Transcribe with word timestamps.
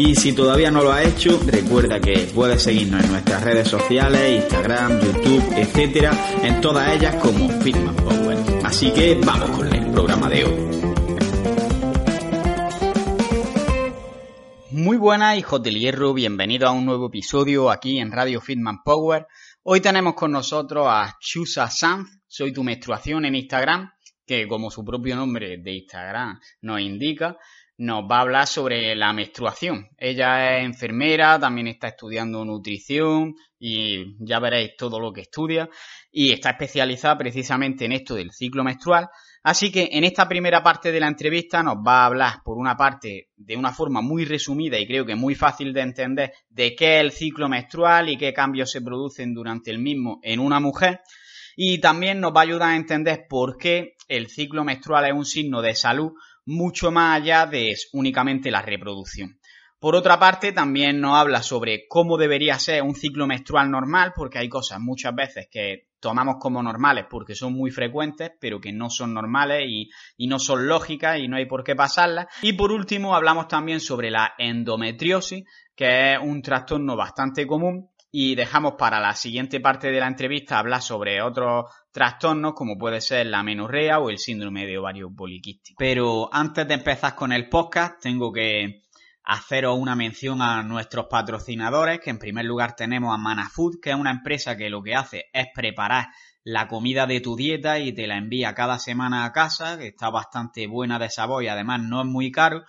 Y 0.00 0.14
si 0.14 0.32
todavía 0.32 0.70
no 0.70 0.84
lo 0.84 0.92
has 0.92 1.06
hecho, 1.06 1.40
recuerda 1.44 1.98
que 1.98 2.30
puedes 2.32 2.62
seguirnos 2.62 3.02
en 3.02 3.10
nuestras 3.10 3.42
redes 3.42 3.66
sociales, 3.66 4.42
Instagram, 4.44 5.00
YouTube, 5.00 5.52
etcétera, 5.56 6.12
en 6.44 6.60
todas 6.60 6.94
ellas 6.94 7.16
como 7.16 7.48
Fitman 7.60 7.96
Power. 7.96 8.38
Así 8.62 8.92
que 8.92 9.16
vamos 9.16 9.50
con 9.50 9.74
el 9.74 9.90
programa 9.90 10.28
de 10.28 10.44
hoy. 10.44 10.68
Muy 14.70 14.96
buenas, 14.96 15.36
hijos 15.36 15.60
del 15.64 15.80
hierro, 15.80 16.14
bienvenidos 16.14 16.68
a 16.68 16.72
un 16.72 16.84
nuevo 16.86 17.08
episodio 17.08 17.68
aquí 17.68 17.98
en 17.98 18.12
Radio 18.12 18.40
Fitman 18.40 18.84
Power. 18.84 19.26
Hoy 19.64 19.80
tenemos 19.80 20.14
con 20.14 20.30
nosotros 20.30 20.86
a 20.88 21.16
Chusa 21.18 21.68
Sanz, 21.70 22.20
soy 22.28 22.52
tu 22.52 22.62
menstruación 22.62 23.24
en 23.24 23.34
Instagram, 23.34 23.90
que 24.24 24.46
como 24.46 24.70
su 24.70 24.84
propio 24.84 25.16
nombre 25.16 25.58
de 25.58 25.72
Instagram 25.72 26.38
nos 26.60 26.80
indica, 26.80 27.36
nos 27.78 28.02
va 28.10 28.18
a 28.18 28.20
hablar 28.22 28.46
sobre 28.48 28.94
la 28.96 29.12
menstruación. 29.12 29.88
Ella 29.96 30.58
es 30.58 30.64
enfermera, 30.64 31.38
también 31.38 31.68
está 31.68 31.88
estudiando 31.88 32.44
nutrición 32.44 33.36
y 33.56 34.16
ya 34.18 34.40
veréis 34.40 34.76
todo 34.76 34.98
lo 34.98 35.12
que 35.12 35.22
estudia 35.22 35.68
y 36.10 36.32
está 36.32 36.50
especializada 36.50 37.16
precisamente 37.16 37.84
en 37.84 37.92
esto 37.92 38.16
del 38.16 38.32
ciclo 38.32 38.64
menstrual. 38.64 39.08
Así 39.44 39.70
que 39.70 39.90
en 39.92 40.02
esta 40.02 40.28
primera 40.28 40.60
parte 40.60 40.90
de 40.90 40.98
la 40.98 41.06
entrevista 41.06 41.62
nos 41.62 41.76
va 41.76 42.02
a 42.02 42.06
hablar, 42.06 42.42
por 42.44 42.58
una 42.58 42.76
parte, 42.76 43.28
de 43.36 43.56
una 43.56 43.72
forma 43.72 44.00
muy 44.00 44.24
resumida 44.24 44.76
y 44.76 44.86
creo 44.86 45.06
que 45.06 45.14
muy 45.14 45.36
fácil 45.36 45.72
de 45.72 45.82
entender, 45.82 46.32
de 46.50 46.74
qué 46.74 46.96
es 46.96 47.00
el 47.02 47.12
ciclo 47.12 47.48
menstrual 47.48 48.08
y 48.08 48.18
qué 48.18 48.32
cambios 48.32 48.72
se 48.72 48.82
producen 48.82 49.32
durante 49.34 49.70
el 49.70 49.78
mismo 49.78 50.18
en 50.24 50.40
una 50.40 50.58
mujer. 50.58 51.00
Y 51.54 51.78
también 51.78 52.20
nos 52.20 52.32
va 52.32 52.40
a 52.40 52.44
ayudar 52.44 52.70
a 52.70 52.76
entender 52.76 53.26
por 53.28 53.56
qué 53.56 53.94
el 54.08 54.28
ciclo 54.28 54.64
menstrual 54.64 55.04
es 55.06 55.12
un 55.12 55.24
signo 55.24 55.62
de 55.62 55.76
salud 55.76 56.12
mucho 56.48 56.90
más 56.90 57.20
allá 57.20 57.44
de 57.44 57.76
únicamente 57.92 58.50
la 58.50 58.62
reproducción. 58.62 59.38
Por 59.78 59.94
otra 59.94 60.18
parte, 60.18 60.52
también 60.52 61.00
nos 61.00 61.14
habla 61.14 61.42
sobre 61.42 61.86
cómo 61.86 62.16
debería 62.16 62.58
ser 62.58 62.82
un 62.82 62.96
ciclo 62.96 63.26
menstrual 63.26 63.70
normal, 63.70 64.12
porque 64.16 64.38
hay 64.38 64.48
cosas 64.48 64.80
muchas 64.80 65.14
veces 65.14 65.46
que 65.50 65.88
tomamos 66.00 66.36
como 66.40 66.62
normales 66.62 67.04
porque 67.08 67.34
son 67.34 67.52
muy 67.52 67.70
frecuentes, 67.70 68.32
pero 68.40 68.60
que 68.60 68.72
no 68.72 68.88
son 68.88 69.12
normales 69.12 69.66
y, 69.68 70.26
no 70.26 70.38
son 70.38 70.66
lógicas 70.66 71.18
y 71.18 71.28
no 71.28 71.36
hay 71.36 71.46
por 71.46 71.62
qué 71.62 71.76
pasarlas. 71.76 72.26
Y 72.42 72.54
por 72.54 72.72
último, 72.72 73.14
hablamos 73.14 73.46
también 73.46 73.78
sobre 73.78 74.10
la 74.10 74.32
endometriosis, 74.38 75.44
que 75.76 76.14
es 76.14 76.18
un 76.20 76.40
trastorno 76.42 76.96
bastante 76.96 77.46
común 77.46 77.90
y 78.10 78.34
dejamos 78.34 78.74
para 78.78 79.00
la 79.00 79.14
siguiente 79.14 79.60
parte 79.60 79.92
de 79.92 80.00
la 80.00 80.08
entrevista 80.08 80.58
hablar 80.58 80.80
sobre 80.80 81.20
otros 81.20 81.66
trastornos 81.98 82.54
como 82.54 82.78
puede 82.78 83.00
ser 83.00 83.26
la 83.26 83.42
menorrea 83.42 83.98
o 83.98 84.08
el 84.08 84.18
síndrome 84.18 84.66
de 84.66 84.78
ovario 84.78 85.12
poliquístico. 85.12 85.78
Pero 85.80 86.32
antes 86.32 86.68
de 86.68 86.74
empezar 86.74 87.16
con 87.16 87.32
el 87.32 87.48
podcast 87.48 88.00
tengo 88.00 88.32
que 88.32 88.84
haceros 89.24 89.76
una 89.76 89.96
mención 89.96 90.40
a 90.40 90.62
nuestros 90.62 91.06
patrocinadores, 91.10 91.98
que 91.98 92.10
en 92.10 92.20
primer 92.20 92.44
lugar 92.44 92.76
tenemos 92.76 93.12
a 93.12 93.18
Manafood, 93.18 93.80
que 93.82 93.90
es 93.90 93.96
una 93.96 94.12
empresa 94.12 94.56
que 94.56 94.70
lo 94.70 94.80
que 94.80 94.94
hace 94.94 95.24
es 95.32 95.48
preparar 95.52 96.06
la 96.44 96.68
comida 96.68 97.04
de 97.08 97.20
tu 97.20 97.34
dieta 97.34 97.80
y 97.80 97.92
te 97.92 98.06
la 98.06 98.16
envía 98.16 98.54
cada 98.54 98.78
semana 98.78 99.24
a 99.24 99.32
casa, 99.32 99.76
que 99.76 99.88
está 99.88 100.08
bastante 100.08 100.68
buena 100.68 101.00
de 101.00 101.10
sabor 101.10 101.42
y 101.42 101.48
además 101.48 101.80
no 101.82 102.02
es 102.02 102.06
muy 102.06 102.30
caro 102.30 102.62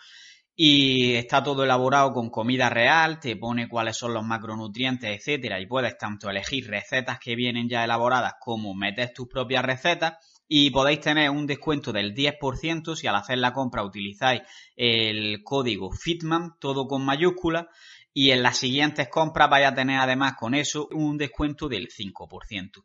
y 0.61 1.15
está 1.15 1.41
todo 1.41 1.63
elaborado 1.63 2.11
con 2.11 2.29
comida 2.29 2.69
real, 2.69 3.21
te 3.21 3.37
pone 3.37 3.69
cuáles 3.69 3.95
son 3.95 4.13
los 4.13 4.25
macronutrientes, 4.25 5.09
etcétera, 5.09 5.61
y 5.61 5.67
puedes 5.67 5.97
tanto 5.97 6.29
elegir 6.29 6.69
recetas 6.69 7.17
que 7.17 7.37
vienen 7.37 7.69
ya 7.69 7.85
elaboradas 7.85 8.33
como 8.41 8.75
meter 8.75 9.13
tus 9.13 9.29
propias 9.29 9.63
recetas 9.63 10.17
y 10.49 10.69
podéis 10.71 10.99
tener 10.99 11.29
un 11.29 11.47
descuento 11.47 11.93
del 11.93 12.13
10% 12.13 12.93
si 12.97 13.07
al 13.07 13.15
hacer 13.15 13.37
la 13.37 13.53
compra 13.53 13.85
utilizáis 13.85 14.41
el 14.75 15.43
código 15.45 15.93
FITMAN, 15.93 16.55
todo 16.59 16.87
con 16.87 17.05
mayúsculas, 17.05 17.67
y 18.13 18.31
en 18.31 18.43
las 18.43 18.57
siguientes 18.57 19.07
compras 19.07 19.49
vais 19.49 19.65
a 19.65 19.73
tener 19.73 19.97
además 19.97 20.33
con 20.37 20.55
eso 20.55 20.89
un 20.91 21.17
descuento 21.17 21.69
del 21.69 21.87
5%. 21.87 22.83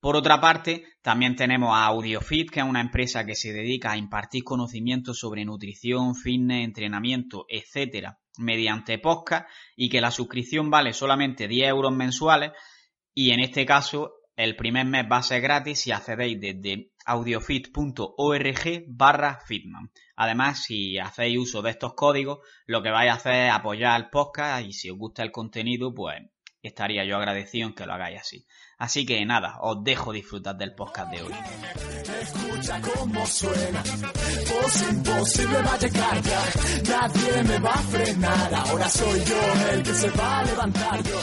Por 0.00 0.14
otra 0.14 0.40
parte, 0.40 0.84
también 1.02 1.34
tenemos 1.34 1.74
a 1.74 1.86
AudioFit, 1.86 2.50
que 2.50 2.60
es 2.60 2.66
una 2.66 2.80
empresa 2.80 3.26
que 3.26 3.34
se 3.34 3.52
dedica 3.52 3.92
a 3.92 3.96
impartir 3.96 4.44
conocimientos 4.44 5.18
sobre 5.18 5.44
nutrición, 5.44 6.14
fitness, 6.14 6.64
entrenamiento, 6.64 7.46
etcétera, 7.48 8.20
mediante 8.38 8.98
podcast 8.98 9.48
y 9.74 9.88
que 9.88 10.00
la 10.00 10.12
suscripción 10.12 10.70
vale 10.70 10.92
solamente 10.92 11.48
10 11.48 11.68
euros 11.68 11.92
mensuales 11.92 12.52
y 13.12 13.30
en 13.30 13.40
este 13.40 13.66
caso 13.66 14.12
el 14.36 14.54
primer 14.54 14.86
mes 14.86 15.04
va 15.10 15.16
a 15.16 15.22
ser 15.24 15.40
gratis 15.40 15.80
si 15.80 15.90
accedéis 15.90 16.40
desde 16.40 16.92
audiofit.org 17.04 18.84
barra 18.86 19.40
fitman. 19.44 19.90
Además, 20.14 20.62
si 20.62 20.96
hacéis 20.96 21.38
uso 21.38 21.60
de 21.60 21.70
estos 21.70 21.94
códigos, 21.94 22.38
lo 22.66 22.80
que 22.80 22.90
vais 22.90 23.10
a 23.10 23.14
hacer 23.14 23.46
es 23.46 23.52
apoyar 23.52 24.00
el 24.00 24.10
podcast 24.10 24.64
y 24.64 24.72
si 24.72 24.90
os 24.90 24.96
gusta 24.96 25.24
el 25.24 25.32
contenido, 25.32 25.92
pues 25.92 26.22
estaría 26.62 27.04
yo 27.04 27.16
agradecido 27.16 27.66
en 27.66 27.74
que 27.74 27.86
lo 27.86 27.94
hagáis 27.94 28.20
así. 28.20 28.46
Así 28.78 29.04
que 29.04 29.26
nada, 29.26 29.56
os 29.60 29.82
dejo 29.82 30.12
disfrutar 30.12 30.56
del 30.56 30.72
podcast 30.72 31.10
de 31.10 31.22
hoy. 31.22 31.32
Escucha 32.22 32.80
cómo 32.80 33.26
suena, 33.26 33.82
imposible 34.90 35.62
va 35.62 35.74
a 35.74 35.78
llegar 35.78 36.18
nadie 36.88 37.42
me 37.42 37.58
va 37.58 37.70
a 37.70 37.78
frenar, 37.78 38.54
ahora 38.54 38.88
soy 38.88 39.20
yo 39.24 39.72
el 39.72 39.82
que 39.82 39.92
se 39.92 40.10
va 40.10 40.38
a 40.38 40.44
levantar 40.44 41.02
yo. 41.02 41.20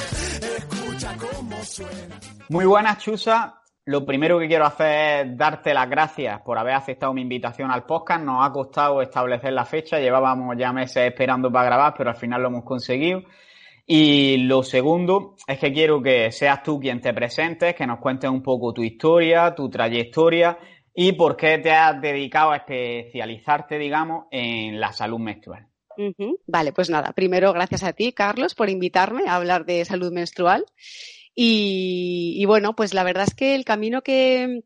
Escucha 0.58 1.16
cómo 1.18 1.64
suena. 1.64 2.20
Muy 2.50 2.66
buenas, 2.66 2.98
Chusa. 2.98 3.62
Lo 3.86 4.06
primero 4.06 4.38
que 4.38 4.48
quiero 4.48 4.66
hacer 4.66 5.28
es 5.28 5.38
darte 5.38 5.74
las 5.74 5.90
gracias 5.90 6.42
por 6.42 6.58
haber 6.58 6.74
aceptado 6.74 7.14
mi 7.14 7.22
invitación 7.22 7.72
al 7.72 7.86
podcast. 7.86 8.22
Nos 8.22 8.46
ha 8.46 8.52
costado 8.52 9.02
establecer 9.02 9.54
la 9.54 9.64
fecha, 9.64 10.00
llevábamos 10.00 10.58
ya 10.58 10.74
meses 10.74 11.08
esperando 11.08 11.50
para 11.50 11.66
grabar, 11.66 11.94
pero 11.98 12.10
al 12.10 12.18
final 12.18 12.42
lo 12.42 12.50
hemos 12.50 12.66
conseguido. 12.66 13.22
Y 13.85 14.38
lo 14.38 14.63
segundo 14.63 15.35
es 15.47 15.59
que 15.59 15.72
quiero 15.72 16.01
que 16.01 16.31
seas 16.31 16.63
tú 16.63 16.79
quien 16.79 17.01
te 17.01 17.13
presentes, 17.13 17.75
que 17.75 17.85
nos 17.85 18.00
cuentes 18.00 18.29
un 18.29 18.41
poco 18.41 18.73
tu 18.73 18.81
historia, 18.81 19.53
tu 19.53 19.69
trayectoria 19.69 20.57
y 20.94 21.12
por 21.12 21.35
qué 21.35 21.59
te 21.59 21.72
has 21.72 22.01
dedicado 22.01 22.51
a 22.51 22.57
especializarte, 22.57 23.78
digamos, 23.78 24.25
en 24.31 24.79
la 24.79 24.91
salud 24.91 25.19
menstrual. 25.19 25.68
Vale, 26.47 26.74
pues 26.74 26.90
nada, 26.90 27.13
primero 27.13 27.53
gracias 27.53 27.84
a 27.84 27.94
ti, 27.94 28.12
Carlos, 28.12 28.56
por 28.56 28.69
invitarme 28.69 29.24
a 29.28 29.35
hablar 29.35 29.66
de 29.66 29.85
salud 29.85 30.12
menstrual. 30.12 30.66
Y, 31.38 32.44
bueno, 32.45 32.75
pues 32.75 32.94
la 32.94 33.03
verdad 33.03 33.25
es 33.28 33.35
que 33.35 33.56
el 33.56 33.66
camino 33.66 34.01
que, 34.01 34.63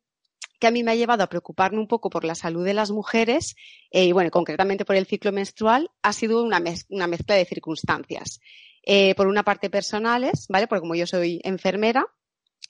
a 0.61 0.71
mí 0.71 0.83
me 0.83 0.91
ha 0.91 0.95
llevado 0.95 1.23
a 1.23 1.29
preocuparme 1.29 1.79
un 1.79 1.87
poco 1.87 2.11
por 2.11 2.23
la 2.23 2.35
salud 2.35 2.63
de 2.63 2.75
las 2.75 2.91
mujeres, 2.91 3.55
eh, 3.91 4.05
y 4.05 4.11
bueno, 4.11 4.29
concretamente 4.29 4.85
por 4.85 4.95
el 4.95 5.07
ciclo 5.07 5.31
menstrual, 5.31 5.89
ha 6.03 6.13
sido 6.13 6.43
una, 6.43 6.61
una 6.89 7.07
mezcla 7.07 7.35
de 7.35 7.45
circunstancias. 7.45 8.39
Eh, 8.83 9.15
por 9.15 9.27
una 9.27 9.43
parte 9.43 9.69
personales, 9.69 10.45
¿vale? 10.49 10.67
Porque 10.67 10.81
como 10.81 10.95
yo 10.95 11.05
soy 11.05 11.41
enfermera, 11.43 12.05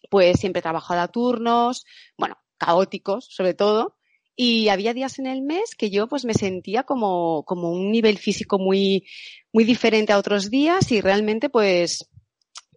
pues 0.10 0.40
siempre 0.40 0.60
he 0.60 0.64
trabajado 0.64 1.02
a 1.02 1.08
turnos, 1.08 1.86
bueno, 2.18 2.38
caóticos 2.58 3.28
sobre 3.30 3.54
todo, 3.54 3.98
y 4.36 4.70
había 4.70 4.94
días 4.94 5.20
en 5.20 5.28
el 5.28 5.42
mes 5.42 5.76
que 5.78 5.90
yo 5.90 6.08
pues 6.08 6.24
me 6.24 6.34
sentía 6.34 6.84
como, 6.84 7.44
como 7.44 7.72
un 7.72 7.92
nivel 7.92 8.18
físico 8.18 8.58
muy, 8.58 9.06
muy 9.52 9.66
diferente 9.66 10.14
a 10.14 10.18
otros 10.18 10.50
días 10.50 10.92
y 10.94 11.02
realmente 11.02 11.50
pues 11.50 12.10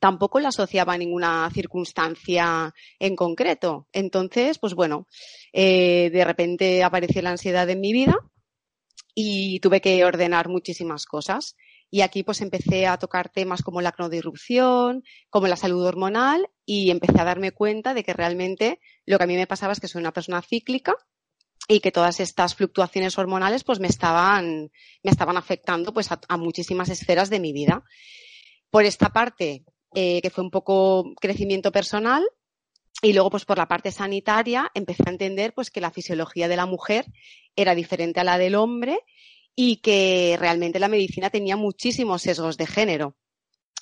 tampoco 0.00 0.40
lo 0.40 0.48
asociaba 0.48 0.94
a 0.94 0.98
ninguna 0.98 1.48
circunstancia 1.54 2.74
en 2.98 3.14
concreto. 3.14 3.86
Entonces, 3.92 4.58
pues 4.58 4.74
bueno, 4.74 5.06
eh, 5.52 6.10
de 6.12 6.24
repente 6.24 6.82
apareció 6.82 7.22
la 7.22 7.30
ansiedad 7.30 7.70
en 7.70 7.80
mi 7.80 7.92
vida 7.92 8.16
y 9.14 9.60
tuve 9.60 9.80
que 9.80 10.04
ordenar 10.04 10.48
muchísimas 10.48 11.06
cosas. 11.06 11.54
Y 11.94 12.00
aquí 12.00 12.22
pues 12.22 12.40
empecé 12.40 12.86
a 12.86 12.96
tocar 12.96 13.28
temas 13.28 13.60
como 13.60 13.82
la 13.82 13.92
cronodirrupción, 13.92 15.04
como 15.28 15.46
la 15.46 15.56
salud 15.56 15.84
hormonal 15.84 16.48
y 16.64 16.90
empecé 16.90 17.20
a 17.20 17.24
darme 17.24 17.52
cuenta 17.52 17.92
de 17.92 18.02
que 18.02 18.14
realmente 18.14 18.80
lo 19.04 19.18
que 19.18 19.24
a 19.24 19.26
mí 19.26 19.36
me 19.36 19.46
pasaba 19.46 19.74
es 19.74 19.78
que 19.78 19.88
soy 19.88 20.00
una 20.00 20.14
persona 20.14 20.40
cíclica 20.40 20.96
y 21.68 21.80
que 21.80 21.92
todas 21.92 22.18
estas 22.20 22.54
fluctuaciones 22.54 23.18
hormonales 23.18 23.62
pues 23.62 23.78
me 23.78 23.88
estaban, 23.88 24.70
me 25.02 25.10
estaban 25.10 25.36
afectando 25.36 25.92
pues 25.92 26.08
a, 26.10 26.36
muchísimas 26.38 26.88
esferas 26.88 27.28
de 27.28 27.40
mi 27.40 27.52
vida. 27.52 27.84
Por 28.70 28.86
esta 28.86 29.10
parte, 29.10 29.66
eh, 29.94 30.22
que 30.22 30.30
fue 30.30 30.44
un 30.44 30.50
poco 30.50 31.12
crecimiento 31.20 31.72
personal, 31.72 32.24
y 33.02 33.12
luego, 33.12 33.30
pues 33.30 33.44
por 33.44 33.58
la 33.58 33.68
parte 33.68 33.90
sanitaria, 33.90 34.70
empecé 34.74 35.02
a 35.06 35.10
entender 35.10 35.52
pues 35.52 35.70
que 35.70 35.80
la 35.80 35.90
fisiología 35.90 36.48
de 36.48 36.56
la 36.56 36.66
mujer 36.66 37.04
era 37.54 37.74
diferente 37.74 38.20
a 38.20 38.24
la 38.24 38.38
del 38.38 38.54
hombre 38.54 38.98
y 39.54 39.76
que 39.76 40.36
realmente 40.38 40.78
la 40.78 40.88
medicina 40.88 41.30
tenía 41.30 41.56
muchísimos 41.56 42.22
sesgos 42.22 42.56
de 42.56 42.66
género. 42.66 43.16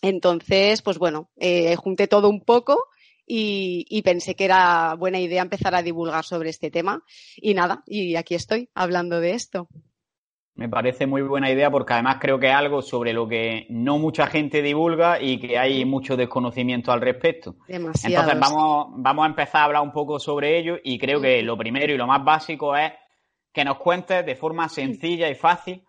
Entonces, 0.03 0.83
pues 0.83 0.99
bueno, 0.99 1.31
eh, 1.37 1.77
junté 1.77 2.09
todo 2.09 2.29
un 2.29 2.43
poco 2.43 2.89
y, 3.27 4.03
pensé 4.03 4.35
que 4.35 4.45
era 4.45 4.95
buena 4.95 5.21
idea 5.21 5.43
empezar 5.43 5.75
a 5.75 5.83
divulgar 5.83 6.25
sobre 6.25 6.51
este 6.51 6.71
tema. 6.71 7.05
Y 7.37 7.55
nada, 7.55 7.83
y 7.87 8.17
aquí 8.17 8.35
estoy 8.35 8.69
hablando 8.75 9.21
de 9.21 9.33
esto. 9.33 9.69
Me 10.55 10.69
parece 10.69 11.07
muy 11.07 11.23
buena 11.23 11.51
idea 11.51 11.71
porque 11.71 11.93
además 11.93 12.19
creo 12.21 12.39
que 12.39 12.49
es 12.49 12.55
algo 12.55 12.83
sobre 12.83 13.13
lo 13.13 13.29
que 13.29 13.67
no 13.71 13.99
mucha 13.99 14.27
gente 14.27 14.63
divulga 14.63 15.23
y 15.23 15.39
que 15.39 15.57
hay 15.57 15.85
mucho 15.85 16.17
desconocimiento 16.17 16.93
al 16.93 17.01
respecto. 17.01 17.57
Entonces 17.69 18.13
vamos, 18.39 18.89
vamos 18.97 19.25
a 19.25 19.29
empezar 19.29 19.63
a 19.63 19.65
hablar 19.67 19.83
un 19.83 19.93
poco 19.93 20.19
sobre 20.19 20.59
ello 20.59 20.79
y 20.83 20.99
creo 20.99 21.21
que 21.21 21.41
lo 21.43 21.57
primero 21.57 21.95
y 21.95 21.97
lo 21.97 22.07
más 22.07 22.23
básico 22.25 22.77
es 22.77 22.93
que 23.53 23.65
nos 23.65 23.79
cuentes 23.79 24.25
de 24.25 24.37
forma 24.37 24.69
sencilla 24.69 25.29
y 25.29 25.35
fácil 25.35 25.85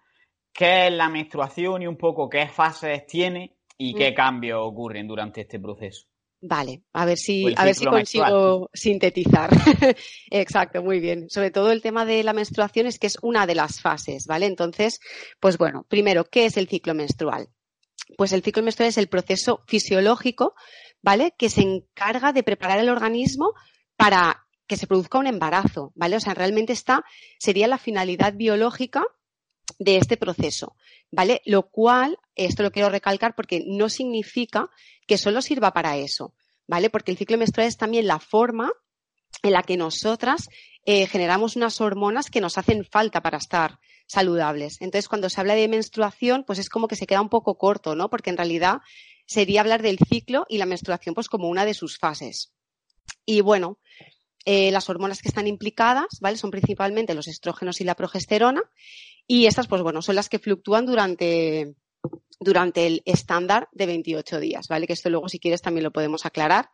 qué 0.53 0.87
es 0.87 0.93
la 0.93 1.09
menstruación 1.09 1.81
y 1.81 1.87
un 1.87 1.97
poco 1.97 2.29
qué 2.29 2.47
fases 2.47 3.05
tiene 3.05 3.57
y 3.77 3.93
qué 3.93 4.13
cambios 4.13 4.59
ocurren 4.61 5.07
durante 5.07 5.41
este 5.41 5.59
proceso. 5.59 6.07
Vale, 6.43 6.81
a 6.93 7.05
ver 7.05 7.17
si, 7.17 7.53
a 7.55 7.63
ver 7.63 7.75
si 7.75 7.85
consigo 7.85 8.69
sintetizar. 8.73 9.51
Exacto, 10.31 10.81
muy 10.81 10.99
bien. 10.99 11.29
Sobre 11.29 11.51
todo 11.51 11.71
el 11.71 11.83
tema 11.83 12.03
de 12.03 12.23
la 12.23 12.33
menstruación 12.33 12.87
es 12.87 12.97
que 12.97 13.07
es 13.07 13.17
una 13.21 13.45
de 13.45 13.53
las 13.53 13.79
fases, 13.79 14.25
¿vale? 14.25 14.47
Entonces, 14.47 14.99
pues 15.39 15.59
bueno, 15.59 15.85
primero, 15.87 16.25
¿qué 16.25 16.45
es 16.45 16.57
el 16.57 16.67
ciclo 16.67 16.95
menstrual? 16.95 17.49
Pues 18.17 18.33
el 18.33 18.41
ciclo 18.41 18.63
menstrual 18.63 18.89
es 18.89 18.97
el 18.97 19.07
proceso 19.07 19.63
fisiológico, 19.67 20.55
¿vale? 21.03 21.35
Que 21.37 21.49
se 21.49 21.61
encarga 21.61 22.33
de 22.33 22.41
preparar 22.41 22.79
el 22.79 22.89
organismo 22.89 23.53
para 23.95 24.47
que 24.71 24.77
se 24.77 24.87
produzca 24.87 25.19
un 25.19 25.27
embarazo, 25.27 25.91
¿vale? 25.95 26.15
O 26.15 26.21
sea, 26.21 26.33
realmente 26.33 26.71
esta 26.71 27.03
sería 27.37 27.67
la 27.67 27.77
finalidad 27.77 28.35
biológica 28.35 29.03
de 29.79 29.97
este 29.97 30.15
proceso, 30.15 30.77
¿vale? 31.11 31.41
Lo 31.43 31.63
cual, 31.63 32.17
esto 32.35 32.63
lo 32.63 32.71
quiero 32.71 32.87
recalcar 32.87 33.35
porque 33.35 33.65
no 33.67 33.89
significa 33.89 34.69
que 35.07 35.17
solo 35.17 35.41
sirva 35.41 35.73
para 35.73 35.97
eso, 35.97 36.33
¿vale? 36.67 36.89
Porque 36.89 37.11
el 37.11 37.17
ciclo 37.17 37.37
menstrual 37.37 37.67
es 37.67 37.75
también 37.75 38.07
la 38.07 38.19
forma 38.19 38.71
en 39.43 39.51
la 39.51 39.63
que 39.63 39.75
nosotras 39.75 40.47
eh, 40.85 41.05
generamos 41.05 41.57
unas 41.57 41.81
hormonas 41.81 42.29
que 42.29 42.39
nos 42.39 42.57
hacen 42.57 42.85
falta 42.85 43.21
para 43.21 43.39
estar 43.39 43.77
saludables. 44.07 44.77
Entonces, 44.79 45.09
cuando 45.09 45.29
se 45.29 45.41
habla 45.41 45.55
de 45.55 45.67
menstruación, 45.67 46.45
pues 46.47 46.59
es 46.59 46.69
como 46.69 46.87
que 46.87 46.95
se 46.95 47.07
queda 47.07 47.19
un 47.19 47.27
poco 47.27 47.57
corto, 47.57 47.93
¿no? 47.93 48.09
Porque 48.09 48.29
en 48.29 48.37
realidad 48.37 48.77
sería 49.25 49.59
hablar 49.59 49.81
del 49.81 49.99
ciclo 49.99 50.45
y 50.47 50.59
la 50.59 50.65
menstruación, 50.65 51.13
pues 51.13 51.27
como 51.27 51.49
una 51.49 51.65
de 51.65 51.73
sus 51.73 51.97
fases. 51.97 52.53
Y 53.25 53.41
bueno, 53.41 53.77
eh, 54.45 54.71
las 54.71 54.89
hormonas 54.89 55.21
que 55.21 55.27
están 55.27 55.47
implicadas, 55.47 56.07
¿vale? 56.19 56.37
Son 56.37 56.51
principalmente 56.51 57.13
los 57.13 57.27
estrógenos 57.27 57.81
y 57.81 57.83
la 57.83 57.95
progesterona. 57.95 58.63
Y 59.27 59.45
estas, 59.45 59.67
pues 59.67 59.81
bueno, 59.81 60.01
son 60.01 60.15
las 60.15 60.29
que 60.29 60.39
fluctúan 60.39 60.85
durante, 60.85 61.75
durante 62.39 62.87
el 62.87 63.01
estándar 63.05 63.69
de 63.71 63.85
28 63.85 64.39
días, 64.39 64.67
¿vale? 64.67 64.87
Que 64.87 64.93
esto 64.93 65.09
luego, 65.09 65.29
si 65.29 65.39
quieres, 65.39 65.61
también 65.61 65.83
lo 65.83 65.91
podemos 65.91 66.25
aclarar. 66.25 66.69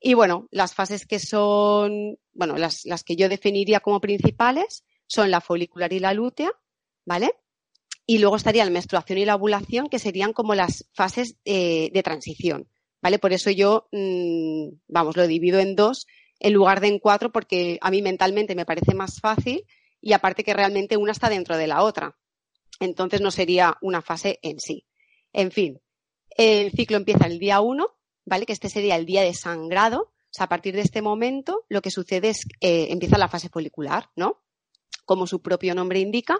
Y 0.00 0.14
bueno, 0.14 0.48
las 0.50 0.74
fases 0.74 1.06
que 1.06 1.18
son, 1.18 2.18
bueno, 2.32 2.56
las, 2.56 2.84
las 2.84 3.04
que 3.04 3.16
yo 3.16 3.28
definiría 3.28 3.80
como 3.80 4.00
principales 4.00 4.84
son 5.06 5.30
la 5.30 5.40
folicular 5.40 5.92
y 5.92 6.00
la 6.00 6.14
lútea, 6.14 6.50
¿vale? 7.04 7.32
Y 8.06 8.18
luego 8.18 8.36
estaría 8.36 8.64
la 8.64 8.70
menstruación 8.70 9.18
y 9.18 9.24
la 9.24 9.34
ovulación, 9.34 9.88
que 9.88 9.98
serían 9.98 10.32
como 10.32 10.54
las 10.54 10.88
fases 10.92 11.36
eh, 11.44 11.90
de 11.92 12.02
transición, 12.02 12.68
¿vale? 13.02 13.18
Por 13.18 13.32
eso 13.32 13.50
yo, 13.50 13.88
mm, 13.92 14.68
vamos, 14.88 15.16
lo 15.16 15.26
divido 15.26 15.58
en 15.58 15.74
dos 15.76 16.06
en 16.38 16.52
lugar 16.52 16.80
de 16.80 16.88
en 16.88 16.98
cuatro, 16.98 17.30
porque 17.32 17.78
a 17.80 17.90
mí 17.90 18.02
mentalmente 18.02 18.54
me 18.54 18.66
parece 18.66 18.94
más 18.94 19.20
fácil 19.20 19.64
y 20.00 20.12
aparte 20.12 20.44
que 20.44 20.54
realmente 20.54 20.96
una 20.96 21.12
está 21.12 21.28
dentro 21.28 21.56
de 21.56 21.66
la 21.66 21.82
otra. 21.82 22.16
Entonces 22.80 23.20
no 23.20 23.30
sería 23.30 23.76
una 23.80 24.02
fase 24.02 24.38
en 24.42 24.60
sí. 24.60 24.86
En 25.32 25.50
fin, 25.50 25.80
el 26.36 26.72
ciclo 26.72 26.96
empieza 26.96 27.26
el 27.26 27.38
día 27.38 27.60
uno, 27.60 27.96
¿vale? 28.24 28.46
Que 28.46 28.52
este 28.52 28.68
sería 28.68 28.96
el 28.96 29.06
día 29.06 29.22
de 29.22 29.34
sangrado. 29.34 30.00
O 30.02 30.36
sea, 30.36 30.44
a 30.44 30.48
partir 30.48 30.74
de 30.74 30.82
este 30.82 31.00
momento 31.00 31.64
lo 31.68 31.80
que 31.80 31.90
sucede 31.90 32.28
es 32.28 32.44
que 32.44 32.84
eh, 32.84 32.92
empieza 32.92 33.18
la 33.18 33.28
fase 33.28 33.48
folicular, 33.48 34.10
¿no? 34.16 34.42
Como 35.04 35.26
su 35.26 35.40
propio 35.40 35.74
nombre 35.74 36.00
indica, 36.00 36.38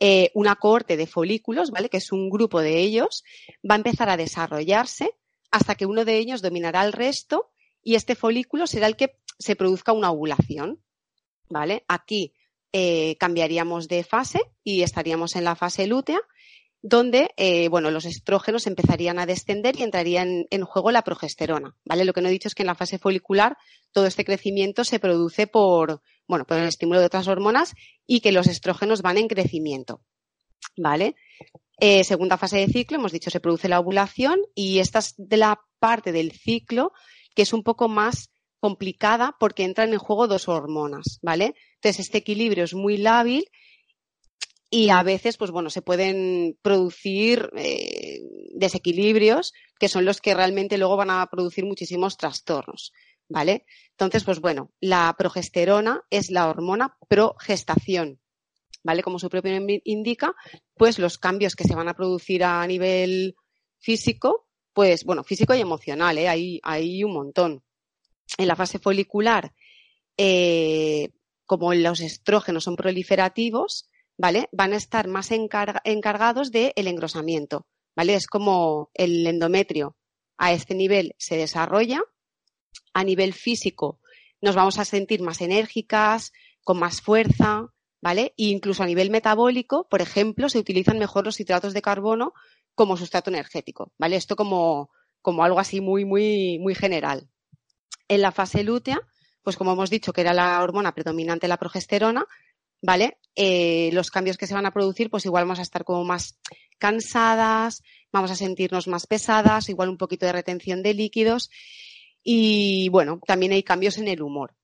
eh, 0.00 0.30
una 0.34 0.56
cohorte 0.56 0.96
de 0.96 1.06
folículos, 1.06 1.70
¿vale? 1.70 1.88
Que 1.88 1.98
es 1.98 2.10
un 2.10 2.30
grupo 2.30 2.60
de 2.60 2.78
ellos, 2.78 3.24
va 3.68 3.74
a 3.74 3.78
empezar 3.78 4.08
a 4.10 4.16
desarrollarse 4.16 5.12
hasta 5.50 5.74
que 5.74 5.86
uno 5.86 6.04
de 6.04 6.18
ellos 6.18 6.42
dominará 6.42 6.84
el 6.84 6.92
resto 6.92 7.50
y 7.82 7.94
este 7.94 8.14
folículo 8.14 8.66
será 8.66 8.86
el 8.86 8.96
que 8.96 9.16
se 9.38 9.56
produzca 9.56 9.92
una 9.92 10.10
ovulación, 10.10 10.82
¿vale? 11.48 11.84
Aquí 11.88 12.32
eh, 12.72 13.16
cambiaríamos 13.18 13.88
de 13.88 14.04
fase 14.04 14.40
y 14.62 14.82
estaríamos 14.82 15.36
en 15.36 15.44
la 15.44 15.56
fase 15.56 15.86
lútea, 15.86 16.20
donde, 16.80 17.30
eh, 17.36 17.68
bueno, 17.68 17.90
los 17.90 18.04
estrógenos 18.04 18.66
empezarían 18.66 19.18
a 19.18 19.26
descender 19.26 19.78
y 19.78 19.82
entraría 19.82 20.22
en, 20.22 20.64
juego 20.64 20.90
la 20.92 21.02
progesterona, 21.02 21.76
¿vale? 21.84 22.04
Lo 22.04 22.12
que 22.12 22.20
no 22.20 22.28
he 22.28 22.32
dicho 22.32 22.48
es 22.48 22.54
que 22.54 22.62
en 22.62 22.68
la 22.68 22.74
fase 22.74 22.98
folicular 22.98 23.56
todo 23.90 24.06
este 24.06 24.24
crecimiento 24.24 24.84
se 24.84 25.00
produce 25.00 25.46
por, 25.46 26.02
bueno, 26.28 26.44
por 26.44 26.58
el 26.58 26.68
estímulo 26.68 27.00
de 27.00 27.06
otras 27.06 27.26
hormonas 27.26 27.74
y 28.06 28.20
que 28.20 28.32
los 28.32 28.46
estrógenos 28.46 29.02
van 29.02 29.18
en 29.18 29.28
crecimiento, 29.28 30.02
¿vale? 30.76 31.16
Eh, 31.80 32.04
segunda 32.04 32.36
fase 32.36 32.58
de 32.58 32.66
ciclo, 32.68 32.98
hemos 32.98 33.12
dicho, 33.12 33.30
se 33.30 33.40
produce 33.40 33.68
la 33.68 33.80
ovulación 33.80 34.40
y 34.54 34.78
esta 34.78 35.00
es 35.00 35.14
de 35.16 35.36
la 35.36 35.60
parte 35.78 36.12
del 36.12 36.32
ciclo 36.32 36.92
que 37.34 37.42
es 37.42 37.52
un 37.52 37.62
poco 37.62 37.88
más 37.88 38.30
complicada 38.60 39.36
porque 39.38 39.64
entran 39.64 39.92
en 39.92 39.98
juego 39.98 40.26
dos 40.26 40.48
hormonas, 40.48 41.18
¿vale? 41.22 41.54
Entonces, 41.74 42.06
este 42.06 42.18
equilibrio 42.18 42.64
es 42.64 42.74
muy 42.74 42.96
lábil 42.96 43.48
y 44.70 44.90
a 44.90 45.02
veces, 45.02 45.36
pues 45.38 45.50
bueno, 45.50 45.70
se 45.70 45.82
pueden 45.82 46.58
producir 46.62 47.50
eh, 47.56 48.20
desequilibrios 48.54 49.54
que 49.78 49.88
son 49.88 50.04
los 50.04 50.20
que 50.20 50.34
realmente 50.34 50.76
luego 50.76 50.96
van 50.96 51.10
a 51.10 51.26
producir 51.26 51.64
muchísimos 51.64 52.16
trastornos, 52.18 52.92
¿vale? 53.28 53.64
Entonces, 53.90 54.24
pues 54.24 54.40
bueno, 54.40 54.72
la 54.80 55.14
progesterona 55.16 56.02
es 56.10 56.30
la 56.30 56.48
hormona 56.48 56.96
progestación, 57.08 58.20
¿vale? 58.82 59.02
Como 59.02 59.18
su 59.18 59.30
propio 59.30 59.52
nombre 59.52 59.80
indica, 59.84 60.34
pues 60.74 60.98
los 60.98 61.16
cambios 61.16 61.54
que 61.54 61.64
se 61.64 61.74
van 61.74 61.88
a 61.88 61.94
producir 61.94 62.44
a 62.44 62.66
nivel 62.66 63.36
físico, 63.78 64.48
pues 64.74 65.04
bueno, 65.04 65.24
físico 65.24 65.54
y 65.54 65.60
emocional, 65.60 66.18
¿eh? 66.18 66.28
Hay, 66.28 66.60
hay 66.62 67.04
un 67.04 67.12
montón. 67.12 67.62
En 68.36 68.48
la 68.48 68.56
fase 68.56 68.78
folicular, 68.78 69.52
eh, 70.16 71.10
como 71.46 71.72
los 71.72 72.00
estrógenos 72.00 72.64
son 72.64 72.76
proliferativos, 72.76 73.88
¿vale? 74.18 74.48
Van 74.52 74.72
a 74.72 74.76
estar 74.76 75.08
más 75.08 75.30
encargados 75.30 76.50
del 76.52 76.72
engrosamiento, 76.76 77.66
¿vale? 77.96 78.14
Es 78.14 78.26
como 78.26 78.90
el 78.94 79.26
endometrio 79.26 79.96
a 80.36 80.52
este 80.52 80.74
nivel 80.74 81.14
se 81.18 81.36
desarrolla. 81.36 82.02
A 82.92 83.04
nivel 83.04 83.32
físico 83.32 84.00
nos 84.40 84.54
vamos 84.54 84.78
a 84.78 84.84
sentir 84.84 85.22
más 85.22 85.40
enérgicas, 85.40 86.32
con 86.64 86.78
más 86.78 87.00
fuerza, 87.00 87.72
¿vale? 88.00 88.34
E 88.36 88.46
incluso 88.46 88.82
a 88.82 88.86
nivel 88.86 89.10
metabólico, 89.10 89.88
por 89.88 90.02
ejemplo, 90.02 90.48
se 90.48 90.58
utilizan 90.58 90.98
mejor 90.98 91.24
los 91.24 91.40
hidratos 91.40 91.74
de 91.74 91.82
carbono 91.82 92.34
como 92.74 92.96
sustrato 92.96 93.30
energético, 93.30 93.92
¿vale? 93.98 94.16
Esto 94.16 94.36
como, 94.36 94.90
como 95.22 95.44
algo 95.44 95.58
así 95.58 95.80
muy, 95.80 96.04
muy, 96.04 96.58
muy 96.60 96.74
general. 96.74 97.28
En 98.08 98.22
la 98.22 98.32
fase 98.32 98.64
lútea 98.64 99.00
pues 99.48 99.56
como 99.56 99.72
hemos 99.72 99.88
dicho 99.88 100.12
que 100.12 100.20
era 100.20 100.34
la 100.34 100.62
hormona 100.62 100.92
predominante 100.92 101.48
la 101.48 101.56
progesterona, 101.56 102.26
¿vale? 102.82 103.16
Eh, 103.34 103.88
los 103.94 104.10
cambios 104.10 104.36
que 104.36 104.46
se 104.46 104.52
van 104.52 104.66
a 104.66 104.72
producir, 104.72 105.08
pues 105.08 105.24
igual 105.24 105.44
vamos 105.44 105.58
a 105.58 105.62
estar 105.62 105.84
como 105.84 106.04
más 106.04 106.38
cansadas, 106.76 107.82
vamos 108.12 108.30
a 108.30 108.36
sentirnos 108.36 108.88
más 108.88 109.06
pesadas, 109.06 109.70
igual 109.70 109.88
un 109.88 109.96
poquito 109.96 110.26
de 110.26 110.32
retención 110.32 110.82
de 110.82 110.92
líquidos 110.92 111.48
y 112.22 112.90
bueno, 112.90 113.20
también 113.26 113.52
hay 113.52 113.62
cambios 113.62 113.96
en 113.96 114.08
el 114.08 114.20
humor, 114.20 114.54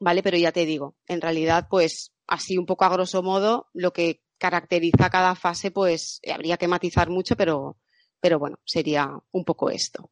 ¿vale? 0.00 0.24
Pero 0.24 0.36
ya 0.38 0.50
te 0.50 0.66
digo, 0.66 0.96
en 1.06 1.20
realidad, 1.20 1.68
pues 1.70 2.12
así 2.26 2.58
un 2.58 2.66
poco 2.66 2.84
a 2.84 2.88
grosso 2.88 3.22
modo, 3.22 3.68
lo 3.74 3.92
que 3.92 4.22
caracteriza 4.38 5.08
cada 5.08 5.36
fase, 5.36 5.70
pues 5.70 6.20
habría 6.28 6.56
que 6.56 6.66
matizar 6.66 7.10
mucho, 7.10 7.36
pero, 7.36 7.78
pero 8.18 8.40
bueno, 8.40 8.58
sería 8.64 9.08
un 9.30 9.44
poco 9.44 9.70
esto. 9.70 10.10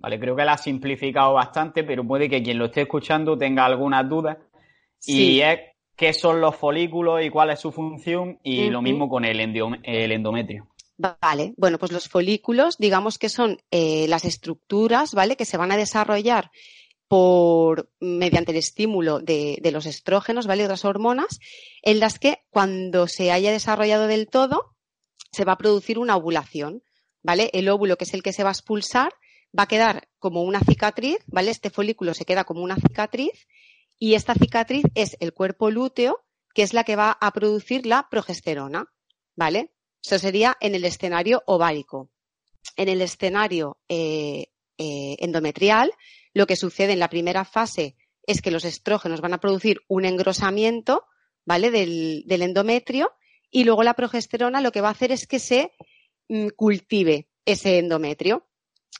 Vale, 0.00 0.20
creo 0.20 0.36
que 0.36 0.44
la 0.44 0.52
ha 0.52 0.58
simplificado 0.58 1.34
bastante, 1.34 1.82
pero 1.82 2.06
puede 2.06 2.28
que 2.28 2.42
quien 2.42 2.58
lo 2.58 2.66
esté 2.66 2.82
escuchando 2.82 3.36
tenga 3.36 3.64
algunas 3.64 4.08
dudas. 4.08 4.38
Y 5.04 5.40
es 5.40 5.58
qué 5.96 6.12
son 6.12 6.40
los 6.40 6.54
folículos 6.54 7.24
y 7.24 7.30
cuál 7.30 7.50
es 7.50 7.60
su 7.60 7.72
función, 7.72 8.38
y 8.44 8.70
lo 8.70 8.80
mismo 8.80 9.08
con 9.08 9.24
el, 9.24 9.40
endometrio. 9.40 10.68
Vale, 10.96 11.54
bueno, 11.56 11.78
pues 11.78 11.90
los 11.90 12.08
folículos, 12.08 12.76
digamos 12.78 13.18
que 13.18 13.28
son 13.28 13.58
eh, 13.70 14.06
las 14.08 14.24
estructuras, 14.24 15.14
¿vale? 15.14 15.36
Que 15.36 15.44
se 15.44 15.56
van 15.56 15.72
a 15.72 15.76
desarrollar 15.76 16.50
por 17.08 17.90
mediante 18.00 18.52
el 18.52 18.58
estímulo 18.58 19.18
de, 19.18 19.58
de, 19.60 19.72
los 19.72 19.86
estrógenos, 19.86 20.46
¿vale? 20.46 20.64
Otras 20.64 20.84
hormonas, 20.84 21.40
en 21.82 21.98
las 21.98 22.18
que 22.18 22.38
cuando 22.50 23.08
se 23.08 23.32
haya 23.32 23.50
desarrollado 23.50 24.06
del 24.06 24.28
todo, 24.28 24.76
se 25.32 25.44
va 25.44 25.52
a 25.52 25.58
producir 25.58 25.98
una 25.98 26.16
ovulación, 26.16 26.82
¿vale? 27.22 27.50
El 27.52 27.68
óvulo, 27.68 27.96
que 27.96 28.04
es 28.04 28.14
el 28.14 28.22
que 28.22 28.32
se 28.32 28.42
va 28.42 28.50
a 28.50 28.52
expulsar, 28.52 29.12
va 29.56 29.64
a 29.64 29.68
quedar 29.68 30.08
como 30.18 30.42
una 30.42 30.60
cicatriz, 30.60 31.18
¿vale? 31.26 31.50
Este 31.50 31.70
folículo 31.70 32.14
se 32.14 32.24
queda 32.24 32.44
como 32.44 32.62
una 32.62 32.76
cicatriz 32.76 33.46
y 33.98 34.14
esta 34.14 34.34
cicatriz 34.34 34.84
es 34.94 35.16
el 35.20 35.32
cuerpo 35.32 35.70
lúteo, 35.70 36.24
que 36.54 36.62
es 36.62 36.72
la 36.72 36.84
que 36.84 36.96
va 36.96 37.16
a 37.20 37.32
producir 37.32 37.86
la 37.86 38.08
progesterona, 38.10 38.92
¿vale? 39.36 39.72
Eso 40.02 40.18
sería 40.18 40.56
en 40.60 40.74
el 40.74 40.84
escenario 40.84 41.42
ovárico. 41.46 42.10
en 42.76 42.88
el 42.88 43.00
escenario 43.02 43.78
eh, 43.88 44.48
eh, 44.76 45.16
endometrial, 45.20 45.92
lo 46.34 46.46
que 46.46 46.54
sucede 46.54 46.92
en 46.92 46.98
la 46.98 47.08
primera 47.08 47.44
fase 47.44 47.96
es 48.26 48.42
que 48.42 48.50
los 48.50 48.64
estrógenos 48.64 49.20
van 49.20 49.32
a 49.32 49.40
producir 49.40 49.80
un 49.88 50.04
engrosamiento, 50.04 51.04
¿vale? 51.44 51.70
Del, 51.70 52.24
endometrio 52.28 53.12
y 53.50 53.64
luego 53.64 53.82
la 53.82 53.94
progesterona 53.94 54.60
lo 54.60 54.70
que 54.70 54.82
va 54.82 54.88
a 54.88 54.92
hacer 54.92 55.12
es 55.12 55.26
que 55.26 55.38
se 55.38 55.72
mm, 56.28 56.48
cultive 56.50 57.28
ese 57.46 57.78
endometrio. 57.78 58.47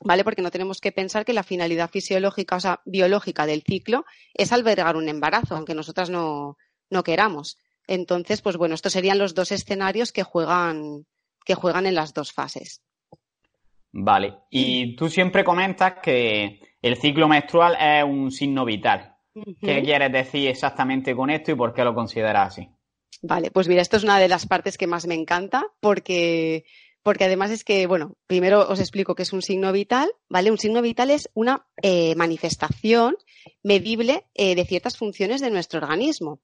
¿Vale? 0.05 0.23
Porque 0.25 0.43
no 0.43 0.50
tenemos 0.50 0.81
que 0.81 0.93
pensar 0.93 1.25
que 1.25 1.33
la 1.33 1.43
finalidad 1.43 1.90
fisiológica, 1.90 2.57
o 2.57 2.61
sea, 2.61 2.81
biológica 2.85 3.47
del 3.47 3.62
ciclo 3.62 4.05
es 4.35 4.52
albergar 4.52 4.97
un 4.97 5.09
embarazo, 5.09 5.57
aunque 5.57 5.75
nosotras 5.75 6.09
no, 6.09 6.57
no 6.90 7.02
queramos. 7.02 7.59
Entonces, 7.87 8.43
pues 8.43 8.57
bueno, 8.57 8.75
estos 8.75 8.93
serían 8.93 9.19
los 9.19 9.35
dos 9.35 9.50
escenarios 9.50 10.12
que 10.12 10.23
juegan, 10.23 11.07
que 11.45 11.55
juegan 11.55 11.87
en 11.87 11.95
las 11.95 12.14
dos 12.14 12.33
fases. 12.33 12.83
Vale. 13.90 14.35
Y 14.50 14.95
tú 14.95 15.09
siempre 15.09 15.43
comentas 15.43 15.95
que 16.02 16.61
el 16.83 16.97
ciclo 16.97 17.26
menstrual 17.26 17.76
es 17.81 18.05
un 18.05 18.31
signo 18.31 18.64
vital. 18.64 19.17
¿Qué 19.61 19.83
quieres 19.83 20.12
decir 20.12 20.49
exactamente 20.49 21.14
con 21.14 21.31
esto 21.31 21.52
y 21.52 21.55
por 21.55 21.73
qué 21.73 21.85
lo 21.85 21.95
consideras 21.95 22.49
así? 22.49 22.69
Vale, 23.23 23.50
pues 23.50 23.69
mira, 23.69 23.83
esto 23.83 23.97
es 23.97 24.05
una 24.05 24.19
de 24.19 24.28
las 24.28 24.47
partes 24.47 24.78
que 24.78 24.87
más 24.87 25.07
me 25.07 25.14
encanta 25.14 25.64
porque, 25.81 26.64
porque 27.08 27.24
además 27.24 27.50
es 27.50 27.64
que, 27.64 27.86
bueno, 27.86 28.18
primero 28.26 28.68
os 28.68 28.80
explico 28.80 29.14
qué 29.14 29.22
es 29.22 29.32
un 29.32 29.40
signo 29.40 29.72
vital, 29.72 30.10
¿vale? 30.28 30.50
Un 30.50 30.58
signo 30.58 30.82
vital 30.82 31.10
es 31.10 31.30
una 31.32 31.66
eh, 31.80 32.14
manifestación 32.16 33.16
medible 33.62 34.26
eh, 34.34 34.54
de 34.54 34.66
ciertas 34.66 34.98
funciones 34.98 35.40
de 35.40 35.48
nuestro 35.48 35.80
organismo. 35.80 36.42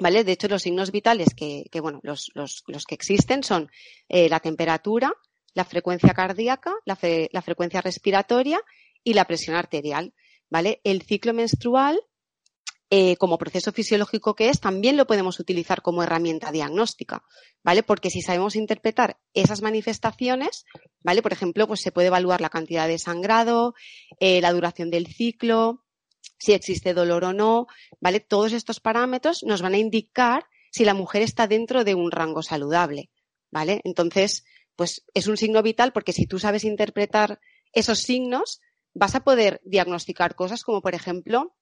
¿Vale? 0.00 0.24
De 0.24 0.32
hecho, 0.32 0.48
los 0.48 0.62
signos 0.62 0.92
vitales 0.92 1.34
que, 1.34 1.68
bueno, 1.82 2.00
los, 2.02 2.30
los, 2.32 2.64
los, 2.68 2.86
que 2.86 2.94
existen 2.94 3.42
son 3.42 3.70
eh, 4.08 4.30
la 4.30 4.40
temperatura, 4.40 5.12
la 5.52 5.66
frecuencia 5.66 6.14
cardíaca, 6.14 6.72
la, 6.86 6.96
la, 7.30 7.42
frecuencia 7.42 7.82
respiratoria 7.82 8.62
y 9.04 9.12
la 9.12 9.26
presión 9.26 9.56
arterial. 9.56 10.14
¿Vale? 10.48 10.80
El 10.84 11.02
ciclo 11.02 11.34
menstrual, 11.34 12.00
eh, 12.90 13.16
como 13.16 13.36
proceso 13.36 13.72
fisiológico 13.72 14.34
que 14.34 14.48
es, 14.48 14.60
también 14.60 14.96
lo 14.96 15.06
podemos 15.06 15.38
utilizar 15.40 15.82
como 15.82 16.02
herramienta 16.02 16.50
diagnóstica. 16.52 17.22
¿Vale? 17.62 17.82
Porque 17.82 18.10
si 18.10 18.22
sabemos 18.22 18.56
interpretar 18.56 19.18
esas 19.34 19.62
manifestaciones, 19.62 20.64
¿vale? 21.02 21.22
Por 21.22 21.32
ejemplo, 21.32 21.66
pues 21.66 21.80
se 21.80 21.92
puede 21.92 22.06
evaluar 22.06 22.40
la 22.40 22.50
cantidad 22.50 22.88
de 22.88 22.98
sangrado, 22.98 23.74
eh, 24.20 24.40
la 24.40 24.52
duración 24.52 24.90
del 24.90 25.06
ciclo, 25.06 25.84
si 26.38 26.52
existe 26.52 26.94
dolor 26.94 27.24
o 27.24 27.32
no, 27.32 27.66
¿vale? 28.00 28.20
Todos 28.20 28.52
estos 28.52 28.80
parámetros 28.80 29.42
nos 29.42 29.60
van 29.60 29.74
a 29.74 29.78
indicar 29.78 30.46
si 30.70 30.84
la 30.84 30.94
mujer 30.94 31.22
está 31.22 31.46
dentro 31.46 31.84
de 31.84 31.94
un 31.94 32.10
rango 32.10 32.42
saludable, 32.42 33.10
¿vale? 33.50 33.80
Entonces, 33.84 34.44
pues 34.76 35.04
es 35.14 35.26
un 35.26 35.36
signo 35.36 35.62
vital 35.62 35.92
porque 35.92 36.12
si 36.12 36.26
tú 36.26 36.38
sabes 36.38 36.64
interpretar 36.64 37.40
esos 37.72 37.98
signos, 37.98 38.60
vas 38.94 39.14
a 39.14 39.24
poder 39.24 39.60
diagnosticar 39.64 40.34
cosas 40.34 40.62
como, 40.62 40.80
por 40.80 40.94
ejemplo, 40.94 41.54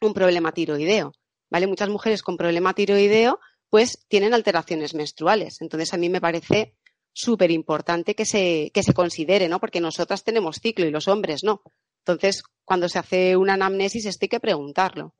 un 0.00 0.14
problema 0.14 0.52
tiroideo, 0.52 1.12
¿vale? 1.50 1.66
Muchas 1.66 1.88
mujeres 1.88 2.22
con 2.22 2.36
problema 2.36 2.74
tiroideo, 2.74 3.40
pues 3.70 4.06
tienen 4.08 4.34
alteraciones 4.34 4.94
menstruales. 4.94 5.60
Entonces, 5.60 5.92
a 5.94 5.96
mí 5.96 6.08
me 6.08 6.20
parece 6.20 6.74
súper 7.12 7.50
importante 7.50 8.14
que 8.14 8.24
se, 8.24 8.70
que 8.74 8.82
se 8.82 8.92
considere, 8.92 9.48
¿no? 9.48 9.58
Porque 9.58 9.80
nosotras 9.80 10.22
tenemos 10.22 10.56
ciclo 10.60 10.86
y 10.86 10.90
los 10.90 11.08
hombres 11.08 11.42
no. 11.44 11.62
Entonces, 12.04 12.42
cuando 12.64 12.88
se 12.88 12.98
hace 12.98 13.36
una 13.36 13.54
anamnesis, 13.54 14.06
esto 14.06 14.24
hay 14.24 14.28
que 14.28 14.40
preguntarlo. 14.40 15.14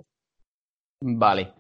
Vale. 1.01 1.55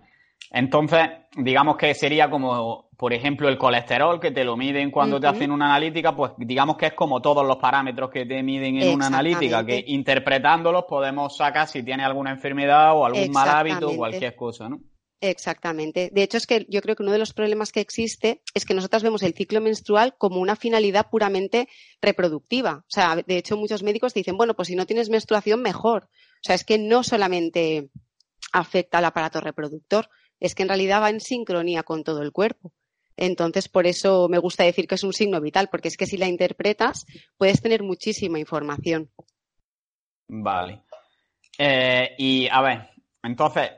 Entonces, 0.50 1.00
digamos 1.36 1.76
que 1.76 1.94
sería 1.94 2.30
como, 2.30 2.85
por 2.96 3.12
ejemplo, 3.12 3.48
el 3.48 3.58
colesterol 3.58 4.18
que 4.18 4.30
te 4.30 4.44
lo 4.44 4.56
miden 4.56 4.90
cuando 4.90 5.20
te 5.20 5.26
hacen 5.26 5.50
una 5.50 5.66
analítica, 5.66 6.16
pues 6.16 6.32
digamos 6.38 6.76
que 6.76 6.86
es 6.86 6.94
como 6.94 7.20
todos 7.20 7.46
los 7.46 7.56
parámetros 7.56 8.10
que 8.10 8.24
te 8.24 8.42
miden 8.42 8.80
en 8.80 8.94
una 8.94 9.08
analítica, 9.08 9.64
que 9.64 9.84
interpretándolos 9.86 10.84
podemos 10.88 11.36
sacar 11.36 11.68
si 11.68 11.82
tiene 11.82 12.04
alguna 12.04 12.30
enfermedad 12.30 12.96
o 12.96 13.04
algún 13.04 13.30
mal 13.30 13.48
hábito 13.48 13.90
o 13.90 13.96
cualquier 13.96 14.34
cosa, 14.34 14.68
¿no? 14.68 14.80
Exactamente. 15.20 16.10
De 16.12 16.22
hecho, 16.22 16.36
es 16.36 16.46
que 16.46 16.66
yo 16.68 16.82
creo 16.82 16.94
que 16.94 17.02
uno 17.02 17.12
de 17.12 17.18
los 17.18 17.32
problemas 17.32 17.72
que 17.72 17.80
existe 17.80 18.42
es 18.54 18.64
que 18.64 18.74
nosotros 18.74 19.02
vemos 19.02 19.22
el 19.22 19.34
ciclo 19.34 19.60
menstrual 19.60 20.14
como 20.18 20.40
una 20.40 20.56
finalidad 20.56 21.08
puramente 21.10 21.68
reproductiva. 22.02 22.84
O 22.86 22.90
sea, 22.90 23.16
de 23.16 23.38
hecho, 23.38 23.56
muchos 23.56 23.82
médicos 23.82 24.12
dicen, 24.12 24.36
bueno, 24.36 24.54
pues 24.54 24.68
si 24.68 24.76
no 24.76 24.86
tienes 24.86 25.08
menstruación, 25.08 25.62
mejor. 25.62 26.04
O 26.04 26.42
sea, 26.42 26.54
es 26.54 26.64
que 26.64 26.78
no 26.78 27.02
solamente 27.02 27.90
afecta 28.52 28.98
al 28.98 29.06
aparato 29.06 29.40
reproductor, 29.40 30.08
es 30.38 30.54
que 30.54 30.62
en 30.62 30.68
realidad 30.68 31.02
va 31.02 31.10
en 31.10 31.20
sincronía 31.20 31.82
con 31.82 32.04
todo 32.04 32.22
el 32.22 32.32
cuerpo. 32.32 32.72
Entonces, 33.16 33.68
por 33.68 33.86
eso 33.86 34.28
me 34.28 34.38
gusta 34.38 34.64
decir 34.64 34.86
que 34.86 34.96
es 34.96 35.04
un 35.04 35.12
signo 35.12 35.40
vital, 35.40 35.68
porque 35.70 35.88
es 35.88 35.96
que 35.96 36.06
si 36.06 36.16
la 36.16 36.28
interpretas, 36.28 37.06
puedes 37.38 37.62
tener 37.62 37.82
muchísima 37.82 38.38
información. 38.38 39.10
Vale. 40.28 40.82
Eh, 41.58 42.14
y 42.18 42.48
a 42.48 42.60
ver, 42.60 42.90
entonces, 43.22 43.70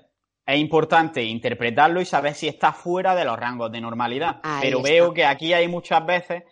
es 0.44 0.58
importante 0.58 1.22
interpretarlo 1.22 2.00
y 2.00 2.06
saber 2.06 2.34
si 2.34 2.48
está 2.48 2.72
fuera 2.72 3.14
de 3.14 3.24
los 3.24 3.38
rangos 3.38 3.70
de 3.70 3.80
normalidad. 3.80 4.40
Pero 4.60 4.82
veo 4.82 5.12
que 5.12 5.24
aquí 5.24 5.52
hay 5.52 5.68
muchas 5.68 6.04
veces 6.06 6.44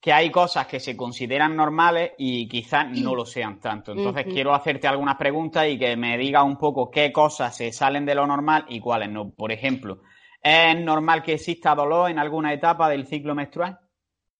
que 0.00 0.12
hay 0.12 0.30
cosas 0.30 0.66
que 0.66 0.78
se 0.78 0.96
consideran 0.96 1.56
normales 1.56 2.12
y 2.18 2.48
quizás 2.48 2.88
no 2.90 3.14
lo 3.14 3.24
sean 3.24 3.60
tanto. 3.60 3.92
Entonces 3.92 4.26
quiero 4.26 4.54
hacerte 4.54 4.86
algunas 4.86 5.16
preguntas 5.16 5.68
y 5.68 5.78
que 5.78 5.96
me 5.96 6.16
digas 6.18 6.44
un 6.44 6.56
poco 6.56 6.90
qué 6.90 7.12
cosas 7.12 7.56
se 7.56 7.72
salen 7.72 8.04
de 8.06 8.14
lo 8.14 8.26
normal 8.26 8.64
y 8.68 8.80
cuáles 8.80 9.10
no. 9.10 9.30
Por 9.30 9.50
ejemplo, 9.50 10.02
¿es 10.42 10.80
normal 10.80 11.22
que 11.22 11.34
exista 11.34 11.74
dolor 11.74 12.10
en 12.10 12.18
alguna 12.18 12.52
etapa 12.52 12.88
del 12.88 13.06
ciclo 13.06 13.34
menstrual? 13.34 13.78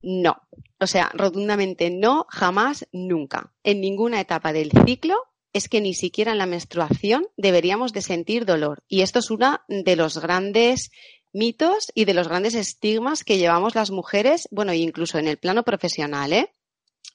No, 0.01 0.37
o 0.79 0.87
sea, 0.87 1.11
rotundamente 1.15 1.91
no, 1.91 2.27
jamás, 2.29 2.87
nunca. 2.93 3.53
En 3.65 3.81
ninguna 3.81 4.21
etapa 4.21 4.53
del 4.53 4.71
ciclo 4.87 5.17
es 5.53 5.69
que 5.69 5.81
ni 5.81 5.95
siquiera 5.95 6.33
en 6.33 6.39
la 6.39 6.47
menstruación 6.47 7.27
deberíamos 7.37 7.93
de 7.93 8.03
sentir 8.03 8.45
dolor. 8.45 8.85
Y 8.87 9.01
esto 9.01 9.19
es 9.19 9.31
uno 9.31 9.61
de 9.69 9.97
los 9.97 10.19
grandes 10.19 10.91
mitos 11.33 11.91
y 11.95 12.05
de 12.05 12.15
los 12.15 12.29
grandes 12.29 12.55
estigmas 12.55 13.25
que 13.25 13.39
llevamos 13.39 13.75
las 13.75 13.91
mujeres, 13.91 14.49
bueno, 14.51 14.73
incluso 14.73 15.19
en 15.19 15.29
el 15.29 15.37
plano 15.37 15.63
profesional, 15.65 16.33
¿eh? 16.33 16.53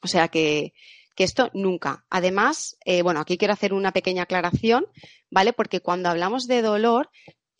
O 0.01 0.07
sea 0.07 0.27
que, 0.27 0.73
esto 1.17 1.49
nunca. 1.53 2.05
Además, 2.09 2.75
eh, 2.83 3.01
bueno, 3.01 3.21
aquí 3.21 3.37
quiero 3.37 3.53
hacer 3.53 3.73
una 3.73 3.93
pequeña 3.93 4.23
aclaración, 4.23 4.87
¿vale? 5.29 5.53
Porque 5.53 5.79
cuando 5.79 6.09
hablamos 6.09 6.47
de 6.47 6.61
dolor, 6.61 7.09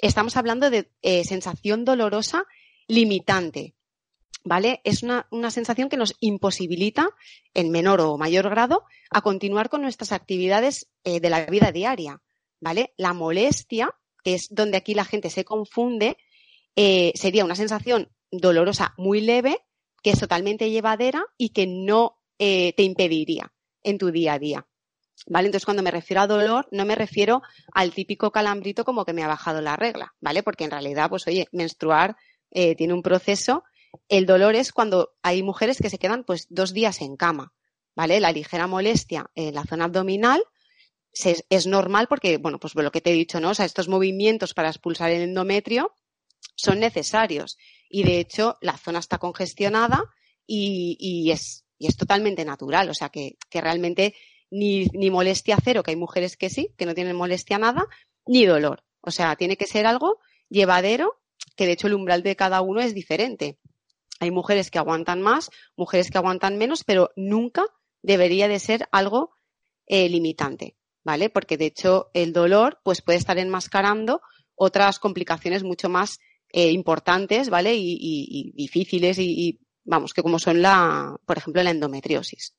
estamos 0.08 0.36
hablando 0.36 0.70
de 0.70 0.92
eh, 1.02 1.24
sensación 1.24 1.86
dolorosa 1.86 2.46
limitante. 2.88 3.74
¿vale? 4.44 4.82
Es 4.84 5.02
una, 5.04 5.26
sensación 5.50 5.88
que 5.88 5.98
nos 5.98 6.16
imposibilita, 6.20 7.10
en 7.54 7.72
menor 7.72 8.02
o 8.02 8.18
mayor 8.18 8.50
grado, 8.50 8.84
a 9.10 9.22
continuar 9.22 9.70
con 9.70 9.82
nuestras 9.82 10.12
actividades 10.12 10.90
eh, 11.06 11.22
de 11.22 11.30
la 11.30 11.46
vida 11.46 11.72
diaria, 11.72 12.22
¿vale? 12.60 12.94
La 12.98 13.14
molestia, 13.14 13.96
que 14.24 14.34
es 14.34 14.48
donde 14.52 14.78
aquí 14.78 14.94
la 14.94 15.06
gente 15.06 15.30
se 15.30 15.46
confunde, 15.46 16.18
eh, 16.76 17.14
sería 17.16 17.46
una 17.46 17.56
sensación 17.56 18.12
dolorosa 18.30 18.94
muy 18.98 19.22
leve, 19.22 19.60
que 20.02 20.10
es 20.10 20.20
totalmente 20.20 20.70
llevadera 20.70 21.26
y 21.38 21.50
que 21.50 21.66
no 21.68 22.20
te 22.38 22.74
impediría 22.84 23.54
en 23.84 23.98
tu 23.98 24.12
día 24.12 24.34
a 24.34 24.40
día. 24.40 24.68
¿Vale? 25.25 25.48
Entonces, 25.48 25.65
cuando 25.65 25.84
me 25.84 25.92
refiero 25.92 26.22
a 26.22 26.27
dolor, 26.27 26.68
no 26.72 26.86
me 26.86 26.96
refiero 26.96 27.42
al 27.74 27.94
típico 27.94 28.32
calambrito 28.32 28.84
como 28.84 29.06
que 29.06 29.13
me 29.13 29.24
ha 29.24 29.27
bajado 29.27 29.62
la 29.62 29.77
regla, 29.77 30.13
¿vale? 30.20 30.44
Porque 30.44 30.65
en 30.65 30.72
realidad, 30.72 31.10
pues 31.10 31.25
oye, 31.27 31.48
menstruar 31.51 32.18
tiene 32.51 32.94
un 32.94 33.01
proceso 33.01 33.63
el 34.10 34.25
dolor 34.25 34.56
es 34.56 34.72
cuando 34.72 35.13
hay 35.22 35.44
mujeres 35.44 35.77
que 35.77 35.89
se 35.89 36.00
quedan 36.00 36.24
pues 36.24 36.48
dos 36.50 36.74
días 36.74 37.01
en 37.01 37.15
cama, 37.15 37.53
¿vale? 37.96 38.20
La 38.20 38.32
ligera 38.32 38.68
molestia 38.68 39.30
en 39.36 39.53
la 39.53 39.63
zona 39.63 39.86
abdominal 39.86 40.44
es 41.50 41.68
normal 41.68 42.08
porque, 42.08 42.38
bueno, 42.38 42.60
pues 42.60 42.74
lo 42.74 42.92
que 42.92 43.01
te 43.01 43.12
he 43.12 43.13
dicho, 43.13 43.39
¿no? 43.39 43.51
O 43.51 43.53
sea, 43.53 43.65
estos 43.65 43.88
movimientos 43.88 44.53
para 44.53 44.70
expulsar 44.70 45.12
el 45.12 45.22
endometrio 45.22 45.94
son 46.56 46.80
necesarios 46.80 47.58
y 47.88 48.03
de 48.03 48.20
hecho 48.20 48.58
la 48.62 48.77
zona 48.77 49.00
está 49.00 49.20
congestionada 49.20 50.03
y, 50.48 51.30
es, 51.32 51.63
totalmente 51.98 52.46
natural, 52.46 52.89
o 52.89 52.94
sea 52.94 53.10
que 53.10 53.38
realmente 53.51 54.15
ni, 54.54 55.10
molestia 55.10 55.58
cero, 55.64 55.84
que 55.84 55.92
hay 55.92 55.98
mujeres 55.98 56.38
que 56.38 56.50
sí, 56.50 56.74
que 56.78 56.86
no 56.86 56.94
tienen 56.94 57.16
molestia 57.16 57.58
nada, 57.58 57.88
ni 58.26 58.46
dolor. 58.46 58.84
O 59.02 59.12
sea, 59.12 59.36
tiene 59.36 59.58
que 59.58 59.66
ser 59.66 59.86
algo 59.86 60.20
llevadero, 60.48 61.20
que 61.56 61.66
de 61.66 61.74
hecho 61.74 61.88
el 61.88 61.96
umbral 61.96 62.24
de 62.24 62.36
cada 62.36 62.62
uno 62.62 62.80
es 62.80 62.94
diferente. 62.94 63.58
Hay 64.20 64.32
mujeres 64.32 64.70
que 64.70 64.78
aguantan 64.78 65.22
más, 65.22 65.50
mujeres 65.76 66.12
que 66.12 66.18
aguantan 66.18 66.58
menos, 66.58 66.84
pero 66.84 67.12
nunca 67.16 67.66
debería 68.02 68.48
de 68.48 68.60
ser 68.60 68.88
algo 68.92 69.36
eh, 69.88 70.08
limitante, 70.08 70.78
¿vale? 71.04 71.30
Porque 71.30 71.58
de 71.58 71.66
hecho 71.66 72.12
el 72.14 72.32
dolor 72.32 72.80
pues 72.84 73.02
puede 73.02 73.18
estar 73.18 73.38
enmascarando 73.38 74.22
otras 74.56 75.00
complicaciones 75.00 75.64
mucho 75.64 75.90
más 75.90 76.20
eh, 76.50 76.72
importantes, 76.72 77.50
¿vale? 77.50 77.74
Y, 77.76 78.52
difíciles 78.56 79.18
y, 79.18 79.60
vamos, 79.84 80.14
que 80.14 80.22
como 80.22 80.38
son 80.38 80.62
la, 80.62 81.18
por 81.26 81.40
ejemplo, 81.40 81.64
la 81.64 81.72
endometriosis. 81.72 82.56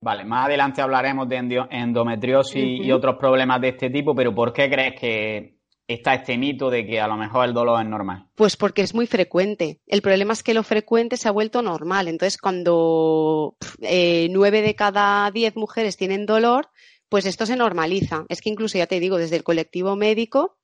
Vale, 0.00 0.24
más 0.24 0.46
adelante 0.46 0.80
hablaremos 0.80 1.28
de 1.28 1.66
endometriosis 1.70 2.86
y 2.86 2.92
otros 2.92 3.16
problemas 3.18 3.60
de 3.60 3.70
este 3.70 3.90
tipo, 3.90 4.14
pero 4.14 4.34
¿por 4.34 4.52
qué 4.52 4.70
crees 4.70 4.98
que 4.98 5.58
está 5.88 6.14
este 6.14 6.38
mito 6.38 6.70
de 6.70 6.86
que 6.86 7.00
a 7.00 7.08
lo 7.08 7.16
mejor 7.16 7.46
el 7.46 7.54
dolor 7.54 7.82
es 7.82 7.88
normal? 7.88 8.26
Pues 8.36 8.56
porque 8.56 8.82
es 8.82 8.94
muy 8.94 9.06
frecuente. 9.06 9.80
El 9.86 10.02
problema 10.02 10.34
es 10.34 10.42
que 10.42 10.54
lo 10.54 10.62
frecuente 10.62 11.16
se 11.16 11.28
ha 11.28 11.32
vuelto 11.32 11.62
normal. 11.62 12.06
Entonces, 12.06 12.38
cuando 12.38 13.56
eh, 13.80 14.28
nueve 14.30 14.62
de 14.62 14.76
cada 14.76 15.30
diez 15.32 15.56
mujeres 15.56 15.96
tienen 15.96 16.26
dolor, 16.26 16.68
pues 17.08 17.26
esto 17.26 17.46
se 17.46 17.56
normaliza. 17.56 18.24
Es 18.28 18.40
que 18.40 18.50
incluso, 18.50 18.78
ya 18.78 18.86
te 18.86 19.00
digo, 19.00 19.16
desde 19.16 19.36
el 19.36 19.42
colectivo 19.42 19.96
médico, 19.96 20.58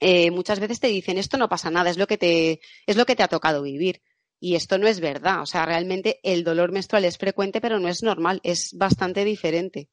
eh, 0.00 0.32
muchas 0.32 0.58
veces 0.58 0.80
te 0.80 0.88
dicen 0.88 1.18
esto 1.18 1.36
no 1.36 1.48
pasa 1.48 1.70
nada, 1.70 1.88
es 1.88 1.98
lo 1.98 2.08
que 2.08 2.18
te, 2.18 2.60
es 2.86 2.96
lo 2.96 3.06
que 3.06 3.14
te 3.14 3.22
ha 3.22 3.28
tocado 3.28 3.62
vivir. 3.62 4.02
Y 4.44 4.56
esto 4.56 4.76
no 4.76 4.88
es 4.88 4.98
verdad. 4.98 5.40
O 5.40 5.46
sea, 5.46 5.64
realmente 5.64 6.18
el 6.24 6.42
dolor 6.42 6.72
menstrual 6.72 7.04
es 7.04 7.16
frecuente, 7.16 7.60
pero 7.60 7.78
no 7.78 7.86
es 7.86 8.02
normal, 8.02 8.40
es 8.42 8.74
bastante 8.76 9.24
diferente. 9.24 9.88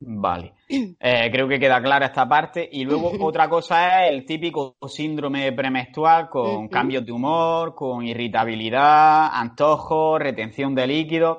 Vale, 0.00 0.54
eh, 0.68 1.30
creo 1.30 1.46
que 1.46 1.60
queda 1.60 1.80
clara 1.80 2.06
esta 2.06 2.28
parte. 2.28 2.68
Y 2.72 2.82
luego 2.82 3.12
otra 3.24 3.48
cosa 3.48 4.04
es 4.04 4.12
el 4.12 4.26
típico 4.26 4.76
síndrome 4.88 5.52
premenstrual 5.52 6.28
con 6.28 6.66
cambios 6.66 7.06
de 7.06 7.12
humor, 7.12 7.76
con 7.76 8.04
irritabilidad, 8.04 9.28
antojos, 9.32 10.18
retención 10.18 10.74
de 10.74 10.86
líquidos. 10.88 11.38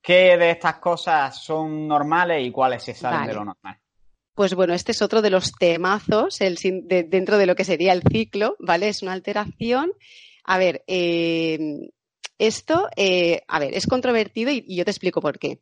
¿Qué 0.00 0.36
de 0.38 0.52
estas 0.52 0.78
cosas 0.78 1.42
son 1.42 1.88
normales 1.88 2.46
y 2.46 2.52
cuáles 2.52 2.84
se 2.84 2.94
salen 2.94 3.26
de 3.26 3.34
lo 3.34 3.44
normal? 3.46 3.76
Pues 4.32 4.54
bueno, 4.54 4.74
este 4.74 4.92
es 4.92 5.02
otro 5.02 5.22
de 5.22 5.30
los 5.30 5.50
temazos 5.50 6.40
el, 6.40 6.56
dentro 7.08 7.36
de 7.36 7.46
lo 7.46 7.56
que 7.56 7.64
sería 7.64 7.92
el 7.92 8.02
ciclo, 8.02 8.54
¿vale? 8.60 8.88
Es 8.90 9.02
una 9.02 9.12
alteración. 9.12 9.90
A 10.46 10.58
ver, 10.58 10.84
eh, 10.86 11.58
esto, 12.38 12.88
eh, 12.96 13.42
a 13.48 13.58
ver, 13.58 13.74
es 13.74 13.86
controvertido 13.86 14.50
y 14.50 14.76
yo 14.76 14.84
te 14.84 14.90
explico 14.90 15.20
por 15.20 15.38
qué. 15.38 15.60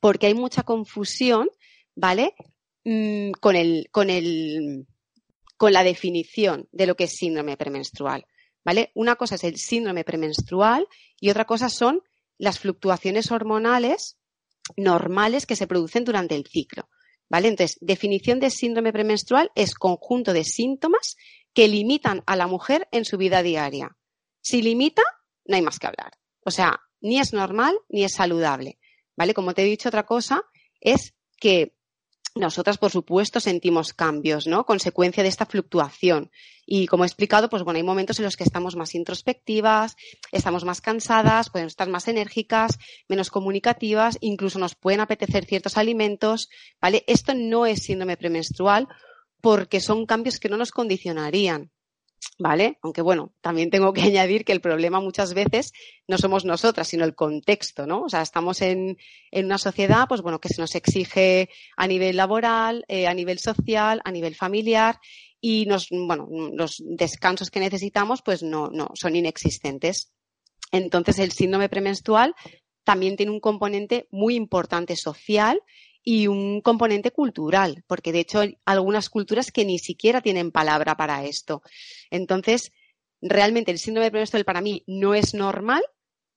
Porque 0.00 0.26
hay 0.26 0.34
mucha 0.34 0.62
confusión 0.62 1.48
¿vale? 2.00 2.34
Mm, 2.84 3.32
con, 3.32 3.56
el, 3.56 3.88
con, 3.90 4.10
el, 4.10 4.86
con 5.56 5.72
la 5.72 5.84
definición 5.84 6.68
de 6.72 6.86
lo 6.86 6.96
que 6.96 7.04
es 7.04 7.16
síndrome 7.16 7.56
premenstrual, 7.56 8.26
¿vale? 8.64 8.90
Una 8.94 9.16
cosa 9.16 9.34
es 9.34 9.44
el 9.44 9.56
síndrome 9.56 10.04
premenstrual 10.04 10.86
y 11.20 11.30
otra 11.30 11.44
cosa 11.44 11.68
son 11.68 12.02
las 12.38 12.58
fluctuaciones 12.58 13.30
hormonales 13.30 14.16
normales 14.76 15.46
que 15.46 15.56
se 15.56 15.66
producen 15.66 16.04
durante 16.04 16.34
el 16.34 16.46
ciclo, 16.46 16.88
¿vale? 17.28 17.48
Entonces, 17.48 17.76
definición 17.80 18.40
de 18.40 18.50
síndrome 18.50 18.92
premenstrual 18.92 19.50
es 19.54 19.74
conjunto 19.74 20.32
de 20.32 20.44
síntomas 20.44 21.16
que 21.52 21.68
limitan 21.68 22.22
a 22.26 22.36
la 22.36 22.46
mujer 22.46 22.88
en 22.92 23.04
su 23.04 23.18
vida 23.18 23.42
diaria. 23.42 23.96
Si 24.40 24.62
limita, 24.62 25.02
no 25.46 25.56
hay 25.56 25.62
más 25.62 25.78
que 25.78 25.86
hablar. 25.86 26.12
O 26.44 26.50
sea, 26.50 26.80
ni 27.00 27.18
es 27.18 27.32
normal 27.32 27.78
ni 27.88 28.04
es 28.04 28.14
saludable, 28.14 28.78
¿vale? 29.16 29.34
Como 29.34 29.54
te 29.54 29.62
he 29.62 29.66
dicho, 29.66 29.88
otra 29.88 30.06
cosa 30.06 30.42
es 30.80 31.14
que 31.38 31.74
nosotras, 32.36 32.78
por 32.78 32.92
supuesto, 32.92 33.40
sentimos 33.40 33.92
cambios, 33.92 34.46
¿no? 34.46 34.64
Consecuencia 34.64 35.22
de 35.22 35.28
esta 35.28 35.46
fluctuación. 35.46 36.30
Y 36.64 36.86
como 36.86 37.02
he 37.02 37.06
explicado, 37.06 37.48
pues 37.48 37.64
bueno, 37.64 37.78
hay 37.78 37.82
momentos 37.82 38.20
en 38.20 38.24
los 38.24 38.36
que 38.36 38.44
estamos 38.44 38.76
más 38.76 38.94
introspectivas, 38.94 39.96
estamos 40.30 40.64
más 40.64 40.80
cansadas, 40.80 41.50
podemos 41.50 41.72
estar 41.72 41.88
más 41.88 42.06
enérgicas, 42.06 42.78
menos 43.08 43.30
comunicativas, 43.30 44.16
incluso 44.20 44.60
nos 44.60 44.76
pueden 44.76 45.00
apetecer 45.00 45.44
ciertos 45.44 45.76
alimentos, 45.76 46.48
¿vale? 46.80 47.02
Esto 47.08 47.34
no 47.34 47.66
es 47.66 47.82
síndrome 47.82 48.16
premenstrual 48.16 48.86
porque 49.40 49.80
son 49.80 50.06
cambios 50.06 50.38
que 50.38 50.48
no 50.48 50.56
nos 50.56 50.70
condicionarían. 50.70 51.72
¿Vale? 52.38 52.78
Aunque 52.82 53.02
bueno, 53.02 53.32
también 53.40 53.70
tengo 53.70 53.92
que 53.92 54.02
añadir 54.02 54.44
que 54.44 54.52
el 54.52 54.60
problema 54.60 55.00
muchas 55.00 55.34
veces 55.34 55.72
no 56.08 56.18
somos 56.18 56.44
nosotras, 56.44 56.88
sino 56.88 57.04
el 57.04 57.14
contexto, 57.14 57.86
¿no? 57.86 58.02
O 58.02 58.08
sea, 58.08 58.22
estamos 58.22 58.62
en, 58.62 58.96
una 59.32 59.58
sociedad, 59.58 60.06
pues 60.08 60.22
bueno, 60.22 60.40
que 60.40 60.48
se 60.48 60.60
nos 60.60 60.74
exige 60.74 61.50
a 61.76 61.86
nivel 61.86 62.16
laboral, 62.16 62.84
eh, 62.88 63.06
a 63.06 63.14
nivel 63.14 63.38
social, 63.38 64.00
a 64.04 64.10
nivel 64.10 64.34
familiar 64.34 64.98
y 65.40 65.66
nos, 65.66 65.88
bueno, 65.90 66.28
los 66.52 66.82
descansos 66.84 67.50
que 67.50 67.60
necesitamos, 67.60 68.22
pues 68.22 68.42
no, 68.42 68.68
no, 68.68 68.90
son 68.94 69.16
inexistentes. 69.16 70.12
Entonces, 70.72 71.18
el 71.18 71.32
síndrome 71.32 71.68
premenstrual 71.68 72.34
también 72.84 73.16
tiene 73.16 73.32
un 73.32 73.40
componente 73.40 74.06
muy 74.10 74.34
importante 74.34 74.96
social 74.96 75.62
y 76.02 76.26
un 76.26 76.60
componente 76.60 77.10
cultural, 77.10 77.84
porque 77.86 78.12
de 78.12 78.20
hecho 78.20 78.40
hay 78.40 78.58
algunas 78.64 79.10
culturas 79.10 79.52
que 79.52 79.64
ni 79.64 79.78
siquiera 79.78 80.20
tienen 80.20 80.50
palabra 80.50 80.96
para 80.96 81.24
esto. 81.24 81.62
Entonces, 82.10 82.72
realmente 83.20 83.70
el 83.70 83.78
síndrome 83.78 84.10
premenstrual 84.10 84.44
para 84.44 84.60
mí 84.60 84.82
no 84.86 85.14
es 85.14 85.34
normal, 85.34 85.82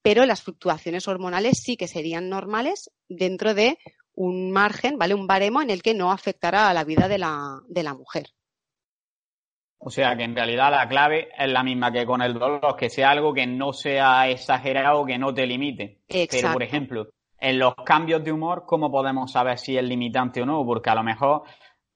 pero 0.02 0.26
las 0.26 0.42
fluctuaciones 0.42 1.08
hormonales 1.08 1.62
sí 1.62 1.76
que 1.76 1.88
serían 1.88 2.28
normales 2.28 2.90
dentro 3.08 3.54
de 3.54 3.78
un 4.12 4.52
margen, 4.52 4.98
¿vale? 4.98 5.14
Un 5.14 5.26
baremo 5.26 5.62
en 5.62 5.70
el 5.70 5.82
que 5.82 5.94
no 5.94 6.12
afectará 6.12 6.68
a 6.68 6.74
la 6.74 6.84
vida 6.84 7.08
de 7.08 7.18
la, 7.18 7.60
de 7.68 7.82
la 7.82 7.94
mujer. 7.94 8.26
O 9.78 9.90
sea 9.90 10.16
que 10.16 10.24
en 10.24 10.34
realidad 10.34 10.70
la 10.70 10.88
clave 10.88 11.28
es 11.38 11.50
la 11.50 11.62
misma 11.62 11.92
que 11.92 12.06
con 12.06 12.22
el 12.22 12.34
dolor, 12.34 12.74
que 12.76 12.88
sea 12.88 13.10
algo 13.10 13.34
que 13.34 13.46
no 13.46 13.72
sea 13.72 14.28
exagerado, 14.30 15.04
que 15.04 15.18
no 15.18 15.34
te 15.34 15.46
limite. 15.46 16.00
Pero, 16.08 16.52
por 16.52 16.62
ejemplo, 16.62 17.08
en 17.44 17.58
los 17.58 17.74
cambios 17.84 18.24
de 18.24 18.32
humor, 18.32 18.64
¿cómo 18.66 18.90
podemos 18.90 19.30
saber 19.30 19.58
si 19.58 19.76
es 19.76 19.84
limitante 19.84 20.40
o 20.40 20.46
no? 20.46 20.64
Porque 20.64 20.88
a 20.88 20.94
lo 20.94 21.02
mejor 21.02 21.42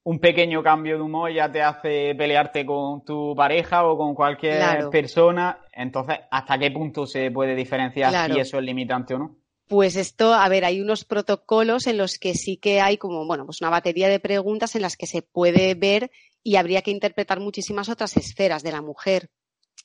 un 0.05 0.19
pequeño 0.19 0.63
cambio 0.63 0.97
de 0.97 1.03
humor 1.03 1.33
ya 1.33 1.51
te 1.51 1.63
hace 1.63 2.15
pelearte 2.15 2.67
con 2.67 3.03
tu 3.03 3.35
pareja 3.35 3.87
o 3.87 3.97
con 3.97 4.15
cualquier 4.15 4.91
persona. 4.91 5.59
Entonces, 5.73 6.19
¿hasta 6.31 6.59
qué 6.59 6.71
punto 6.71 7.07
se 7.07 7.31
puede 7.31 7.55
diferenciar 7.55 8.31
si 8.31 8.39
eso 8.39 8.59
es 8.59 8.65
limitante 8.65 9.15
o 9.15 9.19
no? 9.19 9.37
Pues 9.67 9.97
esto, 9.97 10.35
a 10.35 10.49
ver, 10.51 10.67
hay 10.67 10.83
unos 10.83 11.07
protocolos 11.07 11.87
en 11.87 11.97
los 11.97 12.19
que 12.19 12.35
sí 12.35 12.59
que 12.59 12.83
hay 12.83 12.99
como, 12.99 13.27
bueno, 13.27 13.47
pues 13.47 13.63
una 13.63 13.71
batería 13.71 14.09
de 14.09 14.21
preguntas 14.21 14.77
en 14.77 14.83
las 14.83 14.97
que 14.97 15.07
se 15.07 15.23
puede 15.23 15.75
ver 15.75 16.11
y 16.43 16.57
habría 16.57 16.83
que 16.83 16.91
interpretar 16.91 17.41
muchísimas 17.41 17.89
otras 17.89 18.17
esferas 18.19 18.63
de 18.63 18.73
la 18.73 18.83
mujer 18.83 19.31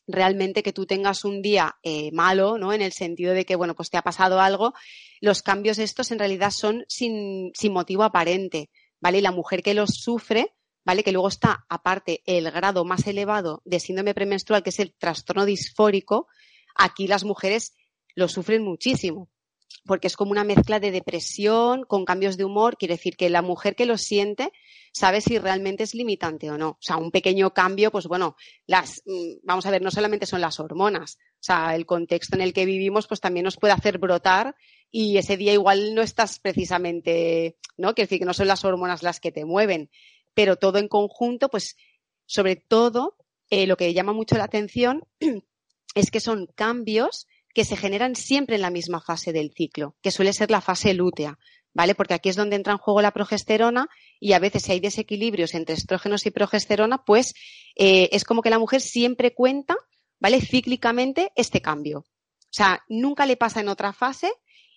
realmente 0.08 0.64
que 0.64 0.74
tú 0.74 0.86
tengas 0.86 1.26
un 1.26 1.42
día 1.42 1.76
eh, 1.84 2.12
malo, 2.12 2.58
¿no? 2.58 2.74
En 2.74 2.82
el 2.82 2.92
sentido 2.92 3.34
de 3.34 3.46
que, 3.46 3.56
bueno, 3.56 3.76
pues 3.76 3.90
te 3.90 3.98
ha 3.98 4.02
pasado 4.02 4.40
algo, 4.40 4.74
los 5.22 5.42
cambios 5.42 5.80
estos 5.80 6.12
en 6.12 6.20
realidad 6.20 6.52
son 6.52 6.86
sin, 6.88 7.52
sin 7.54 7.74
motivo 7.74 8.04
aparente, 8.04 8.70
¿vale? 9.00 9.20
Y 9.20 9.22
la 9.22 9.32
mujer 9.32 9.64
que 9.64 9.74
los 9.74 9.92
sufre, 9.92 10.56
¿vale? 10.84 11.04
Que 11.04 11.12
luego 11.12 11.28
está, 11.28 11.66
aparte, 11.70 12.22
el 12.26 12.52
grado 12.52 12.86
más 12.86 13.08
elevado 13.08 13.62
de 13.66 13.80
síndrome 13.80 14.14
premenstrual, 14.14 14.64
que 14.64 14.70
es 14.72 14.80
el 14.80 14.94
trastorno 14.94 15.46
disfórico, 15.46 16.28
aquí 16.76 17.08
las 17.08 17.24
mujeres 17.24 17.74
lo 18.16 18.28
sufren 18.28 18.64
muchísimo, 18.64 19.30
porque 19.86 20.08
es 20.08 20.16
como 20.16 20.32
una 20.32 20.44
mezcla 20.44 20.80
de 20.80 20.92
depresión 20.92 21.84
con 21.84 22.06
cambios 22.06 22.38
de 22.38 22.46
humor, 22.46 22.78
quiere 22.78 22.96
decir 22.96 23.16
que 23.18 23.30
la 23.30 23.42
mujer 23.42 23.76
que 23.76 23.86
lo 23.86 23.98
siente 23.98 24.52
sabe 24.94 25.22
si 25.22 25.40
realmente 25.40 25.84
es 25.84 25.96
limitante 25.96 26.52
o 26.52 26.58
no. 26.58 26.70
O 26.70 26.78
sea, 26.80 26.98
un 26.98 27.12
pequeño 27.12 27.54
cambio, 27.54 27.92
pues 27.92 28.08
bueno, 28.08 28.36
las, 28.68 29.02
mm, 29.06 29.40
vamos 29.44 29.66
a 29.66 29.72
ver, 29.72 29.82
no 29.82 29.92
solamente 29.92 30.26
son 30.26 30.42
las 30.42 30.60
hormonas, 30.60 31.18
o 31.20 31.44
sea, 31.46 31.76
el 31.76 31.86
contexto 31.86 32.36
en 32.36 32.42
el 32.42 32.54
que 32.54 32.66
vivimos, 32.66 33.08
pues 33.08 33.20
también 33.20 33.44
nos 33.44 33.58
puede 33.58 33.74
hacer 33.74 33.98
brotar 33.98 34.56
y 34.92 35.18
ese 35.18 35.38
día 35.38 35.54
igual 35.54 35.96
no 35.96 36.02
estás 36.02 36.40
precisamente, 36.40 37.58
¿no? 37.78 37.94
Quiere 37.94 38.06
decir 38.06 38.20
que 38.20 38.26
no 38.26 38.34
son 38.34 38.48
las 38.48 38.64
hormonas 38.64 39.04
las 39.04 39.20
que 39.20 39.32
te 39.32 39.44
mueven, 39.44 39.90
pero 40.34 40.56
todo 40.56 40.78
en 40.78 40.88
conjunto, 40.88 41.50
pues 41.50 41.76
sobre 42.26 42.56
todo, 42.56 43.18
eh, 43.50 43.68
lo 43.68 43.78
que 43.78 43.94
llama 43.94 44.14
mucho 44.14 44.38
la 44.38 44.46
atención 44.46 45.04
es 45.96 46.12
que 46.12 46.20
son 46.20 46.48
cambios 46.56 47.28
que 47.54 47.66
se 47.66 47.78
generan 47.78 48.16
siempre 48.16 48.56
en 48.56 48.62
la 48.62 48.70
misma 48.70 49.02
fase 49.02 49.32
del 49.32 49.52
ciclo, 49.56 49.96
que 50.02 50.12
suele 50.12 50.34
ser 50.34 50.52
la 50.52 50.62
fase 50.62 50.94
lútea. 50.94 51.38
¿vale? 51.74 51.96
Porque 51.96 52.14
aquí 52.14 52.30
es 52.30 52.36
donde 52.36 52.56
entra 52.56 52.74
en 52.74 52.80
juego 52.80 53.02
la 53.02 53.12
progesterona 53.12 53.90
y 54.20 54.34
a 54.34 54.40
veces 54.40 54.64
si 54.64 54.72
hay 54.72 54.80
desequilibrios 54.80 55.54
entre 55.54 55.76
estrógenos 55.76 56.26
y 56.26 56.32
progesterona, 56.32 57.04
pues 57.04 57.34
eh, 57.76 58.10
es 58.12 58.24
como 58.24 58.42
que 58.42 58.50
la 58.50 58.60
mujer 58.60 58.82
siempre 58.82 59.34
cuenta, 59.34 59.76
¿vale? 60.20 60.40
Cíclicamente 60.42 61.32
este 61.36 61.62
cambio. 61.62 62.00
O 62.00 62.56
sea, 62.56 62.84
nunca 62.88 63.26
le 63.26 63.38
pasa 63.38 63.62
en 63.62 63.70
otra 63.70 63.94
fase 63.94 64.32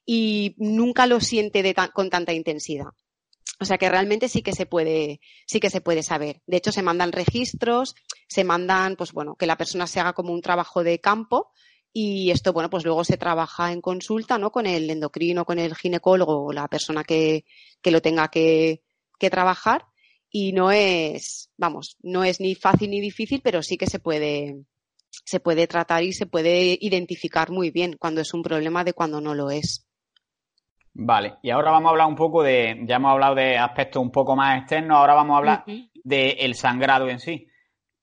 y 0.05 0.55
nunca 0.59 1.07
lo 1.07 1.21
siente 1.21 1.75
con 1.93 2.11
tanta 2.11 2.33
intensidad. 2.33 2.87
O 3.59 3.65
sea 3.65 3.79
que 3.79 3.89
realmente 3.89 4.29
sí 4.29 4.43
que 4.43 4.53
se 4.53 4.67
puede, 4.67 5.21
sí 5.47 5.61
que 5.61 5.71
se 5.71 5.81
puede 5.81 6.03
saber. 6.03 6.43
De 6.47 6.59
hecho, 6.59 6.73
se 6.73 6.83
mandan 6.83 7.13
registros, 7.13 7.95
se 8.29 8.45
mandan, 8.45 8.97
pues 8.97 9.13
bueno, 9.13 9.35
que 9.37 9.47
la 9.47 9.57
persona 9.57 9.87
se 9.87 10.01
haga 10.01 10.13
como 10.13 10.33
un 10.33 10.43
trabajo 10.43 10.83
de 10.83 11.01
campo 11.01 11.53
y 11.99 12.31
esto, 12.31 12.53
bueno, 12.53 12.69
pues 12.69 12.85
luego 12.85 13.05
se 13.05 13.17
trabaja 13.17 13.73
en 13.73 13.81
consulta, 13.81 14.37
¿no? 14.37 14.51
Con 14.51 14.67
el 14.67 14.91
endocrino, 14.91 15.47
con 15.47 15.59
el 15.59 15.75
ginecólogo 15.75 16.45
o 16.45 16.53
la 16.53 16.69
persona 16.69 17.05
que, 17.05 17.47
que 17.81 17.91
lo 17.91 18.03
tenga 18.03 18.29
que, 18.29 18.83
que 19.19 19.31
trabajar. 19.31 19.87
Y 20.31 20.53
no 20.53 20.71
es, 20.71 21.51
vamos, 21.57 21.97
no 22.03 22.23
es 22.23 22.39
ni 22.39 22.55
fácil 22.55 22.91
ni 22.91 23.01
difícil, 23.01 23.41
pero 23.43 23.63
sí 23.63 23.79
que 23.79 23.87
se 23.87 23.99
puede, 23.99 24.59
se 25.25 25.41
puede 25.41 25.67
tratar 25.67 26.03
y 26.03 26.13
se 26.13 26.27
puede 26.27 26.77
identificar 26.79 27.51
muy 27.51 27.71
bien 27.71 27.97
cuando 27.99 28.21
es 28.21 28.35
un 28.35 28.43
problema 28.43 28.85
de 28.85 28.93
cuando 28.93 29.23
no 29.23 29.35
lo 29.35 29.51
es. 29.51 29.89
Vale, 30.93 31.37
y 31.43 31.49
ahora 31.49 31.71
vamos 31.71 31.89
a 31.89 31.93
hablar 31.93 32.09
un 32.09 32.17
poco 32.17 32.43
de, 32.43 32.79
ya 32.87 32.97
hemos 32.97 33.13
hablado 33.13 33.37
de 33.37 33.57
aspectos 33.57 34.03
un 34.03 34.11
poco 34.11 34.37
más 34.37 34.59
externos, 34.61 34.99
ahora 34.99 35.15
vamos 35.15 35.35
a 35.35 35.39
hablar 35.39 35.65
del 36.05 36.55
sangrado 36.57 37.09
en 37.09 37.21
sí 37.21 37.47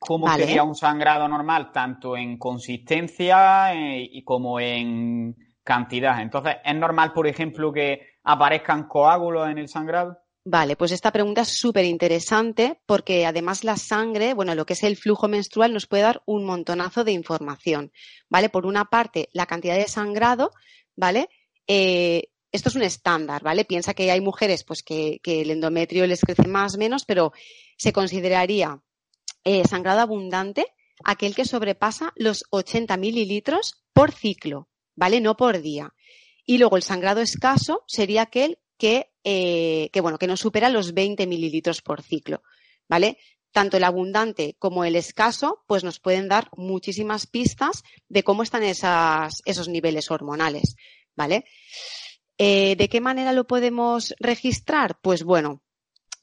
cómo 0.06 0.32
sería 0.34 0.64
un 0.64 0.76
sangrado 0.76 1.28
normal, 1.28 1.72
tanto 1.72 2.16
en 2.16 2.38
consistencia 2.38 3.74
eh, 3.74 4.08
y 4.12 4.24
como 4.24 4.60
en 4.60 5.36
cantidad. 5.64 6.22
Entonces, 6.22 6.58
¿es 6.64 6.76
normal, 6.76 7.14
por 7.14 7.28
ejemplo, 7.28 7.72
que 7.72 8.18
aparezcan 8.24 8.88
coágulos 8.88 9.50
en 9.50 9.58
el 9.58 9.68
sangrado? 9.68 10.18
Vale, 10.46 10.76
pues 10.76 10.92
esta 10.92 11.12
pregunta 11.12 11.42
es 11.42 11.58
súper 11.58 11.86
interesante 11.86 12.82
porque 12.86 13.26
además 13.26 13.64
la 13.64 13.78
sangre, 13.78 14.34
bueno, 14.34 14.56
lo 14.56 14.66
que 14.66 14.74
es 14.74 14.84
el 14.84 14.98
flujo 14.98 15.30
menstrual 15.30 15.72
nos 15.72 15.88
puede 15.88 16.04
dar 16.04 16.22
un 16.26 16.44
montonazo 16.44 17.06
de 17.06 17.14
información, 17.14 17.94
¿vale? 18.30 18.50
Por 18.50 18.66
una 18.66 18.86
parte, 18.86 19.30
la 19.32 19.46
cantidad 19.46 19.76
de 19.76 19.88
sangrado, 19.88 20.52
¿vale? 20.98 21.30
Eh, 21.66 22.28
esto 22.52 22.68
es 22.70 22.76
un 22.76 22.84
estándar, 22.84 23.42
¿vale? 23.42 23.64
Piensa 23.64 23.94
que 23.94 24.12
hay 24.12 24.20
mujeres 24.20 24.66
pues 24.66 24.84
que, 24.84 25.20
el 25.24 25.50
endometrio 25.50 26.06
les 26.06 26.22
crece 26.22 26.48
más 26.48 26.76
o 26.76 26.78
menos, 26.78 27.06
pero 27.06 27.32
se 27.78 27.94
consideraría 27.94 28.80
eh, 29.44 29.64
sangrado 29.68 30.02
abundante 30.02 30.68
aquel 31.04 31.36
que 31.36 31.46
sobrepasa 31.46 32.14
los 32.16 32.46
80 32.50 32.98
mililitros 32.98 33.84
por 33.94 34.12
ciclo, 34.12 34.70
¿vale? 34.96 35.22
No 35.22 35.36
por 35.36 35.62
día. 35.62 35.94
Y 36.46 36.58
luego 36.58 36.78
el 36.78 36.84
sangrado 36.84 37.22
escaso 37.22 37.84
sería 37.88 38.24
aquel 38.24 38.60
que, 38.78 39.12
eh, 39.24 39.90
que, 39.94 40.02
bueno, 40.02 40.18
que 40.18 40.28
no 40.28 40.38
supera 40.38 40.70
los 40.70 40.94
20 40.94 41.28
mililitros 41.28 41.82
por 41.82 42.02
ciclo, 42.02 42.44
¿vale? 42.88 43.18
Tanto 43.52 43.78
el 43.78 43.84
abundante 43.84 44.56
como 44.60 44.84
el 44.84 44.96
escaso, 44.96 45.64
pues 45.68 45.84
nos 45.84 46.00
pueden 46.00 46.28
dar 46.28 46.50
muchísimas 46.56 47.28
pistas 47.28 47.84
de 48.10 48.24
cómo 48.24 48.44
están 48.44 48.64
esas, 48.64 49.42
esos 49.46 49.70
niveles 49.70 50.10
hormonales, 50.10 50.76
¿vale? 51.16 51.46
Eh, 52.38 52.76
¿De 52.76 52.90
qué 52.90 53.00
manera 53.00 53.32
lo 53.32 53.46
podemos 53.46 54.16
registrar? 54.20 55.00
Pues 55.02 55.24
bueno, 55.24 55.62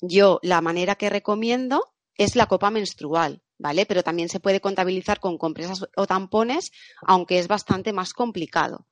yo 0.00 0.40
la 0.42 0.61
manera 0.61 0.96
que 0.96 1.09
recomiendo 1.09 1.94
es 2.24 2.37
la 2.37 2.46
copa 2.46 2.70
menstrual, 2.70 3.42
¿vale? 3.59 3.87
Pero 3.87 4.02
también 4.02 4.28
se 4.28 4.40
puede 4.40 4.61
contabilizar 4.61 5.20
con 5.20 5.38
compresas 5.38 5.87
o 5.96 6.06
tampones, 6.06 6.70
aunque 7.02 7.38
es 7.38 7.48
bastante 7.48 7.92
más 7.92 8.12
complicado, 8.12 8.87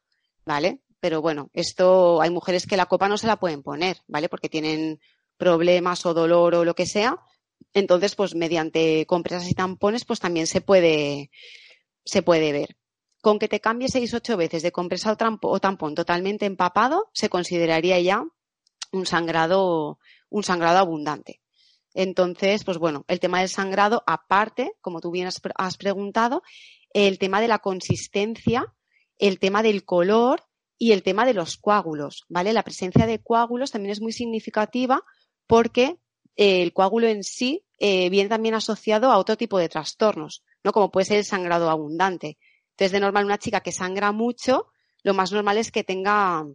¿vale? 0.45 0.83
pero 1.01 1.23
bueno, 1.23 1.51
esto 1.53 2.21
hay 2.21 2.31
mujeres 2.31 2.67
que 2.67 2.77
la 2.77 2.87
copa 2.87 3.09
no 3.09 3.19
se 3.19 3.27
la 3.27 3.39
pueden 3.39 3.63
poner, 3.63 3.99
¿vale? 4.09 4.29
Porque 4.29 4.49
tienen 4.49 5.01
problemas 5.37 6.05
o 6.07 6.15
dolor 6.15 6.55
o 6.55 6.65
lo 6.65 6.75
que 6.75 6.87
sea. 6.87 7.17
Entonces, 7.73 8.17
pues 8.17 8.35
mediante 8.35 9.07
compresas 9.07 9.49
y 9.49 9.55
tampones, 9.55 10.05
pues 10.05 10.21
también 10.21 10.47
se 10.47 10.61
puede, 10.61 11.31
se 12.05 12.23
puede 12.23 12.53
ver. 12.53 12.77
Con 13.21 13.39
que 13.39 13.49
te 13.49 13.61
cambie 13.61 13.89
seis, 13.89 14.15
ocho 14.15 14.37
veces 14.37 14.63
de 14.63 14.73
compresa 14.73 15.17
o, 15.43 15.61
tampón 15.61 15.95
totalmente 15.95 16.47
empapado, 16.47 17.11
se 17.13 17.29
consideraría 17.29 18.01
ya 18.01 18.25
un 18.93 19.07
sangrado, 19.07 19.99
un 20.31 20.43
sangrado 20.43 20.79
abundante. 20.79 21.41
Entonces, 21.95 22.65
pues 22.65 22.79
bueno, 22.79 23.05
el 23.09 23.21
tema 23.21 23.41
del 23.41 23.49
sangrado, 23.49 24.03
aparte, 24.07 24.73
como 24.81 25.01
tú 25.01 25.11
bien 25.11 25.29
has 25.29 25.77
preguntado, 25.77 26.43
el 26.93 27.19
tema 27.19 27.41
de 27.41 27.49
la 27.49 27.59
consistencia, 27.59 28.75
el 29.19 29.39
tema 29.39 29.63
del 29.63 29.85
color 29.85 30.45
y 30.79 30.93
el 30.93 31.03
tema 31.03 31.27
de 31.27 31.35
los 31.35 31.57
coágulos, 31.57 32.25
¿vale? 32.29 32.53
La 32.53 32.63
presencia 32.63 33.07
de 33.07 33.21
coágulos 33.21 33.73
también 33.73 33.93
es 33.93 34.01
muy 34.01 34.13
significativa 34.13 35.03
porque 35.47 35.99
eh, 36.37 36.63
el 36.63 36.73
coágulo 36.73 37.09
en 37.09 37.25
sí 37.25 37.65
eh, 37.79 38.11
viene 38.11 38.29
también 38.29 38.55
asociado 38.55 39.11
a 39.11 39.19
otro 39.19 39.37
tipo 39.37 39.59
de 39.59 39.69
trastornos, 39.69 40.45
¿no? 40.63 40.73
Como 40.73 40.91
puede 40.91 41.07
ser 41.07 41.19
el 41.19 41.25
sangrado 41.25 41.69
abundante. 41.69 42.39
Entonces, 42.71 42.93
de 42.93 43.01
normal, 43.01 43.25
una 43.25 43.39
chica 43.39 43.61
que 43.61 43.73
sangra 43.73 44.13
mucho, 44.13 44.69
lo 45.03 45.15
más 45.15 45.33
normal 45.33 45.59
es 45.59 45.73
que 45.73 45.83
tenga 45.83 46.47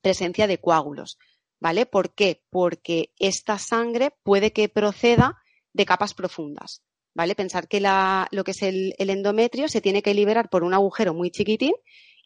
presencia 0.00 0.46
de 0.46 0.58
coágulos, 0.58 1.18
¿vale? 1.60 1.86
¿Por 1.86 2.14
qué? 2.14 2.42
Porque 2.50 3.12
esta 3.18 3.58
sangre 3.58 4.12
puede 4.22 4.52
que 4.52 4.68
proceda 4.68 5.38
de 5.72 5.86
capas 5.86 6.14
profundas, 6.14 6.82
¿vale? 7.14 7.34
Pensar 7.34 7.68
que 7.68 7.80
lo 7.80 8.44
que 8.44 8.50
es 8.50 8.62
el, 8.62 8.94
el 8.98 9.10
endometrio 9.10 9.68
se 9.68 9.80
tiene 9.80 10.02
que 10.02 10.14
liberar 10.14 10.48
por 10.48 10.64
un 10.64 10.74
agujero 10.74 11.14
muy 11.14 11.30
chiquitín 11.30 11.74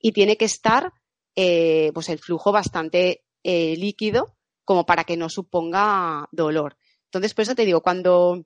y 0.00 0.12
tiene 0.12 0.36
que 0.36 0.44
estar 0.44 0.92
eh, 1.36 1.90
pues 1.94 2.08
el 2.08 2.18
flujo 2.18 2.52
bastante 2.52 3.24
eh, 3.42 3.76
líquido 3.76 4.36
como 4.64 4.86
para 4.86 5.04
que 5.04 5.16
no 5.16 5.28
suponga 5.28 6.28
dolor. 6.32 6.76
Entonces, 7.06 7.34
por 7.34 7.42
eso 7.42 7.54
te 7.54 7.64
digo, 7.64 7.80
cuando 7.82 8.44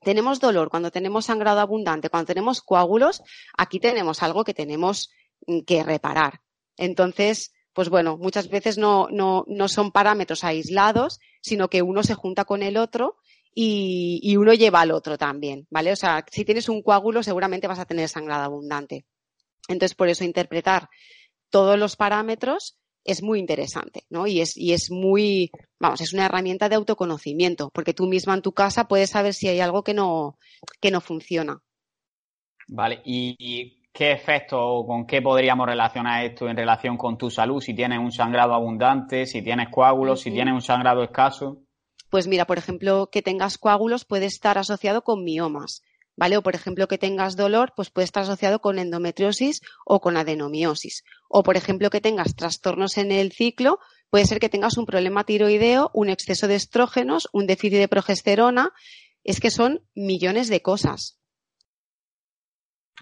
tenemos 0.00 0.40
dolor, 0.40 0.70
cuando 0.70 0.90
tenemos 0.90 1.26
sangrado 1.26 1.60
abundante, 1.60 2.10
cuando 2.10 2.26
tenemos 2.26 2.60
coágulos, 2.60 3.22
aquí 3.56 3.78
tenemos 3.78 4.22
algo 4.22 4.44
que 4.44 4.54
tenemos 4.54 5.10
mm, 5.46 5.60
que 5.60 5.82
reparar. 5.82 6.40
Entonces, 6.76 7.52
pues 7.72 7.88
bueno, 7.88 8.16
muchas 8.16 8.48
veces 8.48 8.78
no, 8.78 9.08
no, 9.10 9.44
no 9.46 9.68
son 9.68 9.92
parámetros 9.92 10.44
aislados, 10.44 11.20
sino 11.40 11.68
que 11.68 11.82
uno 11.82 12.02
se 12.02 12.14
junta 12.14 12.44
con 12.44 12.62
el 12.62 12.76
otro 12.76 13.16
y, 13.54 14.20
y, 14.22 14.36
uno 14.36 14.54
lleva 14.54 14.80
al 14.80 14.92
otro 14.92 15.18
también, 15.18 15.66
¿vale? 15.70 15.92
O 15.92 15.96
sea, 15.96 16.24
si 16.30 16.44
tienes 16.44 16.68
un 16.68 16.82
coágulo, 16.82 17.22
seguramente 17.22 17.66
vas 17.66 17.78
a 17.78 17.84
tener 17.84 18.08
sangrado 18.08 18.44
abundante. 18.44 19.04
Entonces, 19.68 19.94
por 19.94 20.08
eso 20.08 20.24
interpretar 20.24 20.88
todos 21.50 21.78
los 21.78 21.96
parámetros 21.96 22.78
es 23.04 23.22
muy 23.22 23.38
interesante, 23.38 24.04
¿no? 24.08 24.26
Y 24.26 24.40
es, 24.40 24.56
y 24.56 24.72
es 24.72 24.90
muy, 24.90 25.50
vamos, 25.78 26.00
es 26.00 26.12
una 26.12 26.26
herramienta 26.26 26.68
de 26.68 26.76
autoconocimiento, 26.76 27.70
porque 27.72 27.94
tú 27.94 28.06
misma 28.06 28.34
en 28.34 28.42
tu 28.42 28.52
casa 28.52 28.88
puedes 28.88 29.10
saber 29.10 29.34
si 29.34 29.48
hay 29.48 29.60
algo 29.60 29.82
que 29.82 29.94
no, 29.94 30.38
que 30.80 30.90
no 30.90 31.00
funciona. 31.00 31.62
Vale, 32.68 33.00
¿y 33.04 33.79
qué 33.92 34.12
efecto 34.12 34.60
o 34.60 34.86
con 34.86 35.06
qué 35.06 35.20
podríamos 35.22 35.66
relacionar 35.66 36.24
esto 36.24 36.48
en 36.48 36.56
relación 36.56 36.96
con 36.96 37.18
tu 37.18 37.30
salud? 37.30 37.60
Si 37.60 37.74
tienes 37.74 37.98
un 37.98 38.12
sangrado 38.12 38.54
abundante, 38.54 39.26
si 39.26 39.42
tienes 39.42 39.68
coágulos, 39.70 40.20
si 40.20 40.30
tienes 40.30 40.54
un 40.54 40.62
sangrado 40.62 41.02
escaso. 41.02 41.62
Pues 42.08 42.26
mira, 42.26 42.46
por 42.46 42.58
ejemplo, 42.58 43.08
que 43.10 43.22
tengas 43.22 43.58
coágulos 43.58 44.04
puede 44.04 44.26
estar 44.26 44.58
asociado 44.58 45.02
con 45.02 45.22
miomas. 45.24 45.82
¿vale? 46.20 46.36
O 46.36 46.42
por 46.42 46.54
ejemplo 46.54 46.86
que 46.86 46.98
tengas 46.98 47.34
dolor, 47.34 47.72
pues 47.74 47.88
puede 47.88 48.04
estar 48.04 48.24
asociado 48.24 48.60
con 48.60 48.78
endometriosis 48.78 49.62
o 49.86 50.00
con 50.00 50.18
adenomiosis. 50.18 51.02
O 51.30 51.42
por 51.42 51.56
ejemplo 51.56 51.88
que 51.88 52.02
tengas 52.02 52.36
trastornos 52.36 52.98
en 52.98 53.10
el 53.10 53.32
ciclo, 53.32 53.78
puede 54.10 54.26
ser 54.26 54.38
que 54.38 54.50
tengas 54.50 54.76
un 54.76 54.84
problema 54.84 55.24
tiroideo, 55.24 55.90
un 55.94 56.10
exceso 56.10 56.46
de 56.46 56.56
estrógenos, 56.56 57.28
un 57.32 57.46
déficit 57.46 57.78
de 57.78 57.88
progesterona. 57.88 58.70
Es 59.24 59.40
que 59.40 59.50
son 59.50 59.82
millones 59.94 60.48
de 60.48 60.60
cosas. 60.60 61.19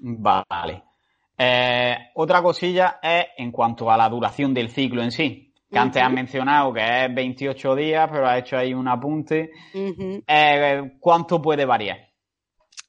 Vale. 0.00 0.84
Eh, 1.37 1.96
otra 2.14 2.42
cosilla 2.42 2.98
es 3.02 3.26
en 3.37 3.52
cuanto 3.52 3.90
a 3.90 3.96
la 3.96 4.08
duración 4.08 4.52
del 4.52 4.70
ciclo 4.70 5.02
en 5.02 5.12
sí. 5.12 5.44
Que 5.70 5.78
antes 5.78 6.02
has 6.02 6.11
mencionado 6.11 6.72
que 6.72 7.04
es 7.04 7.14
28 7.14 7.74
días, 7.74 8.08
pero 8.11 8.26
has 8.26 8.38
hecho 8.38 8.56
ahí 8.56 8.72
un 8.72 8.88
apunte. 8.88 9.50
Eh, 9.74 10.96
¿Cuánto 10.98 11.42
puede 11.42 11.66
variar? 11.66 12.08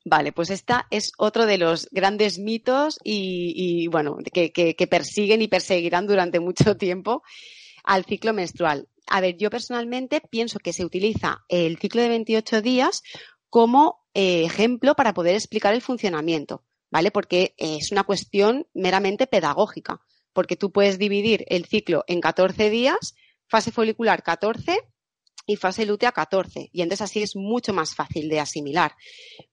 Vale, 0.06 0.32
pues 0.32 0.50
esta 0.50 0.88
es 0.90 1.12
otro 1.18 1.46
de 1.46 1.58
los 1.58 1.90
grandes 1.92 2.40
mitos 2.40 2.98
y, 3.04 3.88
bueno, 3.90 4.18
que, 4.34 4.88
persiguen 4.90 5.42
y 5.42 5.48
perseguirán 5.48 6.08
durante 6.08 6.40
mucho 6.40 6.78
tiempo 6.78 7.22
al 7.84 8.06
ciclo 8.06 8.34
menstrual. 8.34 8.88
A 9.08 9.22
ver, 9.22 9.38
yo 9.38 9.50
personalmente 9.50 10.22
pienso 10.22 10.60
que 10.60 10.74
se 10.74 10.86
utiliza 10.86 11.44
el 11.50 11.78
ciclo 11.80 12.02
de 12.02 12.10
28 12.10 12.62
días 12.62 13.04
como 13.50 14.06
eh, 14.14 14.44
ejemplo 14.44 14.96
para 14.96 15.14
poder 15.14 15.36
explicar 15.36 15.74
el 15.74 15.82
funcionamiento, 15.82 16.64
¿vale? 16.92 17.12
Porque 17.12 17.54
es 17.58 17.92
una 17.92 18.04
cuestión 18.04 18.68
meramente 18.74 19.28
pedagógica, 19.28 20.02
porque 20.34 20.56
tú 20.56 20.72
puedes 20.72 20.98
dividir 20.98 21.46
el 21.48 21.66
ciclo 21.66 22.04
en 22.08 22.22
14 22.22 22.70
días, 22.70 23.16
fase 23.48 23.72
folicular 23.72 24.24
14, 24.24 24.80
y 25.50 25.56
fase 25.56 25.86
lútea 25.88 26.12
14. 26.12 26.70
Y 26.72 26.84
entonces 26.84 27.10
así 27.10 27.24
es 27.24 27.36
mucho 27.36 27.74
más 27.74 27.96
fácil 27.96 28.30
de 28.30 28.40
asimilar. 28.40 28.94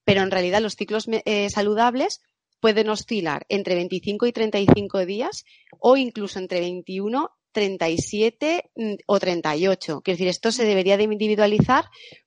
Pero 0.04 0.20
en 0.20 0.30
realidad 0.30 0.60
los 0.60 0.76
ciclos 0.76 1.06
eh, 1.08 1.48
saludables 1.48 2.20
pueden 2.60 2.90
oscilar 2.90 3.46
entre 3.48 3.76
25 3.76 4.26
y 4.26 4.32
35 4.32 5.06
días 5.06 5.44
o 5.78 5.96
incluso 5.96 6.38
entre 6.38 6.60
21, 6.60 7.30
37 7.50 8.70
mm, 8.74 8.94
o 9.06 9.18
38. 9.18 10.02
Quiero 10.02 10.16
decir, 10.16 10.28
esto 10.28 10.52
se 10.52 10.66
debería 10.66 10.98
de 10.98 11.04
individualizar 11.04 11.86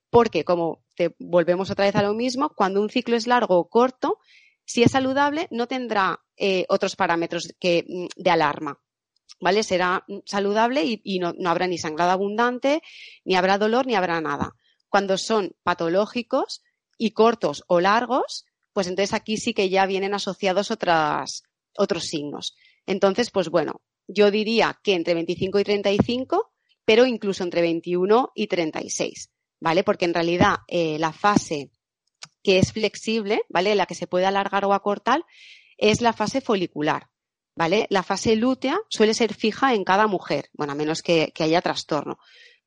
porque, 0.09 0.43
como 0.43 0.83
te 0.95 1.13
volvemos 1.19 1.69
otra 1.69 1.85
vez 1.85 1.95
a 1.95 2.01
lo 2.01 2.15
mismo, 2.15 2.49
cuando 2.55 2.81
un 2.81 2.89
ciclo 2.89 3.15
es 3.15 3.27
largo 3.27 3.59
o 3.59 3.69
corto, 3.69 4.17
si 4.69 4.84
es 4.84 4.91
saludable, 4.91 5.47
no 5.49 5.65
tendrá 5.65 6.21
eh, 6.38 6.63
otros 6.69 6.95
parámetros 6.95 7.51
que, 7.60 7.86
mm, 7.88 8.05
de 8.15 8.29
alarma. 8.29 8.79
¿vale? 9.39 9.63
Será 9.63 10.05
saludable 10.25 10.84
y, 10.86 11.17
no, 11.17 11.34
habrá 11.45 11.65
ni 11.65 11.79
sangrado 11.79 12.12
abundante, 12.12 12.84
ni 13.25 13.36
habrá 13.36 13.58
dolor, 13.58 13.88
ni 13.88 13.95
habrá 13.95 14.21
nada. 14.21 14.51
Cuando 14.88 15.17
son 15.17 15.55
patológicos 15.63 16.62
y 16.99 17.12
cortos 17.12 17.63
o 17.65 17.79
largos, 17.79 18.45
pues 18.71 18.86
entonces 18.86 19.15
aquí 19.15 19.38
sí 19.38 19.55
que 19.55 19.69
ya 19.69 19.88
vienen 19.88 20.13
asociados 20.13 20.69
otros 20.69 22.03
signos. 22.03 22.55
Entonces, 22.86 23.32
pues 23.32 23.49
bueno, 23.49 23.82
yo 24.08 24.29
diría 24.29 24.79
que 24.84 24.93
entre 24.93 25.15
25 25.15 25.60
y 25.60 25.63
35, 25.63 26.51
pero 26.86 27.08
incluso 27.08 27.43
entre 27.43 27.62
21 27.62 28.34
y 28.36 28.45
36, 28.45 29.32
¿vale? 29.60 29.84
Porque 29.84 30.05
en 30.05 30.13
realidad 30.13 30.58
eh, 30.67 30.99
la 30.99 31.12
fase 31.12 31.71
que 32.49 32.57
es 32.57 32.73
flexible, 32.73 33.43
¿vale? 33.47 33.75
La 33.75 33.85
que 33.85 33.93
se 33.93 34.07
puede 34.07 34.25
alargar 34.25 34.65
o 34.65 34.73
acortar, 34.73 35.23
es 35.77 36.01
la 36.01 36.13
fase 36.13 36.41
folicular. 36.41 37.07
¿vale? 37.55 37.85
La 37.89 38.01
fase 38.01 38.35
lútea 38.35 38.79
suele 38.89 39.13
ser 39.13 39.35
fija 39.35 39.75
en 39.75 39.83
cada 39.83 40.07
mujer, 40.07 40.49
bueno, 40.53 40.73
a 40.73 40.75
menos 40.75 41.03
que, 41.03 41.31
haya 41.39 41.62
trastorno, 41.62 42.17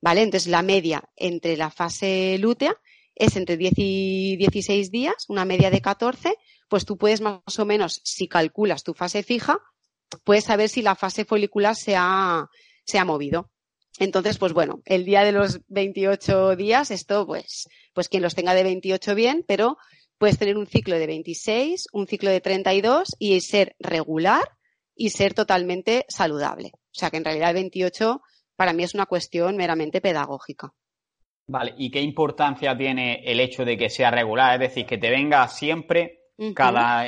¿vale? 0.00 0.22
Entonces, 0.22 0.48
la 0.48 0.62
media 0.62 1.02
entre 1.16 1.56
la 1.56 1.70
fase 1.70 2.36
lútea 2.38 2.76
es 3.14 3.34
entre 3.36 3.56
10 3.56 3.72
y 3.76 4.36
16 4.36 4.90
días, 4.92 5.24
una 5.28 5.44
media 5.44 5.70
de 5.70 5.80
14, 5.80 6.36
pues 6.68 6.84
tú 6.84 6.96
puedes 6.96 7.20
más 7.20 7.58
o 7.58 7.64
menos, 7.64 8.02
si 8.04 8.28
calculas 8.28 8.84
tu 8.84 8.94
fase 8.94 9.24
fija, 9.24 9.58
puedes 10.24 10.44
saber 10.44 10.68
si 10.68 10.82
la 10.82 10.94
fase 10.94 11.24
folicular 11.24 11.74
se 11.74 11.96
ha, 11.96 12.46
se 12.84 12.98
ha 12.98 13.04
movido. 13.04 13.50
Entonces, 13.98 14.38
pues 14.38 14.52
bueno, 14.52 14.80
el 14.84 15.04
día 15.04 15.22
de 15.22 15.32
los 15.32 15.60
28 15.68 16.56
días, 16.56 16.90
esto 16.90 17.26
pues, 17.26 17.68
pues 17.92 18.08
quien 18.08 18.22
los 18.22 18.34
tenga 18.34 18.54
de 18.54 18.62
28 18.62 19.14
bien, 19.14 19.44
pero 19.46 19.76
puedes 20.18 20.38
tener 20.38 20.56
un 20.56 20.66
ciclo 20.66 20.98
de 20.98 21.06
26, 21.06 21.86
un 21.92 22.06
ciclo 22.06 22.30
de 22.30 22.40
32 22.40 23.16
y 23.18 23.40
ser 23.40 23.76
regular 23.78 24.44
y 24.94 25.10
ser 25.10 25.34
totalmente 25.34 26.04
saludable. 26.08 26.72
O 26.74 26.94
sea 26.94 27.10
que 27.10 27.16
en 27.16 27.24
realidad 27.24 27.50
el 27.50 27.54
28 27.54 28.22
para 28.56 28.72
mí 28.72 28.82
es 28.82 28.94
una 28.94 29.06
cuestión 29.06 29.56
meramente 29.56 30.00
pedagógica. 30.00 30.72
Vale, 31.46 31.74
¿y 31.76 31.90
qué 31.90 32.00
importancia 32.00 32.76
tiene 32.76 33.22
el 33.24 33.40
hecho 33.40 33.64
de 33.64 33.76
que 33.76 33.90
sea 33.90 34.10
regular? 34.10 34.54
Es 34.54 34.70
decir, 34.70 34.86
que 34.86 34.98
te 34.98 35.10
venga 35.10 35.46
siempre 35.48 36.20
cada 36.54 37.04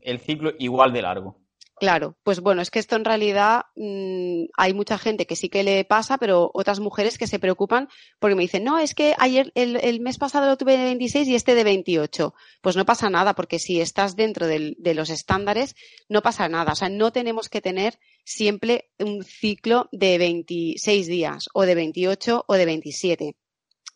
el 0.00 0.18
ciclo 0.20 0.52
igual 0.58 0.92
de 0.92 1.02
largo. 1.02 1.40
Claro, 1.78 2.16
pues 2.22 2.40
bueno, 2.40 2.62
es 2.62 2.70
que 2.70 2.78
esto 2.78 2.96
en 2.96 3.04
realidad 3.04 3.66
mm, 3.76 4.44
hay 4.56 4.72
mucha 4.72 4.96
gente 4.96 5.26
que 5.26 5.36
sí 5.36 5.50
que 5.50 5.62
le 5.62 5.84
pasa, 5.84 6.16
pero 6.16 6.50
otras 6.54 6.80
mujeres 6.80 7.18
que 7.18 7.26
se 7.26 7.38
preocupan 7.38 7.88
porque 8.18 8.34
me 8.34 8.40
dicen, 8.40 8.64
no, 8.64 8.78
es 8.78 8.94
que 8.94 9.14
ayer, 9.18 9.52
el, 9.54 10.00
mes 10.00 10.16
pasado 10.16 10.46
lo 10.46 10.56
tuve 10.56 10.78
de 10.78 10.84
26 10.84 11.28
y 11.28 11.34
este 11.34 11.54
de 11.54 11.64
28. 11.64 12.34
Pues 12.62 12.76
no 12.76 12.86
pasa 12.86 13.10
nada, 13.10 13.34
porque 13.34 13.58
si 13.58 13.82
estás 13.82 14.16
dentro 14.16 14.46
de 14.46 14.94
los 14.94 15.10
estándares, 15.10 15.76
no 16.08 16.22
pasa 16.22 16.48
nada. 16.48 16.72
O 16.72 16.76
sea, 16.76 16.88
no 16.88 17.12
tenemos 17.12 17.50
que 17.50 17.60
tener 17.60 17.98
siempre 18.24 18.88
un 18.98 19.22
ciclo 19.22 19.90
de 19.92 20.16
26 20.16 21.06
días, 21.06 21.48
o 21.52 21.66
de 21.66 21.74
28 21.74 22.44
o 22.48 22.54
de 22.54 22.64
27 22.64 23.36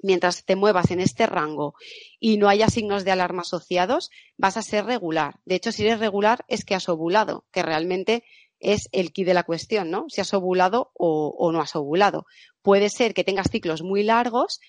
mientras 0.02 0.44
te 0.44 0.56
muevas 0.56 0.90
en 0.90 1.00
este 1.00 1.26
rango 1.26 1.74
y 2.18 2.36
no 2.36 2.48
haya 2.48 2.68
signos 2.68 3.04
de 3.04 3.10
alarma 3.10 3.42
asociados, 3.42 4.10
vas 4.36 4.56
a 4.56 4.62
ser 4.62 4.84
regular. 4.84 5.40
De 5.44 5.54
hecho, 5.54 5.72
si 5.72 5.86
eres 5.86 6.00
regular 6.00 6.44
es 6.48 6.64
que 6.64 6.74
has 6.74 6.88
ovulado, 6.88 7.44
que 7.52 7.62
realmente 7.62 8.24
es 8.58 8.88
el 8.92 9.12
key 9.12 9.24
de 9.24 9.34
la 9.34 9.42
cuestión, 9.42 9.90
¿no? 9.90 10.04
Si 10.08 10.20
has 10.20 10.32
ovulado 10.34 10.90
o, 10.94 11.50
no 11.52 11.60
has 11.60 11.74
ovulado. 11.74 12.26
Puede 12.62 12.90
ser 12.90 13.14
que 13.14 13.24
tengas 13.24 13.50
ciclos 13.50 13.82
muy 13.82 14.02
largos 14.02 14.60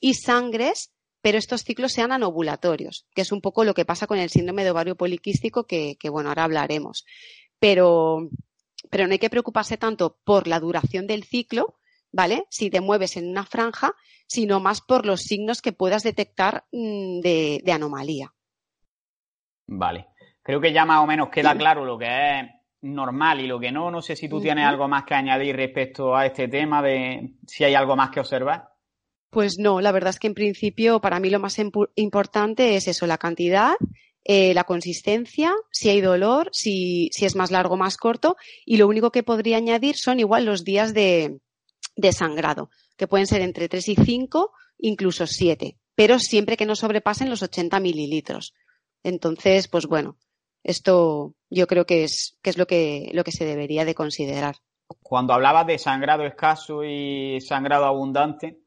y 0.00 0.14
sangres, 0.14 0.92
pero 1.22 1.38
estos 1.38 1.64
ciclos 1.64 1.92
sean 1.92 2.12
anovulatorios, 2.12 3.06
que 3.14 3.22
es 3.22 3.32
un 3.32 3.40
poco 3.40 3.64
lo 3.64 3.74
que 3.74 3.86
pasa 3.86 4.06
con 4.06 4.18
el 4.18 4.30
síndrome 4.30 4.64
de 4.64 4.70
ovario 4.70 4.96
poliquístico, 4.96 5.64
que, 5.64 5.96
que 5.98 6.10
bueno, 6.10 6.28
ahora 6.28 6.44
hablaremos. 6.44 7.04
Pero, 7.58 8.28
pero 8.90 9.06
no 9.06 9.12
hay 9.12 9.18
que 9.18 9.30
preocuparse 9.30 9.78
tanto 9.78 10.18
por 10.24 10.46
la 10.46 10.60
duración 10.60 11.06
del 11.06 11.24
ciclo, 11.24 11.78
¿vale? 12.12 12.44
Si 12.50 12.70
te 12.70 12.80
mueves 12.80 13.16
en 13.16 13.28
una 13.28 13.44
franja, 13.44 13.94
sino 14.28 14.60
más 14.60 14.80
por 14.80 15.06
los 15.06 15.22
signos 15.22 15.62
que 15.62 15.72
puedas 15.72 16.04
detectar 16.04 16.64
mm, 16.70 17.20
de, 17.20 17.72
anomalía. 17.72 18.32
Vale. 19.66 20.08
Creo 20.42 20.60
que 20.60 20.72
ya 20.72 20.84
más 20.84 21.02
o 21.02 21.06
menos 21.06 21.28
queda 21.30 21.56
claro 21.56 21.84
lo 21.84 21.98
que 21.98 22.06
es 22.06 22.46
normal 22.82 23.40
y 23.40 23.46
lo 23.46 23.58
que 23.58 23.72
no. 23.72 23.90
No 23.90 24.00
sé 24.00 24.16
si 24.16 24.28
tú 24.28 24.40
tienes 24.40 24.64
algo 24.64 24.88
más 24.88 25.04
que 25.04 25.14
añadir 25.14 25.56
respecto 25.56 26.16
a 26.16 26.26
este 26.26 26.48
tema 26.48 26.80
de 26.80 27.34
si 27.46 27.64
hay 27.64 27.74
algo 27.74 27.96
más 27.96 28.10
que 28.10 28.20
observar. 28.20 28.68
Pues 29.30 29.58
no, 29.58 29.80
la 29.80 29.92
verdad 29.92 30.10
es 30.10 30.18
que 30.18 30.26
en 30.26 30.34
principio 30.34 31.00
para 31.00 31.20
mí 31.20 31.28
lo 31.28 31.38
más 31.38 31.58
importante 31.96 32.76
es 32.76 32.88
eso, 32.88 33.06
la 33.06 33.18
cantidad, 33.18 33.74
eh, 34.24 34.54
la 34.54 34.64
consistencia, 34.64 35.54
si 35.70 35.90
hay 35.90 36.00
dolor, 36.00 36.48
si, 36.52 37.10
si 37.12 37.26
es 37.26 37.36
más 37.36 37.50
largo 37.50 37.74
o 37.74 37.78
más 37.78 37.98
corto 37.98 38.36
y 38.64 38.78
lo 38.78 38.88
único 38.88 39.10
que 39.10 39.22
podría 39.22 39.58
añadir 39.58 39.96
son 39.96 40.18
igual 40.18 40.46
los 40.46 40.64
días 40.64 40.94
de, 40.94 41.40
de 41.94 42.12
sangrado, 42.12 42.70
que 42.98 43.06
pueden 43.08 43.26
ser 43.26 43.40
entre 43.40 43.68
3 43.68 43.88
y 43.88 43.94
5, 43.94 44.52
incluso 44.78 45.26
7, 45.26 45.78
pero 45.94 46.18
siempre 46.18 46.58
que 46.58 46.66
no 46.66 46.74
sobrepasen 46.74 47.30
los 47.30 47.42
80 47.42 47.80
mililitros. 47.80 48.52
Entonces, 49.02 49.68
pues 49.68 49.86
bueno, 49.86 50.18
esto 50.62 51.34
yo 51.48 51.66
creo 51.66 51.86
que 51.86 52.04
es, 52.04 52.36
que 52.42 52.50
es 52.50 52.58
lo, 52.58 52.66
que, 52.66 53.10
lo 53.14 53.24
que 53.24 53.32
se 53.32 53.46
debería 53.46 53.84
de 53.86 53.94
considerar. 53.94 54.56
Cuando 55.00 55.32
hablabas 55.32 55.66
de 55.66 55.78
sangrado 55.78 56.26
escaso 56.26 56.84
y 56.84 57.40
sangrado 57.40 57.86
abundante, 57.86 58.58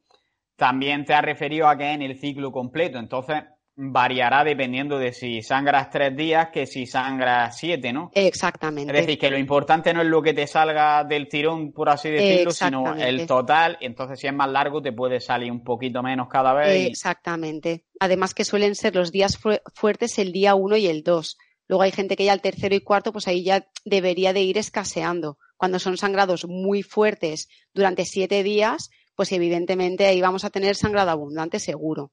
también 0.55 1.03
te 1.05 1.13
has 1.13 1.23
referido 1.23 1.67
a 1.67 1.77
que 1.77 1.91
en 1.91 2.01
el 2.01 2.17
ciclo 2.17 2.51
completo. 2.51 2.99
Entonces, 2.99 3.43
variará 3.83 4.43
dependiendo 4.43 4.99
de 4.99 5.11
si 5.11 5.41
sangras 5.41 5.89
tres 5.89 6.15
días 6.15 6.49
que 6.53 6.67
si 6.67 6.85
sangras 6.85 7.57
siete, 7.57 7.91
¿no? 7.91 8.11
Exactamente. 8.13 8.93
Es 8.93 9.05
decir, 9.05 9.17
que 9.17 9.31
lo 9.31 9.39
importante 9.39 9.91
no 9.91 10.01
es 10.01 10.07
lo 10.07 10.21
que 10.21 10.33
te 10.33 10.45
salga 10.45 11.03
del 11.03 11.27
tirón, 11.27 11.71
por 11.71 11.89
así 11.89 12.11
decirlo, 12.11 12.51
sino 12.51 12.93
el 12.93 13.25
total. 13.25 13.77
Entonces, 13.81 14.19
si 14.19 14.27
es 14.27 14.33
más 14.33 14.51
largo, 14.51 14.83
te 14.83 14.91
puede 14.91 15.19
salir 15.19 15.51
un 15.51 15.63
poquito 15.63 16.03
menos 16.03 16.27
cada 16.29 16.53
vez. 16.53 16.89
Exactamente. 16.89 17.85
Además 17.99 18.35
que 18.35 18.45
suelen 18.45 18.75
ser 18.75 18.95
los 18.95 19.11
días 19.11 19.39
fuertes 19.73 20.19
el 20.19 20.31
día 20.31 20.53
uno 20.53 20.77
y 20.77 20.85
el 20.85 21.01
dos. 21.01 21.37
Luego 21.67 21.81
hay 21.81 21.91
gente 21.91 22.15
que 22.15 22.25
ya 22.25 22.33
el 22.33 22.41
tercero 22.41 22.75
y 22.75 22.81
cuarto, 22.81 23.11
pues 23.11 23.27
ahí 23.27 23.43
ya 23.43 23.65
debería 23.83 24.31
de 24.31 24.41
ir 24.41 24.59
escaseando. 24.59 25.39
Cuando 25.57 25.79
son 25.79 25.97
sangrados 25.97 26.45
muy 26.47 26.83
fuertes 26.83 27.49
durante 27.73 28.05
siete 28.05 28.43
días, 28.43 28.91
pues 29.15 29.31
evidentemente 29.31 30.05
ahí 30.05 30.21
vamos 30.21 30.45
a 30.45 30.51
tener 30.51 30.75
sangrado 30.75 31.09
abundante 31.09 31.59
seguro. 31.59 32.11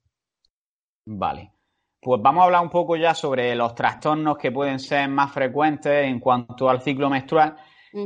Vale. 1.04 1.57
Pues 2.00 2.20
vamos 2.22 2.42
a 2.42 2.44
hablar 2.44 2.62
un 2.62 2.70
poco 2.70 2.96
ya 2.96 3.14
sobre 3.14 3.54
los 3.54 3.74
trastornos 3.74 4.38
que 4.38 4.52
pueden 4.52 4.78
ser 4.78 5.08
más 5.08 5.32
frecuentes 5.32 6.06
en 6.06 6.20
cuanto 6.20 6.68
al 6.68 6.80
ciclo 6.80 7.10
menstrual. 7.10 7.56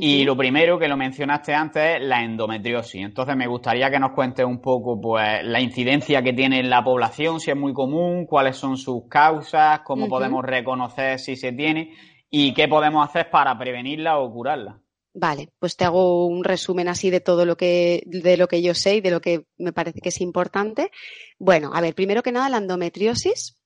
Y 0.01 0.25
lo 0.25 0.37
primero 0.37 0.79
que 0.79 0.89
lo 0.89 0.97
mencionaste 0.97 1.53
antes 1.55 1.97
es 1.97 2.03
la 2.03 2.23
endometriosis. 2.23 3.03
Entonces 3.03 3.37
me 3.37 3.49
gustaría 3.49 3.91
que 3.91 3.99
nos 3.99 4.13
cuentes 4.13 4.47
un 4.47 4.61
poco 4.61 5.01
pues 5.01 5.45
la 5.45 5.61
incidencia 5.61 6.23
que 6.23 6.33
tiene 6.33 6.61
en 6.61 6.71
la 6.71 6.85
población, 6.85 7.41
si 7.41 7.51
es 7.51 7.57
muy 7.57 7.73
común, 7.73 8.25
cuáles 8.27 8.57
son 8.57 8.77
sus 8.77 9.09
causas, 9.09 9.81
cómo 9.81 10.09
podemos 10.09 10.45
reconocer 10.45 11.19
si 11.19 11.37
se 11.37 11.53
tiene 11.53 11.93
y 12.31 12.55
qué 12.55 12.69
podemos 12.69 13.07
hacer 13.07 13.29
para 13.29 13.59
prevenirla 13.59 14.19
o 14.19 14.33
curarla. 14.33 14.81
Vale, 15.15 15.51
pues 15.59 15.77
te 15.77 15.85
hago 15.85 16.27
un 16.27 16.43
resumen 16.43 16.89
así 16.89 17.11
de 17.11 17.21
todo 17.21 17.45
lo 17.45 17.57
que, 17.57 18.03
de 18.07 18.39
lo 18.39 18.49
que 18.49 18.63
yo 18.63 18.73
sé 18.75 18.97
y 18.97 19.01
de 19.03 19.11
lo 19.11 19.21
que 19.21 19.45
me 19.59 19.73
parece 19.73 20.01
que 20.01 20.09
es 20.09 20.21
importante. 20.23 20.91
Bueno, 21.39 21.73
a 21.75 21.83
ver, 21.83 21.95
primero 21.95 22.23
que 22.23 22.33
nada, 22.33 22.49
la 22.49 22.57
endometriosis, 22.57 23.59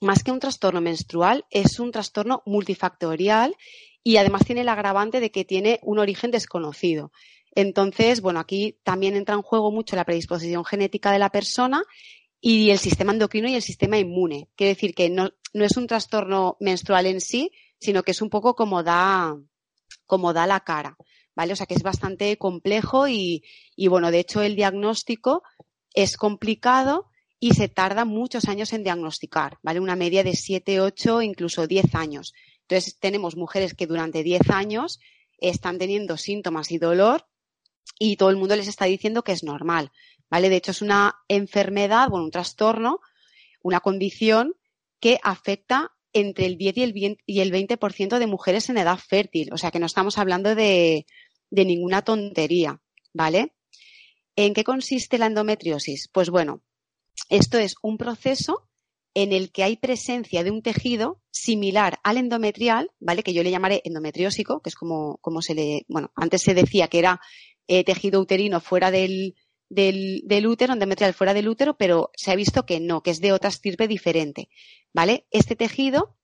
más 0.00 0.22
que 0.22 0.32
un 0.32 0.40
trastorno 0.40 0.80
menstrual, 0.80 1.44
es 1.50 1.78
un 1.80 1.92
trastorno 1.92 2.42
multifactorial 2.46 3.56
y 4.02 4.16
además 4.16 4.44
tiene 4.44 4.62
el 4.62 4.68
agravante 4.68 5.20
de 5.20 5.30
que 5.30 5.44
tiene 5.44 5.80
un 5.82 5.98
origen 5.98 6.30
desconocido. 6.30 7.12
Entonces, 7.54 8.20
bueno, 8.20 8.40
aquí 8.40 8.78
también 8.82 9.16
entra 9.16 9.34
en 9.34 9.42
juego 9.42 9.70
mucho 9.70 9.96
la 9.96 10.04
predisposición 10.04 10.64
genética 10.64 11.12
de 11.12 11.18
la 11.18 11.30
persona 11.30 11.82
y 12.40 12.70
el 12.70 12.78
sistema 12.78 13.12
endocrino 13.12 13.48
y 13.48 13.54
el 13.54 13.62
sistema 13.62 13.96
inmune. 13.96 14.48
Quiere 14.56 14.74
decir 14.74 14.94
que 14.94 15.08
no, 15.08 15.30
no 15.54 15.64
es 15.64 15.76
un 15.76 15.86
trastorno 15.86 16.56
menstrual 16.60 17.06
en 17.06 17.20
sí, 17.20 17.52
sino 17.78 18.02
que 18.02 18.10
es 18.10 18.20
un 18.20 18.28
poco 18.28 18.54
como 18.54 18.82
da, 18.82 19.36
como 20.04 20.32
da 20.32 20.46
la 20.46 20.60
cara, 20.60 20.96
¿vale? 21.34 21.52
O 21.52 21.56
sea 21.56 21.66
que 21.66 21.74
es 21.74 21.82
bastante 21.82 22.36
complejo 22.36 23.08
y, 23.08 23.42
bueno, 23.88 24.10
de 24.10 24.20
hecho 24.20 24.42
el 24.42 24.56
diagnóstico 24.56 25.42
es 25.94 26.16
complicado 26.16 27.08
y 27.44 27.52
se 27.52 27.68
tarda 27.68 28.06
muchos 28.06 28.48
años 28.48 28.72
en 28.72 28.84
diagnosticar, 28.84 29.58
¿vale? 29.62 29.78
Una 29.78 29.96
media 29.96 30.24
de 30.24 30.34
7, 30.34 30.80
8, 30.80 31.20
incluso 31.20 31.66
10 31.66 31.94
años. 31.94 32.32
Entonces 32.62 32.98
tenemos 32.98 33.36
mujeres 33.36 33.74
que 33.74 33.86
durante 33.86 34.22
10 34.22 34.48
años 34.48 34.98
están 35.36 35.76
teniendo 35.76 36.16
síntomas 36.16 36.72
y 36.72 36.78
dolor 36.78 37.26
y 37.98 38.16
todo 38.16 38.30
el 38.30 38.38
mundo 38.38 38.56
les 38.56 38.66
está 38.66 38.86
diciendo 38.86 39.24
que 39.24 39.32
es 39.32 39.44
normal, 39.44 39.92
¿vale? 40.30 40.48
De 40.48 40.56
hecho 40.56 40.70
es 40.70 40.80
una 40.80 41.16
enfermedad, 41.28 42.08
bueno, 42.08 42.24
un 42.24 42.30
trastorno, 42.30 43.00
una 43.60 43.80
condición 43.80 44.54
que 44.98 45.20
afecta 45.22 45.92
entre 46.14 46.46
el 46.46 46.56
10 46.56 46.76
y 46.78 46.82
el, 46.82 47.18
y 47.26 47.40
el 47.40 47.52
20% 47.52 48.18
de 48.18 48.26
mujeres 48.26 48.70
en 48.70 48.78
edad 48.78 48.98
fértil. 48.98 49.52
O 49.52 49.58
sea 49.58 49.70
que 49.70 49.80
no 49.80 49.84
estamos 49.84 50.16
hablando 50.16 50.54
de, 50.54 51.04
de 51.50 51.64
ninguna 51.66 52.00
tontería, 52.00 52.80
¿vale? 53.12 53.52
¿En 54.34 54.54
qué 54.54 54.64
consiste 54.64 55.18
la 55.18 55.26
endometriosis? 55.26 56.08
Pues 56.08 56.30
bueno, 56.30 56.62
esto 57.28 57.58
es 57.58 57.76
un 57.82 57.96
proceso 57.98 58.68
en 59.14 59.32
el 59.32 59.52
que 59.52 59.62
hay 59.62 59.76
presencia 59.76 60.42
de 60.42 60.50
un 60.50 60.60
tejido 60.60 61.22
similar 61.30 62.00
al 62.02 62.16
endometrial, 62.16 62.90
¿vale? 62.98 63.22
Que 63.22 63.32
yo 63.32 63.42
le 63.42 63.50
llamaré 63.50 63.80
endometriósico, 63.84 64.60
que 64.60 64.70
es 64.70 64.74
como, 64.74 65.20
se 65.40 65.54
le, 65.54 65.84
bueno, 65.88 66.10
antes 66.16 66.42
se 66.42 66.54
decía 66.54 66.88
que 66.88 66.98
era 66.98 67.20
eh, 67.68 67.84
tejido 67.84 68.20
uterino 68.20 68.60
fuera 68.60 68.90
del, 68.90 69.36
útero, 69.70 70.72
endometrial 70.72 71.14
fuera 71.14 71.32
del 71.32 71.48
útero, 71.48 71.76
pero 71.76 72.10
se 72.16 72.32
ha 72.32 72.36
visto 72.36 72.66
que 72.66 72.80
no, 72.80 73.02
que 73.02 73.12
es 73.12 73.20
de 73.20 73.32
otra 73.32 73.50
estirpe 73.50 73.86
diferente, 73.86 74.48
¿vale? 74.92 75.26
Este 75.30 75.54
tejido 75.54 76.16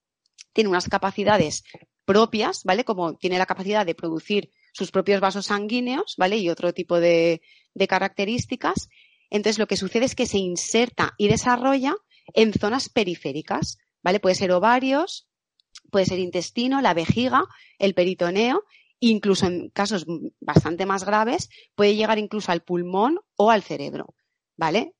tiene 0.52 0.68
unas 0.68 0.88
capacidades 0.88 1.62
propias, 2.04 2.64
¿vale? 2.64 2.84
Como 2.84 3.16
tiene 3.16 3.38
la 3.38 3.46
capacidad 3.46 3.86
de 3.86 3.94
producir 3.94 4.50
sus 4.72 4.90
propios 4.90 5.20
vasos 5.20 5.46
sanguíneos, 5.46 6.16
¿vale? 6.18 6.38
Y 6.38 6.50
otro 6.50 6.74
tipo 6.74 6.98
de 6.98 7.40
características. 7.88 8.88
Entonces, 9.30 9.58
lo 9.58 9.66
que 9.66 9.76
sucede 9.76 10.04
es 10.04 10.14
que 10.14 10.26
se 10.26 10.38
inserta 10.38 11.14
y 11.16 11.28
desarrolla 11.28 11.96
en 12.34 12.52
zonas 12.52 12.88
periféricas, 12.88 13.78
¿vale? 14.02 14.20
Puede 14.20 14.34
ser 14.34 14.52
ovarios, 14.52 15.28
puede 15.90 16.06
ser 16.06 16.18
intestino, 16.18 16.80
la 16.80 16.94
vejiga, 16.94 17.44
el 17.78 17.94
peritoneo 17.94 18.64
incluso 19.00 19.46
en 19.46 19.70
casos 19.70 20.06
bastante 20.40 20.86
más 20.86 21.04
graves, 21.04 21.48
puede 21.74 21.96
llegar 21.96 22.18
incluso 22.18 22.52
al 22.52 22.62
pulmón 22.62 23.18
o 23.36 23.50
al 23.50 23.62
cerebro, 23.62 24.14
¿vale? 24.56 24.94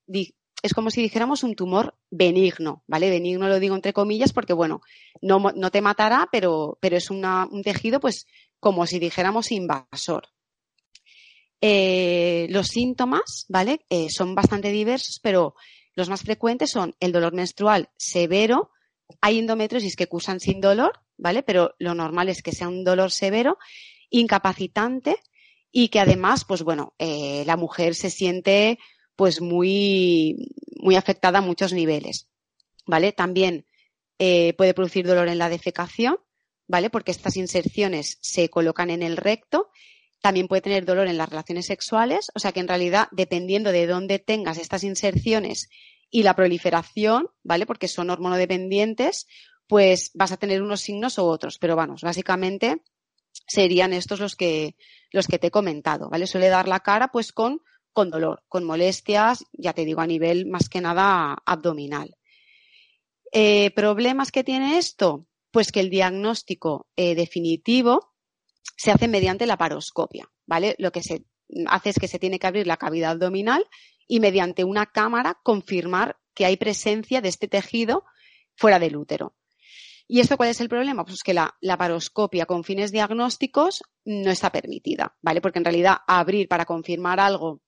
Es 0.63 0.75
como 0.75 0.91
si 0.91 1.03
dijéramos 1.03 1.45
un 1.45 1.55
tumor 1.55 1.97
benigno, 2.11 2.83
¿vale? 2.87 3.11
Benigno 3.11 3.49
lo 3.49 3.61
digo 3.61 3.75
entre 3.75 3.93
comillas 3.93 4.33
porque, 4.33 4.55
bueno, 4.55 4.81
no, 5.21 5.39
no 5.55 5.71
te 5.71 5.83
matará, 5.83 6.29
pero, 6.33 6.79
pero 6.81 6.97
es 6.97 7.11
un 7.11 7.63
tejido, 7.63 8.01
pues, 8.01 8.27
como 8.59 8.87
si 8.87 8.99
dijéramos 8.99 9.53
invasor. 9.53 10.29
Eh, 11.63 12.47
los 12.49 12.69
síntomas, 12.69 13.45
¿vale? 13.49 13.85
Eh, 13.91 14.09
son 14.09 14.35
bastante 14.35 14.71
diversos, 14.71 15.21
pero 15.23 15.55
los 15.95 16.09
más 16.09 16.23
frecuentes 16.23 16.71
son 16.71 16.95
el 17.01 17.13
dolor 17.13 17.35
menstrual 17.35 17.91
severo. 17.99 18.71
Hay 19.21 19.39
endometriosis 19.39 19.95
que 19.95 20.07
cursan 20.07 20.41
sin 20.41 20.61
dolor, 20.61 21.01
¿vale? 21.19 21.43
Pero 21.43 21.75
lo 21.79 21.95
normal 21.95 22.31
es 22.31 22.43
que 22.43 22.53
sea 22.53 22.69
un 22.69 22.83
dolor 22.83 23.11
severo, 23.11 23.59
incapacitante 24.09 25.17
y 25.71 25.89
que 25.89 26.01
además, 26.01 26.47
pues 26.47 26.63
bueno, 26.63 26.95
eh, 26.99 27.45
la 27.45 27.57
mujer 27.59 27.95
se 27.95 28.09
siente 28.09 28.79
pues 29.15 29.43
muy, 29.43 30.55
muy 30.77 30.97
afectada 30.97 31.41
a 31.41 31.43
muchos 31.43 31.75
niveles, 31.75 32.29
¿vale? 32.87 33.13
También 33.13 33.67
puede 34.19 34.75
producir 34.75 35.07
dolor 35.07 35.29
en 35.29 35.39
la 35.39 35.49
defecación, 35.49 36.19
¿vale? 36.67 36.91
Porque 36.91 37.11
estas 37.11 37.39
inserciones 37.39 38.19
se 38.21 38.51
colocan 38.51 38.91
en 38.91 39.03
el 39.03 39.17
recto 39.17 39.71
también 40.21 40.49
puede 40.49 40.63
tener 40.63 40.85
dolor 40.85 41.09
en 41.09 41.19
las 41.19 41.29
relaciones 41.29 41.67
sexuales, 41.67 42.31
o 42.35 42.39
sea 42.39 42.53
que 42.53 42.61
en 42.61 42.69
realidad, 42.69 43.09
dependiendo 43.11 43.73
de 43.73 43.87
dónde 43.87 44.19
tengas 44.19 44.59
estas 44.59 44.85
inserciones 44.85 45.69
y 46.11 46.23
la 46.23 46.35
proliferación, 46.35 47.29
¿vale? 47.43 47.67
Porque 47.67 47.89
son 47.89 48.11
hormonodependientes, 48.11 49.27
pues 49.67 50.11
vas 50.15 50.33
a 50.33 50.37
tener 50.37 50.63
unos 50.63 50.81
signos 50.81 51.19
u 51.19 51.23
otros. 51.23 51.59
Pero 51.59 51.77
vamos, 51.77 52.03
básicamente 52.03 52.83
serían 53.47 53.93
estos 53.93 54.21
los 54.21 54.37
que, 54.37 54.77
los 55.13 55.27
que 55.27 55.39
te 55.39 55.49
he 55.49 55.51
comentado, 55.51 56.11
¿vale? 56.11 56.27
Suele 56.27 56.49
dar 56.49 56.69
la 56.69 56.81
cara 56.81 57.09
pues 57.09 57.33
con, 57.33 57.63
con 57.93 58.11
dolor, 58.11 58.43
con 58.49 58.65
molestias, 58.65 59.45
ya 59.53 59.73
te 59.73 59.85
digo, 59.85 60.01
a 60.01 60.07
nivel 60.07 60.47
más 60.47 60.69
que 60.69 60.81
nada 60.81 61.37
abdominal. 61.47 62.17
Eh, 63.33 63.71
¿Problemas 63.71 64.33
que 64.33 64.45
tiene 64.45 64.79
esto? 64.79 65.27
Pues 65.53 65.73
que 65.73 65.81
el 65.81 65.91
diagnóstico 65.91 66.89
eh, 66.97 67.15
definitivo 67.15 68.10
se 68.77 68.91
hace 68.91 69.09
mediante 69.09 69.47
la 69.47 69.57
paroscopia, 69.57 70.29
¿vale? 70.47 70.75
Lo 70.79 70.93
que 70.93 71.03
se 71.03 71.25
hace 71.67 71.91
es 71.91 71.99
que 71.99 72.09
se 72.09 72.19
tiene 72.19 72.39
que 72.39 72.47
abrir 72.47 72.67
la 72.67 72.77
cavidad 72.77 73.13
abdominal 73.13 73.65
y 74.07 74.21
mediante 74.21 74.65
una 74.65 74.87
cámara 74.87 75.39
confirmar 75.43 76.19
que 76.35 76.47
hay 76.47 76.57
presencia 76.57 77.21
de 77.21 77.29
este 77.29 77.49
tejido 77.49 78.05
fuera 78.57 78.79
del 78.79 78.97
útero. 78.97 79.35
¿Y 80.07 80.21
esto 80.21 80.37
cuál 80.37 80.49
es 80.49 80.61
el 80.61 80.69
problema? 80.69 81.05
Pues 81.05 81.23
que 81.23 81.35
la, 81.35 81.57
la, 81.61 81.79
paroscopia 81.79 82.45
con 82.45 82.65
fines 82.65 82.91
diagnósticos 82.91 83.83
no 84.05 84.31
está 84.31 84.51
permitida, 84.51 85.17
¿vale? 85.23 85.41
Porque 85.41 85.61
en 85.61 85.65
realidad 85.65 85.99
abrir 86.07 86.49
para 86.49 86.65
confirmar 86.65 87.21
algo 87.21 87.63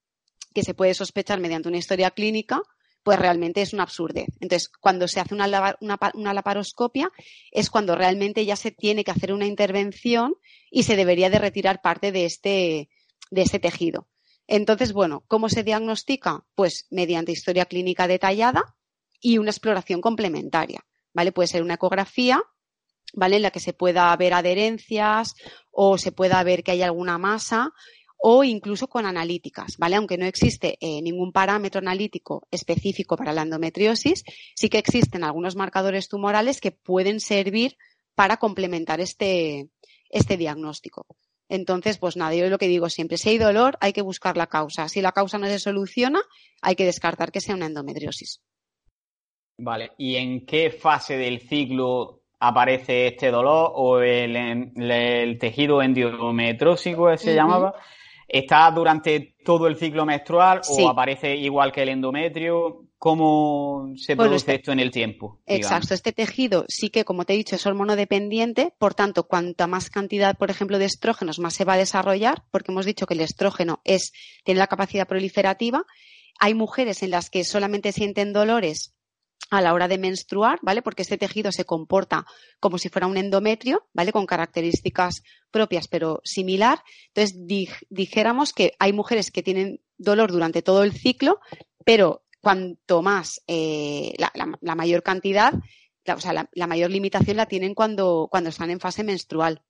que 0.53 0.65
se 0.65 0.75
puede 0.75 0.95
sospechar 0.95 1.39
mediante 1.41 1.69
una 1.69 1.79
historia 1.79 2.11
clínica, 2.11 2.61
pues 3.03 3.19
realmente 3.19 3.63
es 3.63 3.73
una 3.73 3.83
absurdez. 3.83 4.29
Entonces, 4.41 4.69
cuando 4.69 5.09
se 5.09 5.21
hace 5.21 5.35
una, 5.35 5.77
una, 5.81 6.35
laparoscopia 6.35 7.11
es 7.51 7.71
cuando 7.71 7.97
realmente 7.97 8.45
ya 8.45 8.57
se 8.57 8.71
tiene 8.71 9.05
que 9.05 9.11
hacer 9.11 9.33
una 9.33 9.47
intervención 9.47 10.37
y 10.71 10.85
se 10.85 10.97
debería 10.97 11.31
de 11.31 11.39
retirar 11.39 11.81
parte 11.83 12.13
de 12.13 12.25
este, 12.25 12.89
de 13.31 13.43
este 13.43 13.59
tejido. 13.59 14.09
Entonces, 14.47 14.93
bueno, 14.93 15.25
¿cómo 15.29 15.49
se 15.49 15.63
diagnostica? 15.63 16.45
Pues 16.55 16.87
mediante 16.91 17.33
historia 17.33 17.67
clínica 17.67 18.07
detallada 18.07 18.77
y 19.21 19.39
una 19.39 19.51
exploración 19.51 20.01
complementaria, 20.01 20.85
¿vale? 21.13 21.33
Puede 21.33 21.49
ser 21.49 21.63
una 21.63 21.75
ecografía, 21.75 22.43
¿vale? 23.15 23.37
En 23.37 23.43
la 23.43 23.51
que 23.51 23.61
se 23.61 23.73
pueda 23.73 24.15
ver 24.17 24.35
adherencias 24.35 25.35
o 25.71 25.99
se 25.99 26.13
pueda 26.13 26.43
ver 26.43 26.63
que 26.63 26.73
hay 26.73 26.83
alguna 26.83 27.19
masa 27.19 27.73
o 28.25 28.45
incluso 28.45 28.87
con 28.87 29.05
analíticas, 29.05 29.77
¿vale? 29.79 29.97
Aunque 29.97 30.17
no 30.17 30.27
existe 30.27 30.79
eh, 30.81 31.03
ningún 31.03 31.33
parámetro 31.33 31.81
analítico 31.81 32.47
específico 32.53 33.17
para 33.17 33.33
la 33.33 33.43
endometriosis, 33.43 34.23
sí 34.55 34.69
que 34.69 34.79
existen 34.79 35.25
algunos 35.25 35.57
marcadores 35.57 36.09
tumorales 36.09 36.61
que 36.61 36.71
pueden 36.71 37.19
servir 37.19 37.77
para 38.15 38.37
complementar 38.37 39.01
este, 39.01 39.71
este 40.09 40.37
diagnóstico. 40.37 41.05
Entonces, 41.49 41.99
pues 41.99 42.17
nada, 42.17 42.33
yo 42.37 42.49
lo 42.49 42.59
que 42.59 42.69
digo 42.69 42.89
siempre, 42.89 43.19
si 43.19 43.31
hay 43.31 43.39
dolor, 43.39 43.77
hay 43.81 43.93
que 43.93 44.03
buscar 44.03 44.37
la 44.37 44.47
causa. 44.47 44.89
Si 44.89 45.03
la 45.03 45.11
causa 45.11 45.39
no 45.39 45.49
se 45.49 45.59
soluciona, 45.59 46.21
hay 46.63 46.77
que 46.77 46.85
descartar 46.85 47.33
que 47.33 47.41
sea 47.41 47.57
una 47.57 47.67
endometriosis. 47.67 48.41
Vale, 49.59 49.91
¿y 49.99 50.15
en 50.15 50.47
qué 50.47 50.71
fase 50.71 51.17
del 51.17 51.41
ciclo 51.41 52.23
aparece 52.39 53.09
este 53.09 53.33
dolor 53.33 53.73
o 53.75 53.99
el, 54.01 55.39
tejido 55.41 55.83
endometrósico 55.83 57.17
se 57.17 57.35
llamaba? 57.35 57.75
¿Está 58.33 58.71
durante 58.71 59.37
todo 59.45 59.67
el 59.67 59.77
ciclo 59.77 60.07
menstrual 60.07 60.63
o 60.67 60.89
aparece 60.89 61.37
igual 61.37 61.71
que 61.71 61.83
el 61.83 61.91
endometrio? 61.91 62.87
¿Cómo 62.97 63.93
se 63.97 64.17
produce 64.17 64.37
este 64.37 64.55
esto 64.55 64.73
en 64.73 64.81
el 64.81 64.91
tiempo? 64.91 65.41
Exacto, 65.45 65.93
este 65.93 66.13
tejido 66.13 66.65
sí 66.67 66.89
que, 66.89 67.05
como 67.05 67.27
te 67.27 67.35
he 67.35 67.37
dicho, 67.37 67.57
es 67.57 67.67
hormonodependiente, 67.67 68.73
por 68.79 68.95
tanto, 68.95 69.25
cuanta 69.25 69.67
más 69.67 69.91
cantidad, 69.91 70.39
por 70.39 70.51
ejemplo, 70.51 70.79
de 70.79 70.87
estrógenos, 70.87 71.41
más 71.41 71.53
se 71.53 71.67
va 71.67 71.75
a 71.75 71.79
desarrollar, 71.79 72.45
porque 72.51 72.73
hemos 72.73 72.87
dicho 72.87 73.05
que 73.07 73.13
el 73.13 73.21
estrógeno 73.21 73.83
es, 73.85 74.13
tiene 74.45 74.61
la 74.61 74.67
capacidad 74.67 75.07
proliferativa. 75.07 75.85
Hay 76.39 76.55
mujeres 76.55 77.03
en 77.03 77.11
las 77.11 77.29
que 77.29 77.45
solamente 77.45 77.93
sienten 77.93 78.33
dolores 78.33 78.95
a 79.51 79.61
la 79.61 79.75
hora 79.75 79.89
de 79.89 79.99
menstruar, 79.99 80.59
¿vale? 80.63 80.83
Porque 80.83 81.03
este 81.03 81.19
tejido 81.19 81.53
se 81.53 81.65
comporta 81.65 82.27
como 82.61 82.79
si 82.79 82.89
fuera 82.89 83.07
un 83.07 83.17
endometrio, 83.17 83.87
¿vale? 83.93 84.13
Con 84.13 84.27
características 84.27 85.23
propias 85.51 85.89
pero 85.89 86.21
similar. 86.25 86.83
Entonces, 87.09 87.37
dijéramos 87.91 88.53
que 88.53 88.73
hay 88.79 88.93
mujeres 88.93 89.31
que 89.31 89.43
tienen 89.43 89.81
dolor 89.99 90.33
durante 90.33 90.63
todo 90.63 90.83
el 90.83 90.93
ciclo, 90.93 91.41
pero 91.85 92.25
cuanto 92.41 93.03
más, 93.03 93.43
eh, 93.47 94.15
la, 94.19 94.75
mayor 94.75 95.03
cantidad, 95.03 95.55
o 95.55 96.21
sea, 96.21 96.33
la, 96.33 96.67
mayor 96.67 96.91
limitación 96.91 97.37
la 97.37 97.47
tienen 97.47 97.75
cuando, 97.75 98.29
cuando 98.31 98.51
están 98.51 98.71
en 98.71 98.81
fase 98.81 99.05
menstrual. 99.05 99.63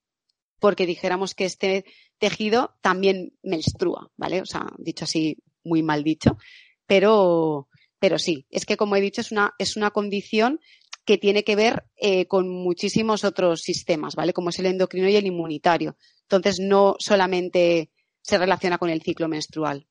Porque 0.58 0.86
dijéramos 0.86 1.34
que 1.34 1.44
este 1.44 1.84
tejido 2.18 2.76
también 2.80 3.36
menstrua, 3.42 4.10
¿vale? 4.16 4.40
O 4.40 4.46
sea, 4.46 4.66
dicho 4.78 5.04
así, 5.04 5.38
muy 5.64 5.82
mal 5.82 6.04
dicho, 6.04 6.38
pero, 6.86 7.68
pero 8.02 8.18
sí, 8.18 8.46
es 8.50 8.66
que 8.66 8.76
como 8.76 8.96
he 8.96 9.00
dicho, 9.00 9.20
es 9.20 9.30
una, 9.30 9.54
es 9.60 9.76
una 9.76 9.92
condición 9.92 10.58
que 11.04 11.18
tiene 11.18 11.44
que 11.44 11.54
ver 11.54 11.84
eh, 11.96 12.26
con 12.26 12.48
muchísimos 12.48 13.22
otros 13.22 13.60
sistemas, 13.60 14.16
¿vale? 14.16 14.32
Como 14.32 14.50
es 14.50 14.58
el 14.58 14.66
endocrino 14.66 15.08
y 15.08 15.14
el 15.14 15.26
inmunitario. 15.26 15.96
Entonces, 16.22 16.58
no 16.58 16.96
solamente 16.98 17.92
se 18.20 18.38
relaciona 18.38 18.78
con 18.78 18.90
el 18.90 19.02
ciclo 19.02 19.28
menstrual. 19.28 19.86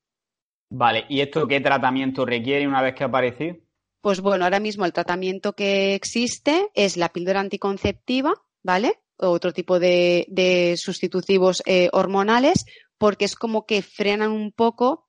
Vale, 0.69 1.05
¿y 1.07 1.21
esto 1.21 1.47
qué 1.47 1.61
tratamiento 1.61 2.25
requiere 2.25 2.67
una 2.67 2.81
vez 2.81 2.95
que 2.95 3.05
aparece? 3.05 3.63
Pues 4.01 4.19
bueno, 4.19 4.43
ahora 4.43 4.59
mismo 4.59 4.83
el 4.83 4.91
tratamiento 4.91 5.53
que 5.53 5.95
existe 5.95 6.67
es 6.73 6.97
la 6.97 7.13
píldora 7.13 7.39
anticonceptiva, 7.39 8.33
¿vale? 8.61 8.99
Otro 9.15 9.53
tipo 9.53 9.79
de, 9.79 10.75
sustitutivos 10.77 11.63
eh, 11.65 11.87
hormonales, 11.93 12.65
porque 12.97 13.23
es 13.23 13.35
como 13.35 13.65
que 13.65 13.81
frenan 13.81 14.31
un 14.31 14.51
poco 14.51 15.07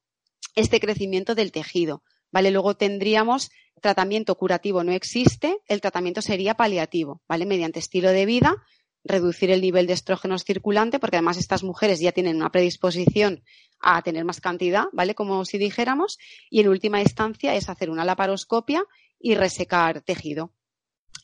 este 0.55 0.79
crecimiento 0.79 1.35
del 1.35 1.51
tejido. 1.51 2.05
¿Vale? 2.33 2.51
Luego 2.51 2.75
tendríamos 2.75 3.51
tratamiento 3.83 4.35
curativo 4.37 4.83
no 4.83 4.93
existe, 4.93 5.59
el 5.67 5.83
tratamiento 5.83 6.23
sería 6.23 6.55
paliativo, 6.55 7.21
¿vale? 7.29 7.45
Mediante 7.45 7.81
estilo 7.81 8.11
de 8.11 8.25
vida, 8.25 8.57
reducir 9.05 9.51
el 9.51 9.61
nivel 9.61 9.87
de 9.87 9.93
estrógenos 9.93 10.45
circulante, 10.45 10.99
porque 10.99 11.17
además 11.17 11.37
estas 11.37 11.65
mujeres 11.65 12.01
ya 12.01 12.13
tienen 12.13 12.37
una 12.37 12.51
predisposición 12.51 13.43
a 13.81 14.01
tener 14.03 14.25
más 14.25 14.41
cantidad, 14.41 14.85
¿vale? 14.93 15.15
Como 15.15 15.45
si 15.45 15.59
dijéramos, 15.59 16.19
y 16.49 16.61
en 16.61 16.69
última 16.69 17.03
instancia 17.03 17.55
es 17.55 17.69
hacer 17.69 17.91
una 17.91 18.05
laparoscopia 18.05 18.85
y 19.19 19.35
resecar 19.35 20.01
tejido, 20.01 20.55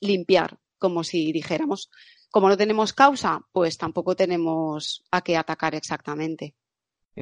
limpiar, 0.00 0.58
como 0.78 1.04
si 1.04 1.32
dijéramos. 1.32 1.88
Como 2.30 2.48
no 2.48 2.56
tenemos 2.58 2.92
causa, 2.92 3.40
pues 3.52 3.78
tampoco 3.78 4.14
tenemos 4.14 5.04
a 5.10 5.22
qué 5.22 5.36
atacar 5.36 5.74
exactamente 5.74 6.54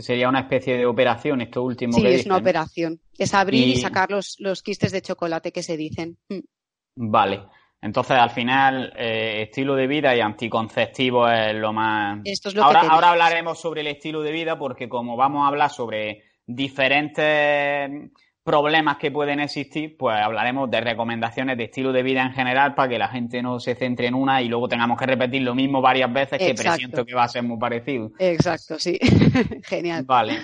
sería 0.02 0.28
una 0.28 0.40
especie 0.40 0.76
de 0.76 0.86
operación, 0.86 1.40
esto 1.40 1.62
último 1.62 1.92
sí, 1.92 2.06
es 2.06 2.26
una 2.26 2.36
operación. 2.36 3.00
Es 3.16 3.34
abrir 3.34 3.68
y, 3.68 3.76
sacar 3.76 4.10
los, 4.10 4.36
los, 4.38 4.62
quistes 4.62 4.92
de 4.92 5.02
chocolate 5.02 5.52
que 5.52 5.62
se 5.62 5.76
dicen. 5.76 6.18
Mm. 6.28 7.10
Vale. 7.10 7.42
Entonces, 7.80 8.16
al 8.16 8.30
final, 8.30 8.92
eh, 8.96 9.42
estilo 9.42 9.74
de 9.74 9.86
vida 9.86 10.16
y 10.16 10.20
anticonceptivo 10.20 11.28
es 11.28 11.54
lo 11.54 11.72
más. 11.72 12.20
Esto 12.24 12.48
es 12.48 12.54
lo 12.54 12.64
ahora, 12.64 12.80
que 12.80 12.86
ahora 12.88 13.10
hablaremos 13.10 13.60
sobre 13.60 13.82
el 13.82 13.88
estilo 13.88 14.22
de 14.22 14.32
vida, 14.32 14.58
porque 14.58 14.88
como 14.88 15.16
vamos 15.16 15.44
a 15.44 15.48
hablar 15.48 15.70
sobre 15.70 16.24
diferentes 16.46 18.10
problemas 18.46 18.96
que 18.98 19.10
pueden 19.10 19.40
existir, 19.40 19.96
pues 19.98 20.16
hablaremos 20.16 20.70
de 20.70 20.80
recomendaciones 20.80 21.58
de 21.58 21.64
estilo 21.64 21.92
de 21.92 22.04
vida 22.04 22.22
en 22.22 22.32
general 22.32 22.76
para 22.76 22.88
que 22.88 22.96
la 22.96 23.08
gente 23.08 23.42
no 23.42 23.58
se 23.58 23.74
centre 23.74 24.06
en 24.06 24.14
una 24.14 24.40
y 24.40 24.48
luego 24.48 24.68
tengamos 24.68 24.96
que 24.96 25.04
repetir 25.04 25.42
lo 25.42 25.52
mismo 25.52 25.82
varias 25.82 26.12
veces 26.12 26.38
que 26.38 26.54
presiento 26.54 27.04
que 27.04 27.12
va 27.12 27.24
a 27.24 27.28
ser 27.28 27.42
muy 27.42 27.58
parecido. 27.58 28.12
Exacto, 28.20 28.78
sí. 28.78 28.98
Genial. 29.64 30.04
Vale. 30.04 30.38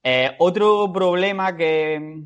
Eh, 0.00 0.30
otro 0.38 0.92
problema 0.92 1.56
que, 1.56 2.22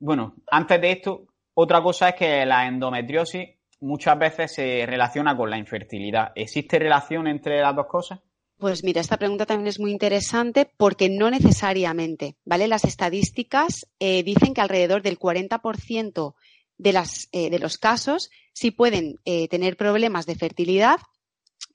bueno, 0.00 0.36
antes 0.50 0.80
de 0.80 0.90
esto, 0.90 1.26
otra 1.52 1.82
cosa 1.82 2.08
es 2.08 2.14
que 2.14 2.46
la 2.46 2.66
endometriosis 2.66 3.46
muchas 3.80 4.18
veces 4.18 4.54
se 4.54 4.86
relaciona 4.86 5.36
con 5.36 5.50
la 5.50 5.58
infertilidad. 5.58 6.32
¿Existe 6.34 6.78
relación 6.78 7.26
entre 7.26 7.60
las 7.60 7.76
dos 7.76 7.86
cosas? 7.86 8.20
Pues 8.62 8.84
mira, 8.84 9.00
esta 9.00 9.16
pregunta 9.16 9.44
también 9.44 9.66
es 9.66 9.80
muy 9.80 9.90
interesante 9.90 10.70
porque 10.76 11.08
no 11.08 11.32
necesariamente, 11.32 12.36
¿vale? 12.44 12.68
Las 12.68 12.84
estadísticas 12.84 13.88
eh, 13.98 14.22
dicen 14.22 14.54
que 14.54 14.60
alrededor 14.60 15.02
del 15.02 15.18
40% 15.18 16.34
de, 16.78 16.92
las, 16.92 17.28
eh, 17.32 17.50
de 17.50 17.58
los 17.58 17.76
casos 17.76 18.30
sí 18.52 18.70
pueden 18.70 19.18
eh, 19.24 19.48
tener 19.48 19.76
problemas 19.76 20.26
de 20.26 20.36
fertilidad, 20.36 21.00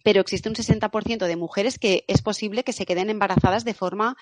pero 0.05 0.21
existe 0.21 0.47
un 0.47 0.55
60% 0.55 1.25
de 1.25 1.35
mujeres 1.35 1.77
que 1.77 2.05
es 2.07 2.21
posible 2.21 2.63
que 2.63 2.71
se 2.71 2.85
queden 2.85 3.09
embarazadas 3.09 3.65
de 3.65 3.73
forma 3.73 4.15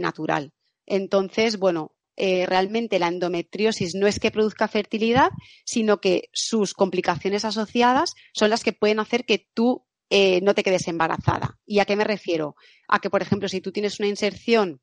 natural. 0.00 0.52
Entonces, 0.86 1.56
bueno, 1.56 1.92
realmente 2.16 2.98
la 2.98 3.08
endometriosis 3.08 3.94
no 3.94 4.08
es 4.08 4.18
que 4.18 4.32
produzca 4.32 4.66
fertilidad, 4.66 5.28
sino 5.64 6.00
que 6.00 6.30
sus 6.32 6.74
complicaciones 6.74 7.44
asociadas 7.44 8.14
son 8.32 8.50
las 8.50 8.64
que 8.64 8.72
pueden 8.72 8.98
hacer 8.98 9.24
que 9.24 9.46
tú 9.54 9.86
eh, 10.10 10.40
no 10.42 10.54
te 10.54 10.62
quedes 10.62 10.88
embarazada. 10.88 11.58
¿Y 11.66 11.80
a 11.80 11.84
qué 11.84 11.96
me 11.96 12.04
refiero? 12.04 12.56
A 12.88 13.00
que, 13.00 13.10
por 13.10 13.22
ejemplo, 13.22 13.48
si 13.48 13.60
tú 13.60 13.72
tienes 13.72 13.98
una 13.98 14.08
inserción 14.08 14.80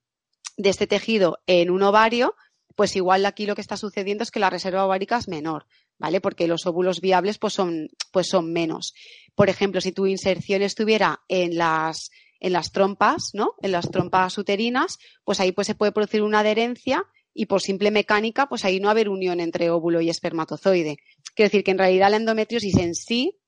de 0.57 0.69
este 0.69 0.87
tejido 0.87 1.39
en 1.47 1.69
un 1.69 1.83
ovario, 1.83 2.35
pues 2.75 2.95
igual 2.95 3.25
aquí 3.25 3.45
lo 3.45 3.55
que 3.55 3.61
está 3.61 3.77
sucediendo 3.77 4.23
es 4.23 4.31
que 4.31 4.39
la 4.39 4.49
reserva 4.49 4.85
ovárica 4.85 5.17
es 5.17 5.27
menor, 5.27 5.65
¿vale? 5.97 6.21
Porque 6.21 6.47
los 6.47 6.65
óvulos 6.65 7.01
viables 7.01 7.37
pues 7.37 7.53
son, 7.53 7.89
pues 8.11 8.27
son 8.27 8.51
menos. 8.51 8.93
Por 9.35 9.49
ejemplo, 9.49 9.81
si 9.81 9.91
tu 9.91 10.07
inserción 10.07 10.61
estuviera 10.61 11.21
en 11.27 11.57
las, 11.57 12.09
en 12.39 12.53
las 12.53 12.71
trompas, 12.71 13.31
¿no? 13.33 13.53
En 13.61 13.71
las 13.71 13.89
trompas 13.89 14.37
uterinas, 14.37 14.97
pues 15.23 15.39
ahí 15.39 15.51
pues 15.51 15.67
se 15.67 15.75
puede 15.75 15.91
producir 15.91 16.23
una 16.23 16.39
adherencia 16.39 17.05
y 17.33 17.45
por 17.45 17.61
simple 17.61 17.91
mecánica, 17.91 18.47
pues 18.47 18.65
ahí 18.65 18.79
no 18.79 18.89
haber 18.89 19.09
unión 19.09 19.39
entre 19.39 19.69
óvulo 19.69 20.01
y 20.01 20.09
espermatozoide. 20.09 20.97
Quiero 21.35 21.47
decir 21.47 21.63
que 21.63 21.71
en 21.71 21.79
realidad 21.79 22.11
la 22.11 22.17
endometriosis 22.17 22.77
en 22.77 22.93
sí 22.93 23.39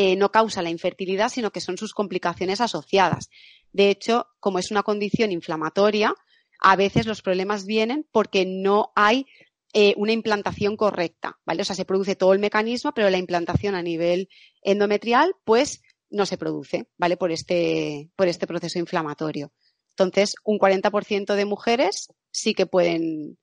eh, 0.00 0.14
no 0.14 0.30
causa 0.30 0.62
la 0.62 0.70
infertilidad, 0.70 1.28
sino 1.28 1.50
que 1.50 1.60
son 1.60 1.76
sus 1.76 1.92
complicaciones 1.92 2.60
asociadas. 2.60 3.30
De 3.72 3.90
hecho, 3.90 4.28
como 4.38 4.60
es 4.60 4.70
una 4.70 4.84
condición 4.84 5.32
inflamatoria, 5.32 6.14
a 6.60 6.76
veces 6.76 7.04
los 7.04 7.20
problemas 7.20 7.66
vienen 7.66 8.06
porque 8.12 8.46
no 8.46 8.92
hay 8.94 9.26
eh, 9.72 9.94
una 9.96 10.12
implantación 10.12 10.76
correcta, 10.76 11.40
¿vale? 11.44 11.62
O 11.62 11.64
sea, 11.64 11.74
se 11.74 11.84
produce 11.84 12.14
todo 12.14 12.32
el 12.32 12.38
mecanismo, 12.38 12.92
pero 12.94 13.10
la 13.10 13.18
implantación 13.18 13.74
a 13.74 13.82
nivel 13.82 14.28
endometrial, 14.62 15.34
pues 15.42 15.82
no 16.10 16.26
se 16.26 16.38
produce, 16.38 16.86
¿vale? 16.96 17.16
Por 17.16 17.32
este, 17.32 18.08
por 18.14 18.28
este 18.28 18.46
proceso 18.46 18.78
inflamatorio. 18.78 19.52
Entonces, 19.90 20.36
un 20.44 20.60
40% 20.60 21.34
de 21.34 21.44
mujeres 21.44 22.14
sí 22.30 22.54
que 22.54 22.66
pueden, 22.66 23.36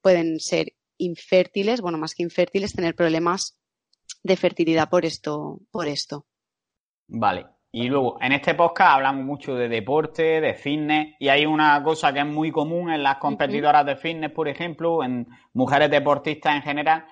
pueden 0.00 0.40
ser 0.40 0.72
infértiles, 0.96 1.82
bueno, 1.82 1.98
más 1.98 2.14
que 2.14 2.22
infértiles, 2.22 2.72
tener 2.72 2.94
problemas 2.94 3.57
de 4.22 4.36
fertilidad 4.36 4.88
por 4.88 5.04
esto, 5.04 5.60
por 5.70 5.86
esto. 5.86 6.26
Vale. 7.08 7.46
Y 7.70 7.88
luego, 7.88 8.16
en 8.20 8.32
este 8.32 8.54
podcast 8.54 8.94
hablamos 8.94 9.24
mucho 9.24 9.54
de 9.54 9.68
deporte, 9.68 10.40
de 10.40 10.54
fitness, 10.54 11.14
y 11.18 11.28
hay 11.28 11.44
una 11.44 11.82
cosa 11.82 12.12
que 12.12 12.20
es 12.20 12.26
muy 12.26 12.50
común 12.50 12.90
en 12.90 13.02
las 13.02 13.18
competidoras 13.18 13.84
de 13.84 13.96
fitness, 13.96 14.32
por 14.32 14.48
ejemplo, 14.48 15.04
en 15.04 15.26
mujeres 15.52 15.90
deportistas 15.90 16.56
en 16.56 16.62
general, 16.62 17.06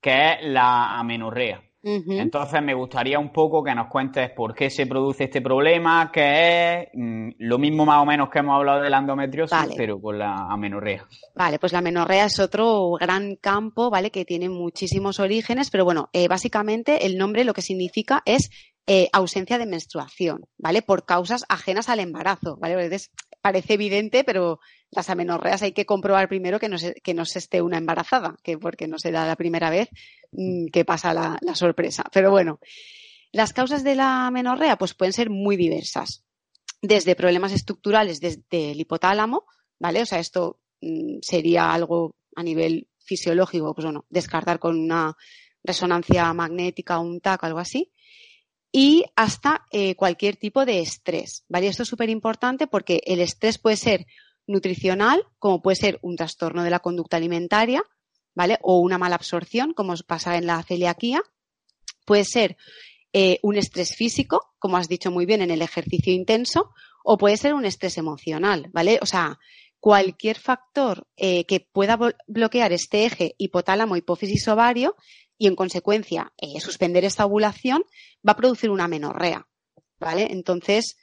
que 0.00 0.32
es 0.32 0.38
la 0.42 0.98
amenorrea. 0.98 1.62
Entonces 1.82 2.62
me 2.62 2.74
gustaría 2.74 3.18
un 3.18 3.32
poco 3.32 3.62
que 3.62 3.74
nos 3.74 3.88
cuentes 3.88 4.30
por 4.30 4.54
qué 4.54 4.70
se 4.70 4.86
produce 4.86 5.24
este 5.24 5.40
problema, 5.40 6.10
qué 6.12 6.82
es 6.82 6.88
mm, 6.94 7.30
lo 7.38 7.58
mismo 7.58 7.84
más 7.84 8.00
o 8.00 8.06
menos 8.06 8.30
que 8.30 8.38
hemos 8.38 8.56
hablado 8.56 8.82
de 8.82 8.90
la 8.90 8.98
endometriosis, 8.98 9.74
pero 9.76 10.00
con 10.00 10.18
la 10.18 10.46
amenorrea. 10.48 11.06
Vale, 11.34 11.58
pues 11.58 11.72
la 11.72 11.80
amenorrea 11.80 12.26
es 12.26 12.38
otro 12.38 12.92
gran 13.00 13.36
campo, 13.36 13.90
¿vale? 13.90 14.10
Que 14.10 14.24
tiene 14.24 14.48
muchísimos 14.48 15.18
orígenes, 15.18 15.70
pero 15.70 15.84
bueno, 15.84 16.08
eh, 16.12 16.28
básicamente 16.28 17.06
el 17.06 17.18
nombre 17.18 17.44
lo 17.44 17.54
que 17.54 17.62
significa 17.62 18.22
es 18.26 18.50
eh, 18.86 19.08
ausencia 19.12 19.58
de 19.58 19.66
menstruación, 19.66 20.46
¿vale? 20.58 20.82
Por 20.82 21.04
causas 21.04 21.44
ajenas 21.48 21.88
al 21.88 22.00
embarazo, 22.00 22.56
¿vale? 22.60 22.88
Parece 23.42 23.74
evidente, 23.74 24.24
pero 24.24 24.60
las 24.90 25.10
amenorreas 25.10 25.62
hay 25.62 25.72
que 25.72 25.84
comprobar 25.84 26.28
primero 26.28 26.58
que 26.58 26.68
no 26.68 26.78
se, 26.78 26.94
que 26.94 27.12
no 27.12 27.26
se 27.26 27.40
esté 27.40 27.60
una 27.60 27.76
embarazada, 27.76 28.36
que 28.42 28.56
porque 28.56 28.86
no 28.86 28.98
se 28.98 29.10
da 29.10 29.26
la 29.26 29.36
primera 29.36 29.68
vez 29.68 29.90
mm, 30.30 30.68
que 30.68 30.84
pasa 30.84 31.12
la, 31.12 31.38
sorpresa. 31.54 32.04
Pero 32.12 32.30
bueno, 32.30 32.60
las 33.32 33.52
causas 33.52 33.84
de 33.84 33.96
la 33.96 34.28
amenorrea 34.28 34.78
pues 34.78 34.94
pueden 34.94 35.12
ser 35.12 35.28
muy 35.28 35.56
diversas. 35.56 36.24
Desde 36.80 37.16
problemas 37.16 37.52
estructurales 37.52 38.20
desde 38.20 38.70
el 38.70 38.80
hipotálamo, 38.80 39.44
¿vale? 39.78 40.02
O 40.02 40.06
sea, 40.06 40.20
esto 40.20 40.60
mm, 40.80 41.18
sería 41.20 41.72
algo 41.72 42.14
a 42.36 42.42
nivel 42.42 42.88
fisiológico, 42.98 43.74
pues 43.74 43.84
bueno, 43.84 44.06
descartar 44.08 44.60
con 44.60 44.78
una 44.78 45.16
resonancia 45.64 46.32
magnética 46.32 46.98
un 46.98 47.20
TAC 47.20 47.44
algo 47.44 47.58
así 47.58 47.92
y 48.72 49.04
hasta 49.14 49.66
eh, 49.70 49.94
cualquier 49.94 50.36
tipo 50.36 50.64
de 50.64 50.80
estrés. 50.80 51.44
¿vale? 51.48 51.68
Esto 51.68 51.82
es 51.82 51.88
súper 51.88 52.08
importante 52.08 52.66
porque 52.66 53.02
el 53.06 53.20
estrés 53.20 53.58
puede 53.58 53.76
ser 53.76 54.06
nutricional, 54.46 55.22
como 55.38 55.60
puede 55.60 55.76
ser 55.76 55.98
un 56.02 56.16
trastorno 56.16 56.64
de 56.64 56.70
la 56.70 56.80
conducta 56.80 57.18
alimentaria, 57.18 57.84
¿vale? 58.34 58.58
O 58.62 58.78
una 58.78 58.98
mala 58.98 59.16
absorción, 59.16 59.74
como 59.74 59.94
pasa 60.06 60.36
en 60.36 60.46
la 60.46 60.62
celiaquía. 60.62 61.22
Puede 62.04 62.24
ser 62.24 62.56
eh, 63.12 63.38
un 63.42 63.56
estrés 63.56 63.94
físico, 63.94 64.54
como 64.58 64.78
has 64.78 64.88
dicho 64.88 65.10
muy 65.10 65.26
bien, 65.26 65.42
en 65.42 65.50
el 65.50 65.62
ejercicio 65.62 66.12
intenso, 66.12 66.70
o 67.04 67.18
puede 67.18 67.36
ser 67.36 67.54
un 67.54 67.66
estrés 67.66 67.98
emocional, 67.98 68.68
¿vale? 68.72 68.98
O 69.02 69.06
sea, 69.06 69.38
cualquier 69.78 70.38
factor 70.38 71.06
eh, 71.16 71.44
que 71.44 71.60
pueda 71.60 71.98
bloquear 72.26 72.72
este 72.72 73.04
eje 73.04 73.34
hipotálamo, 73.38 73.96
hipófisis 73.96 74.46
ovario 74.48 74.96
y 75.42 75.48
en 75.48 75.56
consecuencia 75.56 76.32
eh, 76.38 76.60
suspender 76.60 77.04
esta 77.04 77.26
ovulación 77.26 77.82
va 78.24 78.34
a 78.34 78.36
producir 78.36 78.70
una 78.70 78.86
menorrea, 78.86 79.48
¿vale? 79.98 80.28
Entonces, 80.30 80.98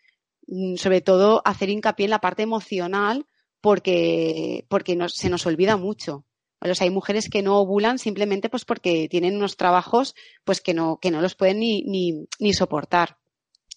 mm, 0.47 0.75
sobre 0.77 1.01
todo 1.01 1.41
hacer 1.43 1.69
hincapié 1.69 2.05
en 2.05 2.11
la 2.11 2.21
parte 2.21 2.43
emocional 2.43 3.25
porque, 3.59 4.65
porque 4.69 4.97
se 5.09 5.29
nos 5.29 5.45
olvida 5.45 5.75
mucho. 5.75 6.23
Hay 6.61 6.89
mujeres 6.89 7.29
que 7.29 7.41
no 7.41 7.59
ovulan 7.59 7.99
simplemente 7.99 8.47
pues 8.47 8.63
porque 8.63 9.09
tienen 9.09 9.35
unos 9.35 9.57
trabajos 9.57 10.15
pues 10.45 10.61
que 10.61 10.73
no, 10.73 10.99
que 11.01 11.11
no 11.11 11.19
los 11.19 11.35
pueden 11.35 11.59
ni, 11.59 11.81
ni, 11.81 12.25
ni 12.39 12.53
soportar. 12.53 13.17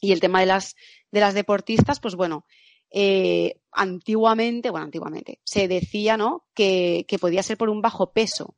Y 0.00 0.12
el 0.12 0.20
tema 0.20 0.38
de 0.38 0.46
las, 0.46 0.76
de 1.10 1.18
las 1.18 1.34
deportistas, 1.34 1.98
pues 1.98 2.14
bueno, 2.14 2.46
eh, 2.92 3.58
antiguamente, 3.72 4.70
bueno, 4.70 4.84
antiguamente, 4.84 5.40
se 5.42 5.66
decía, 5.66 6.16
¿no? 6.16 6.44
Que, 6.54 7.04
que 7.08 7.18
podía 7.18 7.42
ser 7.42 7.56
por 7.56 7.68
un 7.68 7.82
bajo 7.82 8.12
peso 8.12 8.54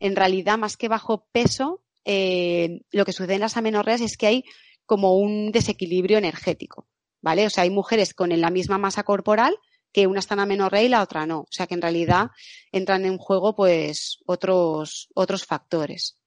en 0.00 0.16
realidad, 0.16 0.58
más 0.58 0.76
que 0.76 0.88
bajo 0.88 1.26
peso, 1.32 1.82
eh, 2.04 2.82
lo 2.92 3.04
que 3.04 3.12
sucede 3.12 3.34
en 3.34 3.40
las 3.40 3.56
amenorreas 3.56 4.00
es 4.00 4.16
que 4.16 4.26
hay 4.26 4.44
como 4.84 5.16
un 5.16 5.50
desequilibrio 5.50 6.18
energético, 6.18 6.86
¿vale? 7.20 7.46
O 7.46 7.50
sea, 7.50 7.64
hay 7.64 7.70
mujeres 7.70 8.14
con 8.14 8.38
la 8.40 8.50
misma 8.50 8.78
masa 8.78 9.02
corporal 9.02 9.56
que 9.92 10.06
una 10.06 10.20
está 10.20 10.34
en 10.34 10.40
amenorrea 10.40 10.82
y 10.82 10.88
la 10.88 11.02
otra 11.02 11.26
no. 11.26 11.40
O 11.40 11.48
sea, 11.50 11.66
que 11.66 11.74
en 11.74 11.82
realidad 11.82 12.30
entran 12.70 13.04
en 13.06 13.18
juego, 13.18 13.56
pues, 13.56 14.22
otros, 14.26 15.08
otros 15.14 15.44
factores. 15.46 16.20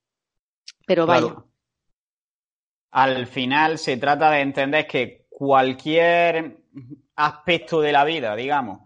Pero 0.86 1.05
vaya. 1.05 1.36
Al 2.91 3.28
final 3.28 3.78
se 3.78 3.97
trata 3.97 4.32
de 4.32 4.41
entender 4.41 4.88
que 4.88 5.28
cualquier 5.30 6.57
aspecto 7.15 7.80
de 7.80 7.91
la 7.91 8.03
vida, 8.03 8.36
digamos, 8.36 8.80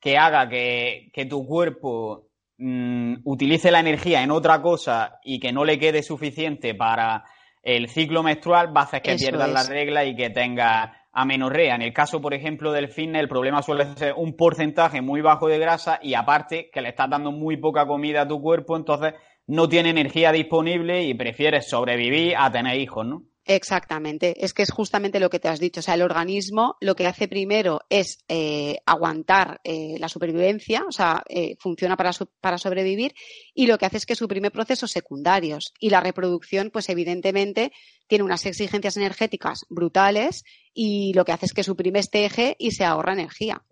que 0.00 0.16
haga 0.16 0.48
que, 0.48 1.10
que 1.12 1.26
tu 1.26 1.46
cuerpo 1.46 2.29
Mm, 2.62 3.22
utilice 3.24 3.70
la 3.70 3.80
energía 3.80 4.22
en 4.22 4.30
otra 4.30 4.60
cosa 4.60 5.18
y 5.24 5.40
que 5.40 5.50
no 5.50 5.64
le 5.64 5.78
quede 5.78 6.02
suficiente 6.02 6.74
para 6.74 7.24
el 7.62 7.88
ciclo 7.88 8.22
menstrual, 8.22 8.76
va 8.76 8.82
a 8.82 8.84
hacer 8.84 9.00
que 9.00 9.16
pierdas 9.16 9.48
la 9.48 9.62
regla 9.62 10.04
y 10.04 10.14
que 10.14 10.28
tenga 10.28 11.06
amenorrea. 11.10 11.74
En 11.74 11.80
el 11.80 11.94
caso, 11.94 12.20
por 12.20 12.34
ejemplo, 12.34 12.70
del 12.70 12.88
fitness, 12.88 13.22
el 13.22 13.28
problema 13.30 13.62
suele 13.62 13.86
ser 13.96 14.12
un 14.14 14.36
porcentaje 14.36 15.00
muy 15.00 15.22
bajo 15.22 15.48
de 15.48 15.58
grasa 15.58 16.00
y 16.02 16.12
aparte 16.12 16.68
que 16.70 16.82
le 16.82 16.90
estás 16.90 17.08
dando 17.08 17.32
muy 17.32 17.56
poca 17.56 17.86
comida 17.86 18.22
a 18.22 18.28
tu 18.28 18.42
cuerpo, 18.42 18.76
entonces 18.76 19.14
no 19.46 19.66
tiene 19.66 19.88
energía 19.88 20.30
disponible 20.30 21.04
y 21.04 21.14
prefieres 21.14 21.66
sobrevivir 21.66 22.34
a 22.36 22.52
tener 22.52 22.78
hijos, 22.78 23.06
¿no? 23.06 23.22
Exactamente, 23.52 24.44
es 24.44 24.54
que 24.54 24.62
es 24.62 24.70
justamente 24.70 25.18
lo 25.18 25.28
que 25.28 25.40
te 25.40 25.48
has 25.48 25.58
dicho. 25.58 25.80
O 25.80 25.82
sea, 25.82 25.94
el 25.94 26.02
organismo 26.02 26.76
lo 26.80 26.94
que 26.94 27.08
hace 27.08 27.26
primero 27.26 27.80
es 27.90 28.24
eh, 28.28 28.76
aguantar 28.86 29.60
eh, 29.64 29.96
la 29.98 30.08
supervivencia, 30.08 30.84
o 30.88 30.92
sea, 30.92 31.24
eh, 31.28 31.56
funciona 31.58 31.96
para, 31.96 32.12
para 32.40 32.58
sobrevivir, 32.58 33.12
y 33.52 33.66
lo 33.66 33.76
que 33.76 33.86
hace 33.86 33.96
es 33.96 34.06
que 34.06 34.14
suprime 34.14 34.52
procesos 34.52 34.92
secundarios. 34.92 35.74
Y 35.80 35.90
la 35.90 35.98
reproducción, 35.98 36.70
pues 36.70 36.88
evidentemente, 36.90 37.72
tiene 38.06 38.22
unas 38.22 38.46
exigencias 38.46 38.96
energéticas 38.96 39.66
brutales 39.68 40.44
y 40.72 41.12
lo 41.14 41.24
que 41.24 41.32
hace 41.32 41.46
es 41.46 41.52
que 41.52 41.64
suprime 41.64 41.98
este 41.98 42.26
eje 42.26 42.54
y 42.56 42.70
se 42.70 42.84
ahorra 42.84 43.14
energía. 43.14 43.64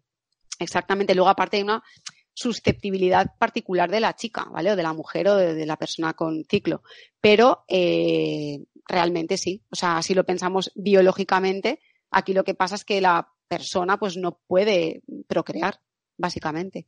Exactamente. 0.58 1.14
Luego, 1.14 1.30
aparte, 1.30 1.58
hay 1.58 1.62
una 1.62 1.84
susceptibilidad 2.34 3.36
particular 3.38 3.90
de 3.90 4.00
la 4.00 4.14
chica, 4.14 4.44
¿vale? 4.50 4.72
O 4.72 4.76
de 4.76 4.82
la 4.82 4.92
mujer 4.92 5.28
o 5.28 5.36
de, 5.36 5.66
la 5.66 5.76
persona 5.76 6.14
con 6.14 6.44
ciclo. 6.44 6.82
Pero 7.20 7.64
eh, 7.66 8.58
realmente 8.88 9.36
sí. 9.36 9.62
O 9.70 9.76
sea, 9.76 10.02
si 10.02 10.14
lo 10.14 10.24
pensamos 10.24 10.72
biológicamente, 10.74 11.80
aquí 12.10 12.32
lo 12.32 12.44
que 12.44 12.54
pasa 12.54 12.74
es 12.74 12.84
que 12.84 13.00
la 13.00 13.28
persona 13.46 13.98
pues 13.98 14.16
no 14.16 14.40
puede 14.46 15.02
procrear, 15.28 15.80
básicamente. 16.16 16.86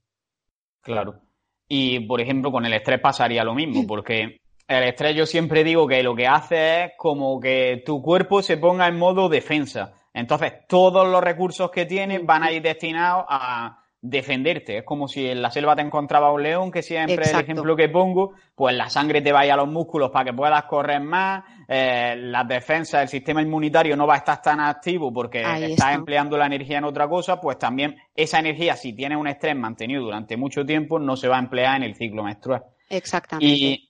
Claro. 0.80 1.20
Y, 1.68 2.00
por 2.00 2.20
ejemplo, 2.20 2.50
con 2.50 2.66
el 2.66 2.72
estrés 2.72 3.00
pasaría 3.00 3.44
lo 3.44 3.54
mismo, 3.54 3.86
porque 3.86 4.40
el 4.66 4.82
estrés 4.84 5.14
yo 5.14 5.26
siempre 5.26 5.62
digo 5.62 5.86
que 5.86 6.02
lo 6.02 6.14
que 6.14 6.26
hace 6.26 6.84
es 6.84 6.92
como 6.96 7.38
que 7.38 7.82
tu 7.84 8.02
cuerpo 8.02 8.42
se 8.42 8.56
ponga 8.56 8.88
en 8.88 8.98
modo 8.98 9.28
defensa. 9.28 9.94
Entonces, 10.12 10.52
todos 10.68 11.06
los 11.06 11.22
recursos 11.22 11.70
que 11.70 11.86
tienes 11.86 12.24
van 12.24 12.42
a 12.42 12.52
ir 12.52 12.62
destinados 12.62 13.24
a, 13.28 13.79
defenderte. 14.02 14.78
Es 14.78 14.84
como 14.84 15.08
si 15.08 15.26
en 15.26 15.42
la 15.42 15.50
selva 15.50 15.76
te 15.76 15.82
encontraba 15.82 16.32
un 16.32 16.42
león, 16.42 16.70
que 16.70 16.82
siempre 16.82 17.22
es 17.22 17.34
el 17.34 17.40
ejemplo 17.40 17.76
que 17.76 17.88
pongo, 17.88 18.32
pues 18.54 18.74
la 18.74 18.88
sangre 18.88 19.20
te 19.20 19.32
vaya 19.32 19.54
a 19.54 19.56
los 19.56 19.68
músculos 19.68 20.10
para 20.10 20.26
que 20.26 20.32
puedas 20.32 20.64
correr 20.64 21.00
más, 21.00 21.44
eh, 21.68 22.14
las 22.16 22.48
defensas, 22.48 23.02
el 23.02 23.08
sistema 23.08 23.42
inmunitario 23.42 23.96
no 23.96 24.06
va 24.06 24.14
a 24.14 24.18
estar 24.18 24.40
tan 24.40 24.60
activo 24.60 25.12
porque 25.12 25.40
estás 25.40 25.94
empleando 25.94 26.36
la 26.38 26.46
energía 26.46 26.78
en 26.78 26.84
otra 26.84 27.08
cosa, 27.08 27.40
pues 27.40 27.58
también 27.58 27.96
esa 28.14 28.38
energía, 28.38 28.74
si 28.74 28.94
tienes 28.94 29.18
un 29.18 29.28
estrés 29.28 29.56
mantenido 29.56 30.02
durante 30.02 30.36
mucho 30.36 30.64
tiempo, 30.64 30.98
no 30.98 31.16
se 31.16 31.28
va 31.28 31.36
a 31.36 31.40
emplear 31.40 31.76
en 31.76 31.82
el 31.82 31.94
ciclo 31.94 32.22
menstrual. 32.22 32.62
Exactamente. 32.88 33.89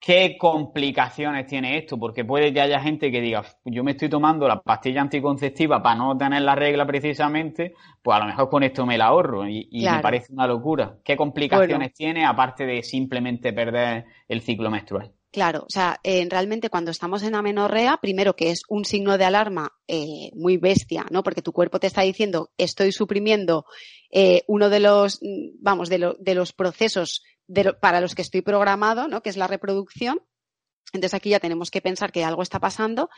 ¿Qué 0.00 0.36
complicaciones 0.38 1.46
tiene 1.46 1.76
esto? 1.76 1.98
Porque 1.98 2.24
puede 2.24 2.52
que 2.52 2.60
haya 2.60 2.80
gente 2.80 3.10
que 3.10 3.20
diga, 3.20 3.44
yo 3.64 3.82
me 3.82 3.92
estoy 3.92 4.08
tomando 4.08 4.46
la 4.46 4.62
pastilla 4.62 5.00
anticonceptiva 5.00 5.82
para 5.82 5.96
no 5.96 6.16
tener 6.16 6.42
la 6.42 6.54
regla 6.54 6.86
precisamente, 6.86 7.74
pues 8.00 8.16
a 8.16 8.20
lo 8.20 8.26
mejor 8.26 8.48
con 8.48 8.62
esto 8.62 8.86
me 8.86 8.96
la 8.96 9.06
ahorro 9.06 9.48
y, 9.48 9.68
me 9.72 10.00
parece 10.00 10.32
una 10.32 10.46
locura. 10.46 10.98
¿Qué 11.04 11.16
complicaciones 11.16 11.92
tiene 11.94 12.24
aparte 12.24 12.64
de 12.64 12.82
simplemente 12.84 13.52
perder 13.52 14.04
el 14.28 14.40
ciclo 14.40 14.70
menstrual? 14.70 15.12
Claro, 15.30 15.64
o 15.66 15.70
sea, 15.70 16.00
eh, 16.04 16.26
realmente 16.30 16.70
cuando 16.70 16.90
estamos 16.90 17.22
en 17.22 17.34
amenorrea, 17.34 17.98
primero 18.00 18.34
que 18.34 18.50
es 18.50 18.62
un 18.68 18.84
signo 18.86 19.18
de 19.18 19.24
alarma 19.24 19.72
eh, 19.86 20.30
muy 20.34 20.56
bestia, 20.56 21.04
¿no? 21.10 21.22
Porque 21.22 21.42
tu 21.42 21.52
cuerpo 21.52 21.80
te 21.80 21.86
está 21.86 22.00
diciendo, 22.02 22.50
estoy 22.56 22.92
suprimiendo 22.92 23.66
eh, 24.10 24.42
uno 24.46 24.70
de 24.70 24.80
los, 24.80 25.18
mm, 25.20 25.58
vamos, 25.60 25.90
de, 25.90 26.14
de 26.18 26.34
los 26.34 26.54
procesos 26.54 27.22
para 27.80 28.00
los 28.00 28.14
que 28.14 28.22
estoy 28.22 28.42
programado, 28.42 29.08
¿no? 29.08 29.22
que 29.22 29.30
es 29.30 29.36
la 29.36 29.46
reproducción. 29.46 30.20
Entonces 30.92 31.14
aquí 31.14 31.30
ya 31.30 31.40
tenemos 31.40 31.70
que 31.70 31.80
pensar 31.80 32.12
que 32.12 32.24
algo 32.24 32.42
está 32.42 32.60
pasando. 32.60 33.10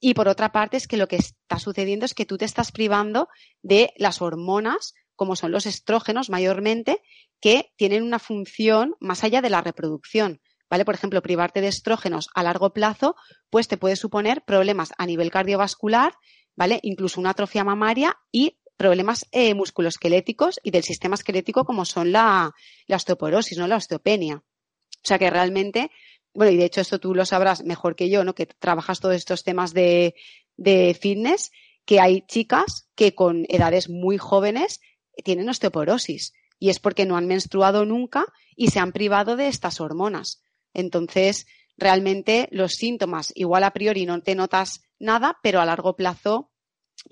Y 0.00 0.14
por 0.14 0.28
otra 0.28 0.52
parte 0.52 0.76
es 0.76 0.86
que 0.86 0.96
lo 0.96 1.08
que 1.08 1.16
está 1.16 1.58
sucediendo 1.58 2.04
es 2.04 2.14
que 2.14 2.26
tú 2.26 2.36
te 2.36 2.44
estás 2.44 2.72
privando 2.72 3.28
de 3.62 3.92
las 3.96 4.20
hormonas, 4.20 4.94
como 5.16 5.36
son 5.36 5.52
los 5.52 5.66
estrógenos 5.66 6.28
mayormente, 6.28 7.00
que 7.40 7.72
tienen 7.76 8.02
una 8.02 8.18
función 8.18 8.94
más 9.00 9.24
allá 9.24 9.40
de 9.40 9.50
la 9.50 9.60
reproducción. 9.60 10.40
¿Vale? 10.70 10.84
Por 10.84 10.94
ejemplo, 10.94 11.22
privarte 11.22 11.60
de 11.60 11.68
estrógenos 11.68 12.28
a 12.34 12.42
largo 12.42 12.72
plazo, 12.72 13.16
pues 13.50 13.68
te 13.68 13.76
puede 13.76 13.96
suponer 13.96 14.42
problemas 14.44 14.92
a 14.98 15.06
nivel 15.06 15.30
cardiovascular, 15.30 16.14
¿vale? 16.56 16.80
Incluso 16.82 17.20
una 17.20 17.30
atrofia 17.30 17.64
mamaria 17.64 18.16
y 18.32 18.58
problemas 18.76 19.26
eh, 19.32 19.54
musculoesqueléticos 19.54 20.60
y 20.62 20.70
del 20.70 20.82
sistema 20.82 21.14
esquelético 21.14 21.64
como 21.64 21.84
son 21.84 22.12
la, 22.12 22.52
osteoporosis, 22.88 23.58
¿no? 23.58 23.66
La 23.66 23.76
osteopenia. 23.76 24.36
O 24.36 25.06
sea 25.06 25.18
que 25.18 25.30
realmente, 25.30 25.90
bueno, 26.32 26.52
y 26.52 26.56
de 26.56 26.64
hecho 26.64 26.80
esto 26.80 26.98
tú 26.98 27.14
lo 27.14 27.26
sabrás 27.26 27.64
mejor 27.64 27.96
que 27.96 28.08
yo, 28.08 28.24
¿no? 28.24 28.34
Que 28.34 28.46
trabajas 28.46 29.00
todos 29.00 29.14
estos 29.14 29.44
temas 29.44 29.72
de, 29.72 30.14
de 30.56 30.96
fitness, 31.00 31.50
que 31.84 32.00
hay 32.00 32.22
chicas 32.22 32.88
que 32.94 33.14
con 33.14 33.44
edades 33.48 33.88
muy 33.88 34.18
jóvenes 34.18 34.80
tienen 35.22 35.48
osteoporosis 35.48 36.32
y 36.58 36.70
es 36.70 36.80
porque 36.80 37.04
no 37.04 37.16
han 37.16 37.26
menstruado 37.26 37.84
nunca 37.84 38.26
y 38.56 38.68
se 38.68 38.80
han 38.80 38.92
privado 38.92 39.36
de 39.36 39.48
estas 39.48 39.80
hormonas. 39.80 40.42
Entonces, 40.72 41.46
realmente 41.76 42.48
los 42.50 42.72
síntomas, 42.72 43.32
igual 43.34 43.64
a 43.64 43.72
priori 43.72 44.06
no 44.06 44.20
te 44.22 44.34
notas 44.34 44.80
nada, 44.98 45.38
pero 45.42 45.60
a 45.60 45.66
largo 45.66 45.96
plazo 45.96 46.50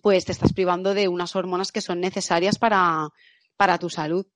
pues 0.01 0.25
te 0.25 0.33
estás 0.33 0.53
privando 0.53 0.95
de 0.95 1.09
unas 1.09 1.37
hormonas 1.37 1.73
que 1.73 1.81
son 1.81 2.01
necesarias 2.01 2.59
para, 2.59 3.09
para 3.57 3.79
tu 3.79 3.91
salud. 3.91 4.27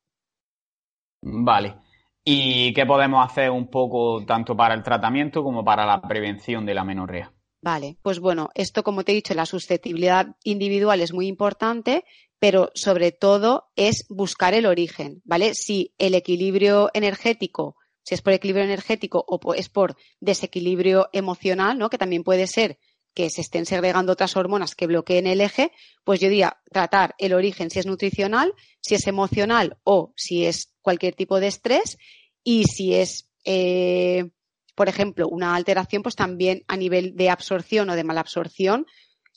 Vale. 1.23 1.77
¿Y 2.25 2.75
qué 2.75 2.85
podemos 2.85 3.25
hacer 3.25 3.51
un 3.51 3.71
poco 3.71 4.25
tanto 4.27 4.57
para 4.57 4.75
el 4.75 4.83
tratamiento 4.83 5.45
como 5.45 5.65
para 5.65 5.87
la 5.87 6.03
prevención 6.03 6.67
de 6.67 6.75
la 6.75 6.85
menorrea? 6.85 7.33
Vale, 7.63 7.99
pues 8.03 8.21
bueno, 8.21 8.51
esto 8.55 8.83
como 8.83 9.03
te 9.03 9.13
he 9.13 9.15
dicho, 9.15 9.35
la 9.35 9.47
susceptibilidad 9.47 10.37
individual 10.45 11.01
es 11.01 11.13
muy 11.13 11.27
importante, 11.27 12.05
pero 12.39 12.71
sobre 12.75 13.13
todo 13.13 13.65
es 13.77 14.07
buscar 14.09 14.55
el 14.55 14.67
origen, 14.67 15.23
¿vale? 15.25 15.55
Si 15.55 15.95
el 15.99 16.15
equilibrio 16.15 16.91
energético, 16.95 17.77
si 18.03 18.15
es 18.15 18.23
por 18.23 18.35
equilibrio 18.35 18.65
energético 18.65 19.25
o 19.27 19.55
es 19.55 19.69
por 19.69 19.97
desequilibrio 20.21 21.09
emocional, 21.13 21.79
¿no? 21.79 21.91
Que 21.91 21.99
también 21.99 22.23
puede 22.23 22.47
ser 22.47 22.79
que 23.17 23.31
se 23.31 23.41
estén 23.41 23.65
segregando 23.65 24.13
otras 24.13 24.37
hormonas 24.37 24.75
que 24.75 24.87
bloqueen 24.87 25.27
el 25.27 25.41
eje, 25.41 25.73
pues 26.05 26.21
yo 26.21 26.29
diría 26.29 26.59
tratar 26.71 27.15
el 27.17 27.33
origen 27.33 27.71
si 27.71 27.79
es 27.79 27.87
nutricional, 27.87 28.53
si 28.83 28.95
es 28.95 29.07
emocional 29.07 29.79
o 29.85 30.13
si 30.17 30.45
es 30.45 30.75
cualquier 30.83 31.15
tipo 31.15 31.41
de 31.41 31.47
estrés 31.47 31.97
y 32.45 32.65
si 32.65 32.93
es, 32.93 33.31
eh, 33.47 34.29
por 34.75 34.91
ejemplo, 34.91 35.29
una 35.29 35.57
alteración, 35.57 36.03
pues 36.03 36.15
también 36.15 36.63
a 36.69 36.77
nivel 36.77 37.17
de 37.17 37.31
absorción 37.31 37.89
o 37.89 37.97
de 37.97 38.05
malabsorción, 38.05 38.85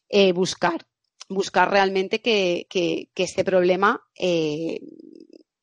eh, 0.09 0.33
buscar, 0.33 0.85
buscar 1.29 1.71
realmente 1.71 2.19
que, 2.19 2.67
que, 2.69 3.09
este 3.15 3.45
problema 3.45 4.03
eh, 4.19 4.81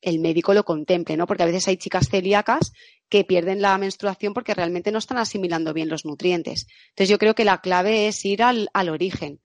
el 0.01 0.17
médico 0.17 0.55
lo 0.55 0.65
contemple, 0.65 1.17
¿no? 1.17 1.27
Porque 1.27 1.43
a 1.43 1.47
veces 1.47 1.67
hay 1.67 1.77
chicas 1.77 2.09
celíacas 2.09 2.73
que 3.09 3.23
pierden 3.23 3.61
la 3.61 3.77
menstruación 3.77 4.33
porque 4.33 4.53
realmente 4.53 4.91
no 4.91 4.97
están 4.97 5.17
asimilando 5.17 5.73
bien 5.73 5.89
los 5.89 6.05
nutrientes. 6.05 6.67
Entonces 6.89 7.09
yo 7.09 7.17
creo 7.17 7.35
que 7.35 7.45
la 7.45 7.61
clave 7.61 8.07
es 8.07 8.23
ir 8.25 8.43
al, 8.43 8.69
origen, 8.89 9.39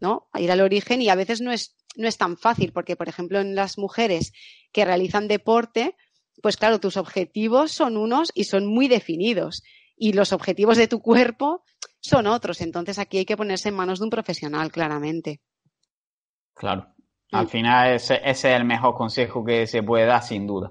¿no? 0.00 0.28
ir 0.34 0.50
al 0.50 0.60
origen 0.60 1.02
y 1.02 1.08
a 1.08 1.14
veces 1.14 1.40
no 1.40 1.52
es, 1.52 1.76
no 1.96 2.08
es 2.08 2.16
tan 2.16 2.36
fácil 2.36 2.72
porque, 2.72 2.96
por 2.96 3.08
ejemplo, 3.08 3.40
en 3.40 3.54
las 3.54 3.78
mujeres 3.78 4.32
que 4.72 4.84
realizan 4.84 5.28
deporte, 5.28 5.94
pues 6.42 6.56
claro, 6.56 6.80
tus 6.80 6.96
objetivos 6.96 7.72
son 7.72 7.96
unos 7.96 8.30
y 8.34 8.44
son 8.44 8.66
muy 8.66 8.88
definidos 8.88 9.62
y 9.96 10.14
los 10.14 10.32
objetivos 10.32 10.78
de 10.78 10.88
tu 10.88 11.00
cuerpo 11.00 11.64
son 12.00 12.26
otros. 12.26 12.60
Entonces 12.62 12.98
aquí 12.98 13.18
hay 13.18 13.24
que 13.26 13.36
ponerse 13.36 13.68
en 13.68 13.76
manos 13.76 13.98
de 13.98 14.04
un 14.04 14.10
profesional, 14.10 14.72
claramente. 14.72 15.40
Claro. 16.54 16.88
Al 17.30 17.48
final 17.48 17.94
ese 17.94 18.20
es 18.24 18.44
el 18.44 18.64
mejor 18.64 18.94
consejo 18.94 19.42
que 19.44 19.66
se 19.66 19.82
puede 19.82 20.04
dar, 20.04 20.22
sin 20.22 20.46
duda. 20.46 20.70